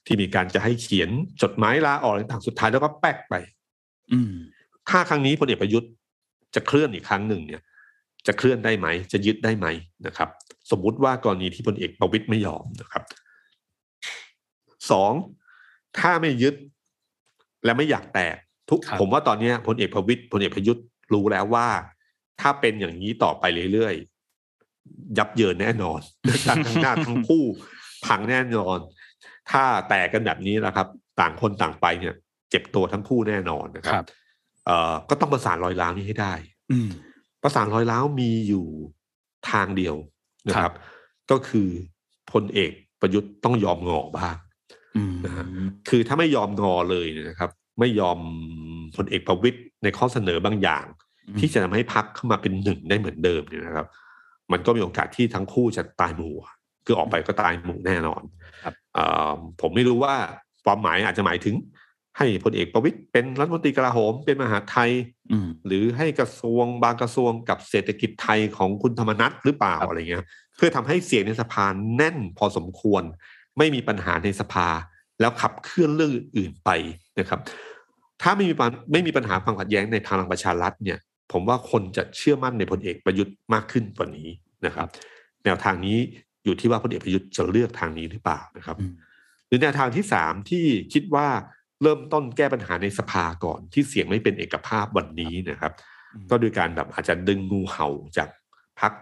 [0.07, 1.11] ที่มีการจะให้เขียน
[1.43, 3.35] จดหมายลาออกอะไรต่างๆสุดท้ายแล้วก็แป๊กไป
[4.12, 4.33] อืม
[4.89, 5.91] ถ้าครั้งนี้พลเอกประยุทธ์
[6.55, 7.62] จะเคลื่อนอีกครั้งหนึ่งเนี่ย
[8.27, 9.66] จะเคลื่อนได้ไหม จะยึดได้ไหม
[10.07, 10.29] นะครับ
[10.73, 13.03] สมมุติว่ากรณีที่พลเอกประวิตยไม่ยอมนะครับ
[14.91, 15.12] สอง
[15.99, 16.55] ถ้าไม่ยึด
[17.64, 18.37] และไม่อยากแตก
[18.70, 21.68] ทุกครับผมว่าตอนเนี้ยพลเอกประวิตยพลเอกประยุทธ์รู้แล้วว่า
[22.41, 26.01] ถ้าเป็นอย่างนี้ต่อไปเรื่อยๆยับเยินแน่นอน
[26.47, 27.45] การทั้งหน้าทั้งคู่
[28.07, 28.79] พังแน่นอน
[29.51, 30.87] ถ้าแตกกันแบบนี้นะครับ
[31.20, 32.14] ต่างคนต่างไปเนี่ย
[32.51, 34.07] เจ็บตัวทั้งคู่แน่นอนนะคครัรับบ
[34.66, 36.33] เอ่อก็ต้องประสานรอยร้าวนี้ให้ได้
[36.70, 36.89] อืม
[37.43, 38.66] ประสานรอยร้าวมีอยู่
[39.51, 39.97] ทางเดียว
[40.49, 40.74] นะคครัรับบ
[41.30, 41.68] ก็คือ
[42.32, 44.36] พลเอกประยุทธ์ต้องยอมงอบ้าง
[44.97, 45.45] อืมนะฮะ
[45.88, 48.18] คือถ้าไม่ยอมงอเลยเนี่ยนะครับ ไม่ยอม
[48.97, 50.84] พลเอกประวิตยในข้อเสนอบางอย่าง
[51.38, 53.86] ที่จะทำให้พักเข้ามาเป็นหนึ่งได้เหมือนเดิมเนี่ยนะครับ
[54.53, 56.55] มันก็มีโอกาสที่ทั้งคู่จะตายหมู่อะ
[56.86, 58.22] คือออกไปก็ตายหมู่แน่นอน
[58.64, 60.14] ครับเอ่อผมไม่รู้ว่า
[60.64, 61.55] ความหมายอาจจะหมายถึง
[62.16, 64.90] ให้พลเอกประวิตยเป็นรัฐมนตรีกลาโหมเป็นมหาดไทย
[65.22, 65.22] อืม
[65.66, 70.24] หรือให้กระทรวงบางกระทรวงกับเศรษฐกิจไทยของคุณธรรมนัฐหรือเปล่าครับอะไรเงี้ย
[70.57, 71.64] เพื่อทำให้เสียงในสภา
[71.97, 73.03] แน่นพอสมควร
[73.59, 74.68] ไม่มีปัญหาในสภา
[75.20, 76.70] แล้วขับเคลื่อนเรื่องอื่นๆไป
[77.18, 77.41] นะครับ
[78.22, 80.99] ถ้าไม่มีปัญไม่มีปัญหาความขัดแย้งในพลังประชารัฐเนี่ย
[81.33, 84.28] ผมว่าคนจะเชื่อมั่นในพลเอกประยุทธ์มากขึ้นกว่านี้
[84.66, 84.89] นะครับ
[85.45, 85.99] แนวทางนี้
[86.45, 88.93] อยู่ที่ว่าพลเอกประยุทธ์จะเลือกทางนี้หรือเปล่านะครับอืม
[89.49, 91.28] หรือแนวทางที่สามที่คิดว่า
[91.83, 95.72] เริ่มต้นแก้ปัญหาในสภาก่อนที่เสียงไม่เป็นเอกภาพวันนี้นะครับ
[96.14, 98.28] อืมก็โดยการแบบอาจจะดึงงูเห่าจาก
[98.80, 98.93] พัก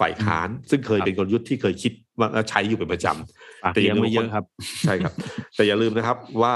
[0.00, 4.44] ฝ่ายค้าน ซึ่งเคยครับเป็นกลยุทธ์ที่เคยคิดว่าและใช้อยู่เป็นประจำฝากแต่อเลี้ยย่างลืมไว้เยอะครับ
[4.86, 5.12] ใช่ครับ
[5.56, 6.54] แต่อย่าลืมนะครับว่า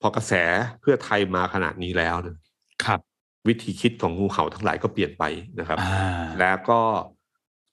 [0.00, 0.32] พอกระแส
[0.80, 2.36] เพื่อไทยมาขนาดนี้แล้วเนี่ย
[2.84, 3.00] ครับ
[3.48, 5.24] วิธีคิดของงูเห่าทั้งหลายก็เปลี่ยนไป
[5.58, 6.80] นะครับอ่าแล้วก็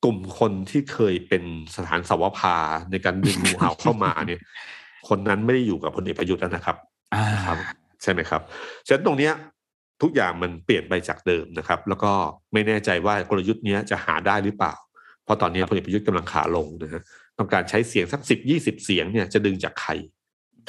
[0.04, 1.44] กลุ่มคนที่เคยเป็น
[1.76, 2.58] สถานสาวภา
[2.92, 4.42] ในการดึงงูเห่าเข้ามาเนี่ย
[5.08, 6.78] คนนั้นไม่ได้อยู่กับพลเอกประยุทธ์แล้วนะครับ
[7.16, 7.58] อ่าครับ
[8.02, 8.42] ใช่ไหมครับ
[8.88, 9.34] ฉะนั้นตรงเนี้ย
[10.02, 12.12] ทุกอย่างมันเปลี่ยนไปจากเดิมนะครับ แล้วก็
[12.54, 14.74] ไม่แน่ใจว่ากลยุทธ์เนี้ยจะหาได้หรือเปล่า
[15.24, 17.02] เพราะตอนนี้พลเอกประยุทธ์กำลังขาลงนะฮะ
[17.38, 19.92] ต้องการใช้เสียงสักสิบยี่สิบเสียงเนี่ยจะดึงจากใคร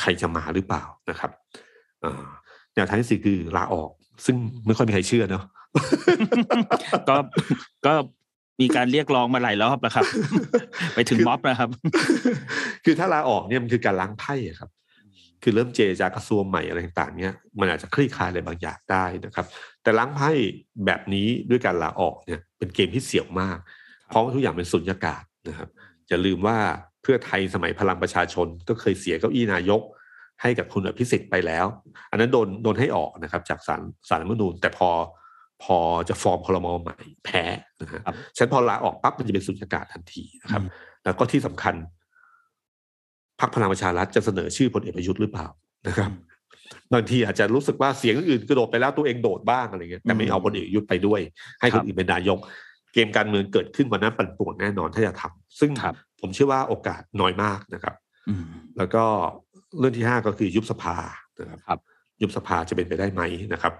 [0.00, 1.30] ใครจะมาหรือเปล่านะครับ
[2.04, 2.24] อ่า
[2.74, 3.90] แนวทางที่สี่คือลาออก
[4.26, 4.36] ซึ่ง
[4.66, 5.44] ไม่ค่อยมีใครเชื่อเนาะ
[7.08, 7.16] ก็
[7.86, 7.92] ก็
[8.60, 10.04] มีการเรียกร้องมาหลายรอบแล้วครับ
[10.94, 11.70] ไปถึงม็อบนะครับ
[12.84, 14.70] คือถ้าลาออกเนี่ยมันคือการล้างไพ่อะครับ
[15.42, 19.46] คือเริ่มเจรจากระทรวงใหม่อะไรต่างๆเนี่ยมันอาจจะคลี่คลายอะไรบางอย่างได้นะครับ
[19.82, 20.30] แต่ล้างไพ่
[20.86, 23.58] แบบนี้ด้วยการลาออกเนี่ยเป็นเกมที่เสี่ยงมาก
[24.08, 25.68] เพราะว่าทุกอย่างเป็นสุญญากาศนะครับ
[26.08, 26.58] อย่าลืมว่า
[27.02, 29.82] เพื่อไทยสมัยพลังประชาชนก็เคยเสียเก้าอี้นายก
[30.42, 31.66] ให้กับคุณอภิสิทธิ์ไปแล้ว
[32.10, 34.90] อันนั้นโดนโดนให้ออกนะครับ จากศาลศาลรัฐธรรมนูญแต่พอ
[35.62, 35.78] พอ
[36.08, 37.44] จะฟอร์มคลมใหม่แพ้
[37.80, 40.70] นะฮะครับฉันพอลาออกปั๊บมันจะเป็นสุญญากาศทันทีนะครับอืม
[41.04, 41.74] แล้วก็ที่สำคัญ
[43.40, 45.46] พรรคพลังประชารัฐจะเสนอชื่อพลเอกประยุทธ์หรือเปล่า
[45.88, 46.10] นะครับ
[46.92, 51.20] บางทีอาจจะรู้สึกว่าเสียงอื่นกระโดดไปแล้วตัวเองโดดบ้างอะไรเงี้ยแต่ไม่เอาพลเอกประยุทธ์ไปด้วย
[51.60, 52.38] ให้คนอื่นเป็นนายก
[52.94, 57.94] เกมการเมืองเกิดขึ้นวันนั้นปั่นป่วนแน่นอนถ้าจะทำซึ่งครับผมเชื่อว่าโอกาสน้อยมากนะครับ
[58.28, 58.44] อืม
[58.78, 59.04] แล้วก็
[59.78, 60.96] เรื่องที่ห้าก็คือยุบสภา
[61.40, 61.80] นะครับครับ
[62.22, 63.22] ยุบสภาจะเป็นไปได้ไหม
[63.52, 63.74] นะครับ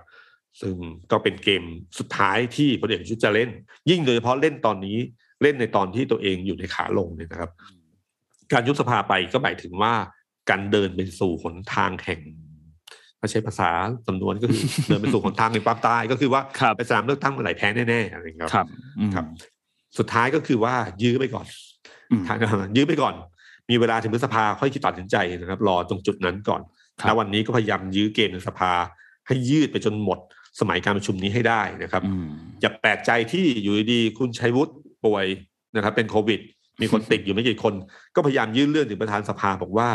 [0.61, 0.75] ซึ่ง
[1.11, 1.63] ก็เป็นเกม
[1.99, 3.51] สุดท้ายที่พลเอกประยุทธ์จะเล่น
[3.91, 4.97] ยิ่งโดยเฉพาะเล่นตอนนี้
[5.43, 7.51] เล่นในตอนที่ตัวเองอยู่ในขาลงเนี่ยนะครับ
[8.53, 9.95] การยุบสภาไปก็หมายถึงว่า
[10.51, 12.21] การเดินไปสู่หนทางแห่ง
[13.21, 13.71] ถ้าใช้ภาษา
[14.07, 18.67] สำนวนก็คือเดินไปสู่หนทางในความตาย ก็คือว่าครับไปสนามเลือกตั้งเมื่อไหร่แพ้แน่ๆอะไรอย่างเงี้ยครับ
[18.99, 19.25] อืมครับ
[19.99, 21.47] สุดท้ายก็คือว่ายื้อไปก่อน
[22.11, 22.37] อืมทาง
[22.77, 23.15] ยื้อไปก่อน
[23.71, 26.61] มีเวลาถึงพฤษภาค่อยคิดตัดสินใจนะครับ รอตรงจุดนั้นก่อน
[27.01, 28.73] ครับแล้ววันนี้ก็พยายามยื้อเกมในสภา
[29.27, 30.19] ให้ยืดไปจนหมด
[30.61, 32.29] สมัยการประชุมนี้ให้ได้นะครับอืม
[32.61, 34.73] อย่าแปลกใจที่อยู่ดีๆคุณชัยวุฒิ
[35.05, 35.27] ป่วย
[35.77, 36.41] นะครับ เป็นโควิด
[36.81, 37.75] มีคนติดอยู่ไม่กี่คน
[38.15, 39.89] ก็พยายามยื่นเรื่องถึงประธานสภาบอกว่า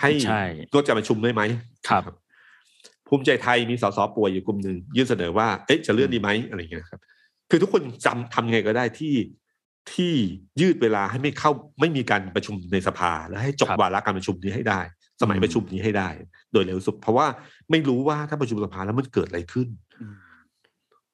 [0.00, 1.42] ให้ใช่งดการประชุมได้ไหม
[1.88, 2.02] ครับ
[3.08, 7.00] ภูมิใจไทยมีสสป่วยอยู่กลุ่มหนึ่งยื่นเสนอว่าเอ๊ะจะเลื่อนดีไหมอะไรอย่างเงี้ยครับ
[7.50, 9.14] คือทุกคนจำทำยังไงก็ได้ที่
[9.92, 10.12] ที่
[10.60, 11.50] ยืดเวลาให้ไม่เข้า
[11.80, 14.80] ไม่มีการประชุมในสภา แล้วให้จบครับวาระการประชุมนี้ให้ได้
[15.20, 16.08] สมัยอืมประชุมนี้ให้ได้
[16.52, 17.26] โดยเร็วสุด เพราะว่า
[17.70, 19.68] ไม่รู้ว่าถ้าประชุมสภาแล้วมันเกิดอะไรขึ้น
[20.00, 20.14] อืม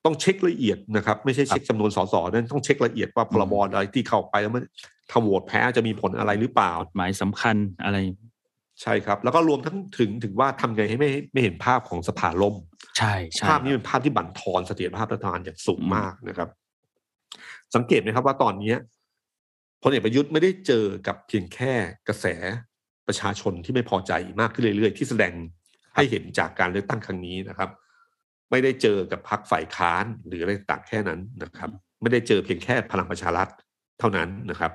[0.05, 4.65] ต้องเช็คละเอียดนะครับ ไม่ใช่เช็คจำนวนสสนั่นต้องเช็คละเอียดว่าพรบอืมอะไรที่เข้าไปแล้วมัน
[5.11, 7.97] ถ้าโหวตแพ้จะมีผลอะไรหรือเปล่ากฎหมายสำคัญอะไร
[8.83, 12.55] ใช่ครับ แล้วก็รวมทั้งถึงถึงว่าทำไงให้ไม่ไม่เห็นภาพของสภาล่ม
[12.99, 16.49] ใช่ใช่ภาพนี้เป็นภาพที่บั่นทอนเสถียรภาพรัฐบาลอย่างสูงมากนะครับ
[17.75, 18.77] สังเกตไหมครับว่าตอนเนี้ย
[19.83, 21.73] พลเอกประยุทธ์ไม่ได้เจอกับเพียงแค่
[22.09, 22.27] กระแส
[23.07, 25.33] ประชาชนที่ไม่พอใจมากขึ้นเรื่อยๆ ที่แสดง
[25.95, 27.71] ให้เห็นจากการเลือกตั้งครั้งนี้นะครับ
[28.51, 31.71] ไม่ได้เจอกับพรรคฝ่ายค้านหรืออะไรต่างๆแค่นั้นนะครับ
[32.03, 33.49] ไม่ได้เจอเพียงแค่พลังประชารัฐ
[33.99, 34.73] เท่านั้นนะครับ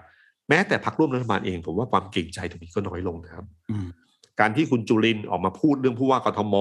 [0.52, 3.88] แม้แต่พรรคร่วมรัฐบาลเอง ผมว่าความเกรงใจตรงนี้ก็น้อยลงนะครับอืม
[4.40, 6.56] การที่คุณจุลินทร์ออกมาพูดเรื่องผู้ว่ากทม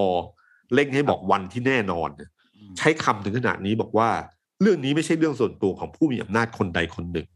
[0.75, 2.31] เร่งให้บอกวันที่แน่นอนเนี่ย
[2.79, 4.09] ใช้คำถึงขนาดนี้บอกว่า
[4.63, 7.27] เรื่องนี้ไม่ใช่เรื่องส่วนตัวของผู้มีอำนาจคนใดคนหนึ่ง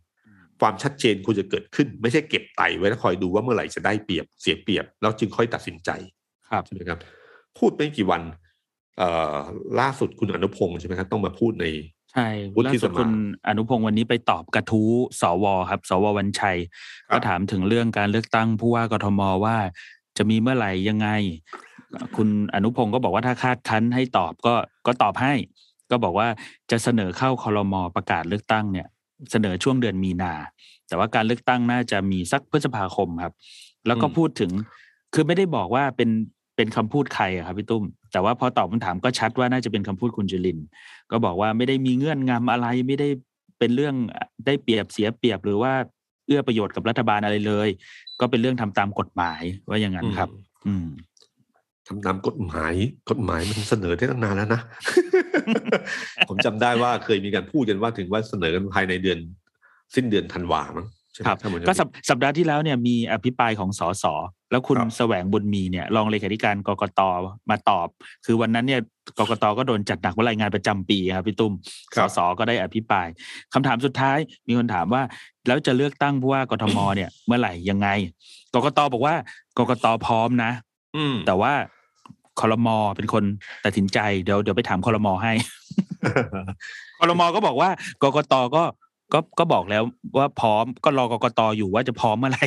[0.61, 5.91] ความชัดเจนควรจะเกิดขึ้น ไม่ใช่เก็บไตไว้แล้วคอยดูว่าเมื่อไหร่จะได้เปรียบเสียเปรียบ แล้วจึงค่อยตัดสินใจ
[6.51, 6.99] ครับใช่ไหมครับ
[7.59, 8.23] พูดไม่กี่วัน
[8.99, 9.39] เอ่อ
[9.81, 11.67] ล่าสุดคุณอนุพงศ์ใช่ไหมครับต้องมาพูดใน
[12.15, 13.11] ใช่วุฒิล่าสุดสภาคุณ
[13.49, 14.91] อนุพงศ์วันนี้ไปตอบกระทู้
[15.21, 16.59] สวครับ สววันชัย
[17.11, 19.57] ครับก็ถามถึงเรื่องการเลือกตั้งผู้ว่ากทมว่า
[20.17, 21.09] จะมีเมื่อไหร่ยังไง
[22.17, 24.55] คุณอนุพงศ์ก็บอกว่าถ้าคาดคั้นให้ตอบก็
[24.87, 25.35] ก็ตอบให้
[25.91, 26.29] ก็บอกว่า
[26.71, 28.87] จะเสนอเข้าคอรมอประกาศเลือกตั้งเนี่ย
[29.31, 30.33] เสนอช่วงเดือนมีนา
[30.89, 33.35] แต่ว่าการเลือกตั้งน่าจะมีสักพฤษภาคมครับ
[33.87, 34.51] แล้วก็อืมพูดถึง
[35.15, 36.11] คือไม่ได้บอกว่าเป็น
[36.57, 37.85] เป็นคำพูดใครอะครับพี่ตุ้ม
[38.15, 40.67] แต่ว่าพอตอบคำถามก็ชัดว่าน่าจะเป็นคำพูดคุณจุลินทร์
[41.11, 43.09] ก็บอกว่าไม่ได้มีเงื่อนงำอะไรไม่ได้
[43.59, 43.95] เป็นเรื่อง
[44.47, 45.73] ได้เปรียบเสียเปรียบหรือว่า
[46.27, 47.69] เอื้อประโยชน์กับรัฐบาลอะไรเลย
[48.21, 50.29] ก็เป็นเรื่องทำตามกฎหมายว่าอย่างนั้นครับ
[50.67, 50.87] อืม
[51.87, 52.75] ทำตามกฎหมาย
[53.11, 54.61] กฎหมายมันเสนอได้ตั้งนานแล้วนะ
[56.29, 59.19] ผมจำได้ว่าเคยมีการพูดกันว่าถึงว่าเสนอกันภายในเดือน
[59.95, 64.05] สิ้นเดือนธันวามั้ง ใช่ไหมครับถ้าผมจำก็ไม่สัปสัปดาห์ที่แล้วเนี่ยมีอภิปรายของสส
[64.51, 67.01] แล้วคุณครับแสวงบุญมีเนี่ยรองเลขาธิการกกต
[67.51, 67.89] มาตอบ
[68.27, 68.81] คือวันนั้นเนี่ย
[69.19, 71.53] กกตก็โดนจัดหนักว่ารายงานประจำปีครับพี่ตุ้ม
[71.95, 73.07] คสรับสก็ได้อภิปราย
[73.55, 75.03] คำถามสุดท้ายมีคนถามว่า
[75.47, 77.89] แล้วจะเลือกตั้งผู้ว่ากทมเนี่ย เมื่อไหร่ยังไง
[78.55, 79.15] กกตบอกว่า
[79.59, 80.51] กกตพร้อมนะ
[80.97, 81.53] อืมแต่ว่า
[82.41, 83.25] คอรมอเป็นคน
[83.65, 85.33] ตัดสินใจเดี๋ยวเดี๋ยวไปถามคอรมอให้
[86.99, 87.71] คอรมอก็บอกว่า
[88.03, 88.63] กกตก็
[89.15, 89.83] ก็ก็บอกแล้ว
[90.19, 92.47] ว่าพร้อมก็รอกกตอยู่ว่าจะพร้อมเมื่อไหร่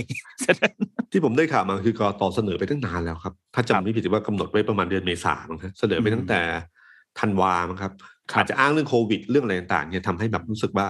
[1.12, 6.42] ที่ผมได้ข่าวมาคือกรตเสนอไปตั้งนานแล้วครับ ถ้าครับจำไม่ผิดว่ากำหนดไว้ประมาณเดือนเมษามั้งครับเสนอไปอืมตั้งแต่
[7.20, 7.92] ธันวามั้งครับ
[8.32, 10.88] ครับอาจจะอ้างเรื่องโควิด เรื่องอะไรต่างๆเนี่ยทำให้แบบรู้สึกว่า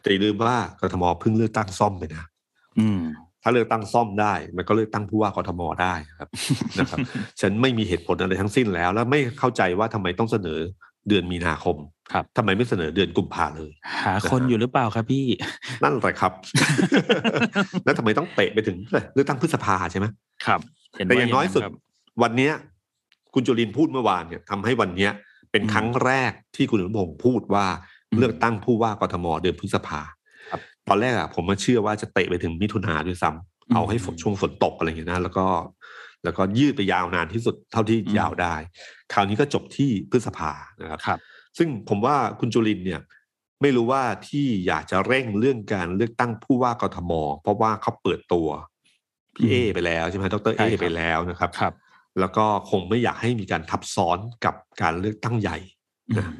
[0.00, 2.24] แต่อย่าลืมว่ากทมเพิ่งเลือกตั้งซ่อมไปนะ
[2.78, 3.00] อืม
[3.42, 6.28] ถ้าเลือกตั้งซ่อมได้ มันก็เลือกตั้งผู้ว่ากทมได้ครับ
[6.78, 6.98] นะครับ
[7.40, 10.58] ฉันไม่มีเหตุผลอะไรทั้งสิ้นแล้ว แล้วไม่เข้าใจว่าทำไมต้องเสนอ
[11.08, 11.76] เดือนมีนาคม
[12.12, 13.70] ครับทำไมไม่เสนอเดือนกุมภาเลย
[14.04, 15.26] หาคนอยู่หรือเปล่าครับพี่
[15.82, 16.32] นั่นแหละครับ
[17.84, 18.76] แล้วทำไมต้องเตะไปถึง
[19.14, 20.06] เลือกตั้งพฤษภาใช่ไหม
[20.46, 20.60] ครับ
[20.96, 21.74] เห็นแต่ว่าอย่างน้อยสุดครับ
[22.22, 22.52] วันเนี้ย
[23.34, 25.12] คุณจุลินทร์พูดเมื่อวานเนี่ยทำให้วันเนี้ย
[25.50, 27.66] เป็นอืมครั้งแรกที่คุณอนุพงศ์พูดว่า
[28.10, 30.00] อืมเลือกตั้งผู้ว่ากทมเดือนพฤษภา
[30.50, 35.46] ครับตอนแรกอะผมมาเชื่อว่าจะเตะไปถึงมิถุนาด้วยซ้ำอืมเอาให้ฝนช่วงฝนตกอะไรอย่างเงี้ยนะแล้วก็
[36.24, 38.54] แล้วก็ยืดไปยาวนานที่สุดเท่าที่อืมยาวได้
[39.12, 41.18] คราวนี้ก็จบที่พฤษภานะครับครับ
[41.58, 43.00] ซึ่งผมว่าคุณจุลินทร์เนี่ย
[43.62, 48.48] ไม่รู้ว่าที่อยากจะเร่งเรื่องการเลือกตั้งผู้ว่ากทม เพราะว่าเขาเปิดตัว
[49.34, 51.74] พี่เออืมไปแล้วใช่ไหมดรใช่เอครับไปแล้วนะครับครับ
[52.20, 55.58] แล้วก็คงไม่อยากให้มีการทับซ้อนกับการเลือกตั้งใหญ่
[56.10, 56.32] อืนะม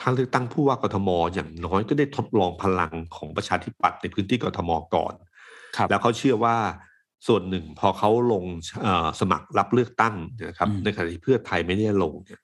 [0.00, 5.14] ถ้าเลือกตั้งผู้ว่ากทม อย่างน้อยก็ได้ทดลองพลังของประชาธิปัตย์ในพื้นที่กทมก่อน
[5.76, 6.56] ครับแล้วเขาเชื่อว่า
[7.26, 8.44] ส่วนหนึ่งพอเขาลง
[8.82, 10.14] เอ่อสมัครรับเลือกตั้ง
[10.48, 12.40] นะครับอืมในขณะที่เพื่อไทยไม่ได้ลงเนี่ย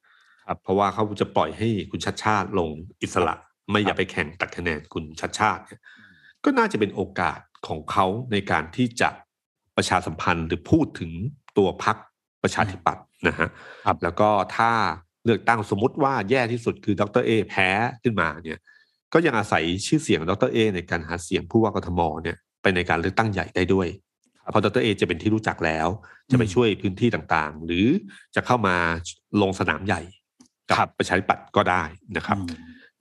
[0.46, 2.70] ครับเพราะว่าเขาจะปล่อยให้คุณชัดชาติลง
[3.02, 3.34] อิสระ
[3.70, 5.80] ไม่อย่าไปแข่งตัดคะแนนคุณชัดชาติเนี่ย
[6.44, 9.08] ก็น่าจะเป็นโอกาสของเขาในการที่จะ
[9.76, 11.10] ประชาสัมพันธ์หรือพูดถึง
[11.58, 11.96] ตัวพัก
[12.42, 13.48] ประชาธิปัตย์นะฮะ
[13.86, 14.70] ครับแล้วก็ถ้า
[15.24, 17.68] เลือกตั้งสมมติว่าแย่ที่สุดคือดรเอแพ้
[18.02, 18.58] ขึ้นมาเนี่ย
[19.12, 23.88] ก็ยังอาศัยชื่อเสียงดรเอในการหาเสียงผู้ว่ากทมเนี่ยไปในการเลือกตั้งใหญ่ได้ด้วย
[24.50, 25.88] เพราะดรเอจะเป็นที่รู้จักแล้ว
[26.30, 27.86] จะไปอืมช่วยพื้นที่ต่างๆ หรือ
[28.34, 28.76] จะเข้ามา
[29.42, 30.00] ลงสนามใหญ่
[30.70, 31.82] กัครับประชาธิปัตย์ก็ได้
[32.16, 32.48] นะครับอืม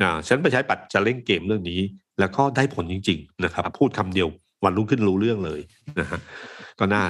[0.01, 1.79] นะฉะนันประชาธิปัตย์จะเล่นเกมเรื่องนี้
[2.19, 4.27] แล้วก็ได้ผลจริง ๆ นะครับ พูดคำเดียว
[4.63, 5.61] วันรุ่งขึ้นรู้เรื่องเลย
[5.99, 6.19] นะฮะ
[6.79, 7.03] ก็น่า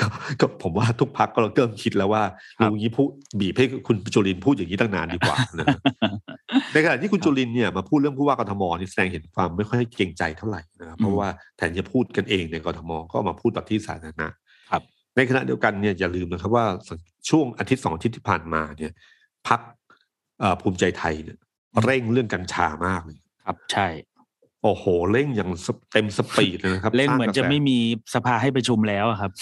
[0.00, 0.06] ก็
[0.40, 2.22] ก็ผมว่าทุกพักก็เริ่มคิดแล้วว่า
[2.58, 3.08] ครับลุงนี้พูด
[3.40, 5.78] บีบให้คุณจุลินทร์พูดอย่างนี้ตั้งนานดีกว่านะฮะ
[6.72, 14.28] ในขณะที่คุณจุลินทร์เนี่ยมาพูดเรื่องผู้ว่ากทมนี่แสดงเห็นความไม่ค่อยเกรงใจเท่าไหร่นะครับเพราะว่าแทนจะพูดกันเองในกทมก็เอามาพูดแบบที่สาธารณะ
[14.70, 14.82] ครับ
[15.16, 16.66] ในขณะเดียวกันเนี่ยอย่าลืมนะครับว่า
[17.28, 18.92] ช่วงอาทิตย์สองอาทิตย์ที่ผ่านมาเนี่ย
[19.48, 19.60] พัก
[20.60, 21.38] ภูมิใจไทยเนี่ย
[21.84, 23.16] เร่งเรื่องกัญชามากเลย
[23.46, 23.88] ครับใช่
[24.62, 25.50] โอ้โหเร่งอย่าง
[25.92, 27.78] เต็มสปีดเลยนะครับเร่งเหมือนจะไม่มี
[28.14, 29.32] สภาให้ประชุมแล้วครับ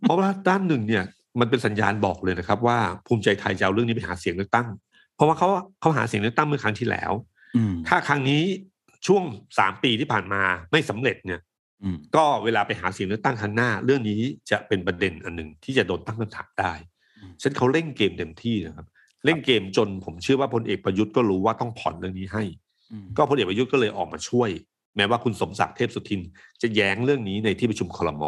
[0.00, 1.04] เพราะว่าด้านหนึ่งเนี่ย
[1.40, 4.68] มันเป็นสัญญาณบอกเลยนะครับ ว่าภูมิใจไทยจะเอาเรื่องนี้ไปหาเสียงเลือกตั้ง
[5.16, 5.48] เพราะว่าเขา
[5.80, 7.12] เขาหาเสียงเลือกตั้งเมื่อครั้งที่แล้ว
[7.88, 8.42] ถ้าครั้งนี้
[9.06, 9.24] ช่วง
[9.58, 10.42] สามปีที่ผ่านมา
[10.72, 11.40] ไม่สำเร็จเนี่ย
[12.16, 16.72] ก็เวลาไปหาเสียงเลือกตั้งครั้งหน้า เรื่องนี้จะเป็นประเด็นอันหนึ่งที่จะโดนตั้งคำถามได้
[17.42, 18.86] ฉันเขาเล่นเกมเต็มที่นะครับ
[19.24, 22.42] เล่นเกมจนผมเชื่อว่าพลเอกประยุทธ์ก็รู้ว่าต้องผ่อนเรื่องนี้ให้
[23.16, 24.50] ก็พลเอกประยุทธ์ก็เลยออกมาช่วย
[24.96, 26.20] แม้ว่าคุณสมศักดิ์เทพสุทิน
[26.62, 28.24] จะแย้งเรื่องนี้ในที่ประชุมคลม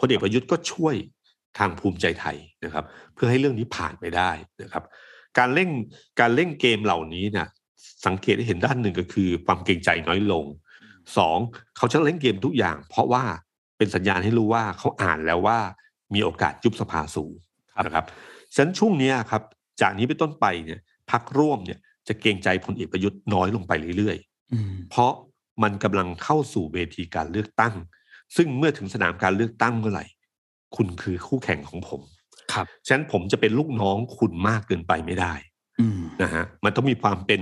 [0.00, 0.94] พลเอกประยุทธ์ก็ช่วย
[1.58, 2.84] ทางภูมิใจไทยนะครับ
[3.14, 4.30] เพื่อให้เรื่องนี้ผ่านไปได้
[4.62, 4.84] นะครับ
[5.38, 5.70] การเล่น
[6.20, 7.48] การเล่นเกมเหล่านี้เนี่ย
[8.06, 10.44] สังเกตให้เห็นด้านหนึ่งก็คือ ความเกรงใจน้อยลง
[11.16, 11.38] สอง
[11.76, 13.24] เขาจะเล่นเกมทุกอย่าง เพราะว่า
[13.78, 15.58] เป็นสัญญาณให้รู้ว่าเขาอ่านแล้วว่า
[16.14, 17.32] มีโอกาสยุบสภาสูง
[17.84, 18.04] นะครับ
[18.54, 19.42] ฉะนั้นช่วงนี้ครับ
[19.80, 25.12] จากนี้ไปต้นไปเนี่ยพักร่วมเนี่ยจะเกรงใจพลเอกประยุทธ์น้อยลงไปเรื่อยๆ เพราะ
[25.62, 27.74] มันกำลังเข้าสู่เวทีการเลือกตั้ง
[28.36, 30.06] ซึ่งเมื่อถึงสนามการเลือกตั้งเมื่อไหร่
[30.76, 32.00] คุณคือคู่แข่งของผม
[32.52, 35.34] ครับ ฉะนั้นผมจะเป็นลูกน้องคุณมากเกินไปไม่ได้
[36.22, 37.40] นะฮะ มันต้องมีความเป็น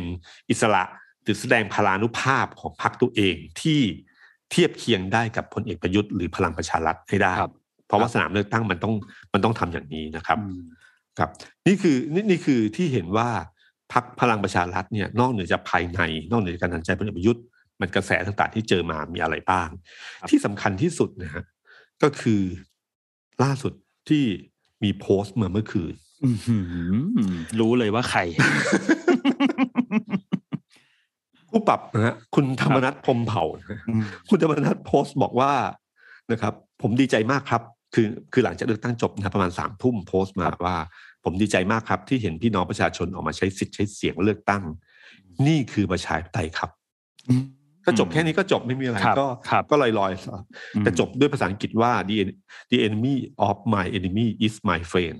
[0.51, 0.83] อิสระ
[1.23, 3.81] หรือแสดงพลานุภาพของพรรคตัวเองที่
[4.51, 7.33] เทียบเคียงได้กับพลเอกประยุทธ์หรือพลังประชารัฐให้ได้
[7.87, 8.95] เพราะว่าสนามเลือกตั้งมันต้อง
[9.33, 10.39] มันต้องทำอย่างนี้นะครับ
[11.19, 11.31] ครับ
[11.67, 13.29] นี่คือนี่นี่คือที่เห็นว่า
[13.93, 16.01] พรรคพลังประชารัฐเนี่ยนอกเหนือจากภายใน
[16.31, 17.43] นอกเหนือจากการตัดใจพลเอกประยุทธ์
[17.81, 19.69] มันกระแสต่างๆที่เจอมามีอะไรบ้าง
[20.31, 21.45] ที่สำคัญที่สุดนะฮะ
[22.03, 22.43] ก็คือ
[23.43, 23.73] ล่าสุด
[24.09, 24.25] ที่
[24.85, 25.95] มีโพสต์เมื่อเมื่อคืน
[27.61, 28.21] รู้เลยว่าใคร
[31.51, 33.45] ผู้ปรับนะฮะคุณธรรมนัฐพรมเผ่า
[34.31, 35.53] คุณธรรมนัฐโพสต์บอกว่า
[36.33, 37.63] นะครับ ผมดีใจมากครับ
[37.95, 40.77] คือคือหลังจากเลือกตั้งจบนะประมาณสามทุ่มโพสต์มาว่า
[41.25, 44.63] ผมดีใจมากครับ ที่เห็นพี่น้องประชาชนออกมาใช้สิทธิ์ใช้เสียงเลือกตั้ง
[45.47, 46.71] นี่คือประชาธิปไตยครับ
[47.87, 49.27] ก็จบแค่นี้ก็จบไม่มีอะไรก็
[49.71, 50.13] ก็ลอยลอย
[50.81, 52.17] แต่จบด้วยภาษาอังกฤษว่า the
[52.71, 53.15] the enemy
[53.49, 55.19] of my enemy is my friend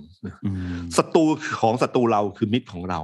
[0.97, 1.23] ศัตรู
[1.61, 3.01] ของศัตรูเราคือมิตรของเรา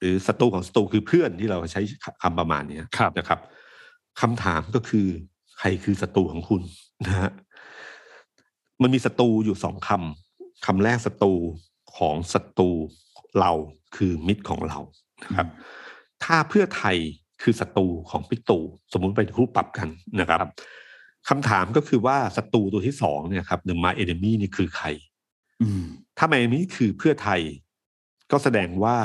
[0.00, 1.82] หรือศัตรูของศัตรูคือเพื่อนที่เราใช้
[2.22, 2.80] คำประมาณนี้
[3.18, 3.40] นะครับ
[4.20, 5.06] คำถามก็คือ
[5.58, 6.62] ใครคือศัตรูของคุณ
[7.04, 7.30] นะฮะ
[8.82, 11.34] มันมีศัตรูอยู่สองคำคำแรกศัตรู
[11.96, 12.70] ของศัตรู
[13.40, 13.52] เรา
[13.96, 14.78] คือมิตรของเรา
[15.24, 15.48] นะครับ
[16.24, 16.96] ถ้าเพื่อไทย
[17.42, 18.62] คือศัตรูของพิกตู่
[18.92, 19.88] สมมุติไปคู่ปรับกัน
[20.20, 20.50] นะครับ
[21.28, 24.86] คำถามก็คือว่าศัตรูตัวที่สองเนี่ยครับหนึ่งมาเอเดมี่นี่คือใคร
[26.18, 27.40] ถ้ามาเอเดมี่คือเพื่อไทย
[28.30, 28.96] ก็แสดงว่า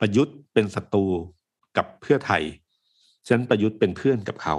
[0.00, 1.04] ประยุทธ์เป็นศัตรู
[1.76, 2.42] กับเพื่อไทย
[3.26, 4.56] ฉะนั้นประยุทธ์เป็นเพื่อนกับเขา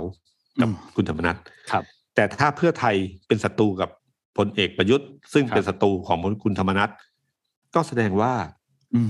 [0.62, 1.38] กับคุณธรรมนัฐ
[1.72, 1.84] ครับ
[2.16, 2.96] แต่ถ้าเพื่อไทย
[3.28, 3.90] เป็นศัตรูกับ
[4.38, 6.92] พลเอกประยุทธ์ ซึ่งเป็นศัตรูของคุณธรรมนัฐ
[7.76, 8.34] ก็แสดงว่า
[8.96, 9.02] อื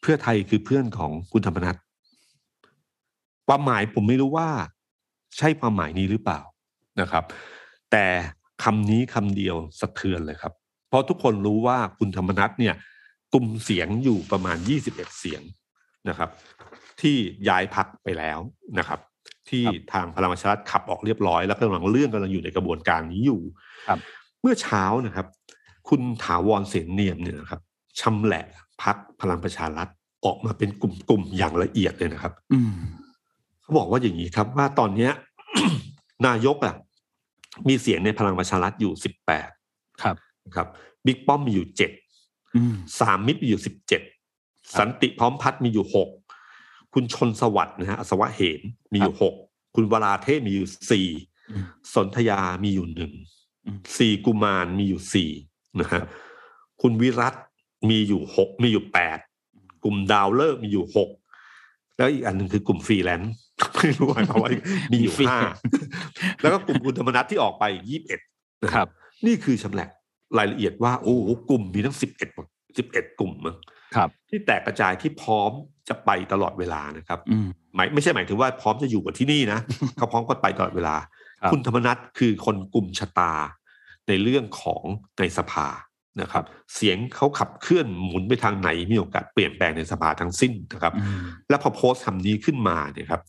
[0.00, 1.76] เพื่อไทยคือเพื่อนของคุณธรรมนัฐ
[3.46, 4.48] ความหมายผมไม่รู้ว่า
[5.38, 6.40] ใช่ความหมายนี้หรือเปล่า
[7.00, 7.24] นะครับ
[7.90, 8.06] แต่
[8.64, 10.52] คำนี้คำเดียวสะเทือนเลยครับ
[10.88, 12.74] เพราะทุกคนรู้ว่าคุณธรรมนัฐเนี่ย
[13.34, 15.42] กลุ่มเสียงอยู่ประมาณยี่สิบเอ็ดเสียง
[16.08, 16.30] นะครับ
[17.00, 17.16] ที่
[17.48, 18.38] ย้ายพักไปแล้ว
[18.78, 19.00] นะครับ
[19.48, 23.40] ที่ทางพลังประชารัฐขับออกเรียบร้อย แล้วกำลังเลื่อนกำลังอยู่ในกระบวนการนี้อยู่
[24.44, 25.26] เมื่อเช้านะครับ
[25.88, 27.60] คุณถาวรเสนเนียมเนี่ยนะครับ
[28.00, 28.44] ชำแหละ
[28.82, 29.88] พักพลังประชารัฐ
[30.24, 32.60] ออกมาเป็นกลุ่มๆอย่างละเอียดเลยนะครับอื
[33.62, 35.12] เขาบอกว่าอย่างนี้ครับ ว่าตอนเนี้ย
[36.26, 36.74] นายกอะ
[37.68, 39.50] มีเสียงในพลังประชารัฐอยู่สิบแปด
[40.02, 40.16] ครับ
[40.54, 40.68] ครับ
[41.06, 41.90] บิ๊กป้อมมีอยู่เจ็ด
[43.00, 44.02] สามมิตรมีอยู่สิบเจ็ด
[44.78, 46.08] สันติพร้อมพัฒน์มีอยู่หก
[46.94, 48.60] คุณชนม์สวัสดิ์นะฮะอัศวเหม
[48.92, 49.34] มีอยู่หก
[49.74, 51.08] คุณวราเทพมีอยู่สี่
[51.94, 53.12] สนธยามีอยู่หนึ่ง
[53.98, 55.30] สี่กุมารมีอยู่สี่
[55.80, 56.02] นะฮะ
[56.82, 57.34] คุณวิรัช
[57.90, 59.18] มีอยู่หกมีอยู่แปด
[59.84, 61.10] กลุ่มดาวฤกษ์มีอยู่หก
[61.96, 63.34] แล้วอีกอันหนึ่งคือกลุ่มฟรีแลนซ์
[63.76, 64.50] ไม่รู้หมายความว่า
[64.92, 65.38] มีอยู่ห้า
[66.40, 68.20] แล้วก็กลุ่มคุณธรรมนัสที่ออกไปยี่สิบเอ็ด
[68.74, 68.88] ครับ
[69.26, 69.88] นี่คือชำแหละ
[70.38, 71.14] รายละเอียดว่าโอ้
[71.50, 72.28] กลุ่มมีทั้งสิบเอ็ด
[72.78, 73.56] สิบเอ็ดกลุ่มมั้ง
[73.96, 75.50] ครับ ที่แตกกระจายที่พร้อม
[75.88, 77.18] จะไปตลอดเวลานะครับ
[77.74, 79.58] หมายไม่ใช่หมายถึงว่าพร้อมจะอยู่กับที่นี่นะ
[79.96, 80.96] เขาพร้อมก็ไปตลอดเวลา
[81.50, 83.32] คุณธรรมนัฐคือคนกลุ่มชะตา
[84.08, 84.82] ในเรื่องของ
[85.18, 85.68] ในสภา
[86.20, 86.44] นะครับ
[86.74, 90.94] เสียงเขาขับเคลื่อนหมุนไปทางไหนมีโอกาสเปลี่ยนแปลงในสภาทั้งสิ้นนะครับ
[91.48, 93.22] แล้วพอโพสต์คำนี้ขึ้นมาเนี่ยครับ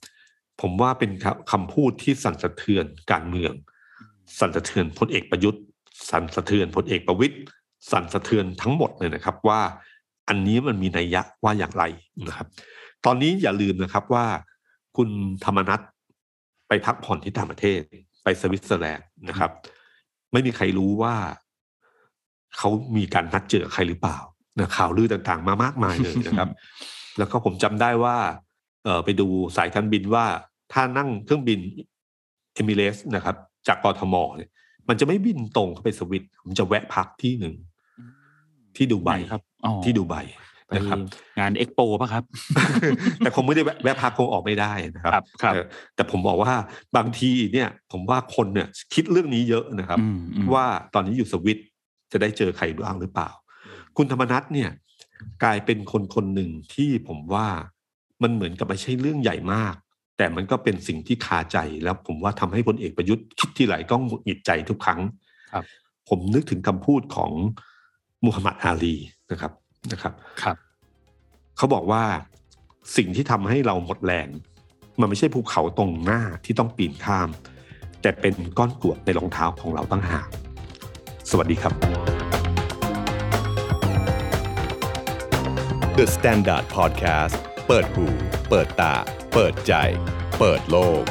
[0.61, 1.11] ผมว่าเป็น
[1.51, 3.53] คำพูดที่สั่นสะเทือนการเมือง
[4.39, 5.61] สั่นสะเทือนพลเอกประยุทธ์
[6.11, 7.35] สั่นสะเทือนพลเอกประวิตย
[7.91, 9.61] สั่นสะเทือนทั้งหมดเลยนะครับว่า
[10.29, 11.83] อันนี้มันมีนัยยะว่าอย่างไร
[12.27, 12.47] นะครับ
[13.05, 14.25] ตอนนี้อย่าลืมนะครับว่า
[14.97, 15.09] คุณ
[15.45, 15.81] ธรรมนัฐ
[16.67, 17.81] ไปพักผ่อนที่ต่างประเทศ
[18.25, 19.51] ไปสวิตเซอร์แลนด์นะครับ
[20.31, 21.15] ไม่มีใครรู้ว่า
[22.57, 24.17] เขามีการนัดเจอใครหรือเปล่า
[24.59, 26.49] นะข่าวลือต่างๆ มามากมายเลยนะครับ
[27.17, 28.17] แล้วก็ผมจำได้ว่า
[28.83, 29.27] เออไปดู
[29.57, 30.25] สายการบินว่า
[30.73, 31.59] ถ้านั่งเครื่องบิน
[32.53, 33.35] เอมิเรสนะครับ
[33.67, 34.49] จากกทมเนี่ย
[34.89, 37.55] มันจะไม่บินตรงเข้าไปสวิตผมจะแวะพักที่หนึ่ง
[38.75, 40.15] ที่ดูไบไหนครับอ๋อที่ดูไบ
[40.67, 40.99] ไปนะครับ
[41.39, 42.23] งานเอ็กโปป่ะครับ
[43.19, 45.65] แต่คงไม่ได้แวะแวะพักคงออกไม่ได้นะครับครับครับเออ
[45.95, 46.53] แต่ผมบอกว่า
[46.97, 51.57] บางทีเนี่ยผมว่าคนเนี่ยคิดเรื่องนี้เยอะนะครับอืมอืมว่าตอนนี้อยู่สวิต
[52.11, 53.29] จะได้เจอใครบ้างหรือเปล่า
[53.97, 54.69] คุณธรรมนัทเนี่ย
[55.43, 57.47] กลายเป็นคนคนหนึ่งที่ผมว่า
[58.23, 59.75] มันเหมือนกับไม่ใช่เรื่องใหญ่มาก
[60.17, 64.99] แต่มันก็เป็นสิ่งที่คาใจแล้วผมว่าทำให้พลเอกประยุทธ์คิดที่ไหลก็หงุดหงิดใจทุกครั้ง
[65.51, 65.63] ครับ
[66.09, 67.31] ผมนึกถึงคำพูดของ
[68.25, 68.95] มูฮัมหมัดอาลี
[69.31, 69.51] นะครับ
[69.91, 70.13] นะครับ
[70.43, 70.55] ครับ
[71.57, 72.03] เขาบอกว่า
[72.97, 74.29] สิ่งที่ทำให้เราหมดแรง
[74.99, 77.29] มันไม่ใช่ภูเขาตรงหน้าที่ต้องปีนข้าม
[78.01, 80.27] แต่เป็นก้อนกรวดในรองเท้าของเราตั้งหาก
[81.29, 81.73] สวัสดีครับ
[85.97, 87.35] The Standard Podcast
[87.67, 88.05] เปิดหู
[88.49, 88.95] เปิดตา
[89.33, 89.73] เปิดใจ
[90.39, 91.03] เปิดโลก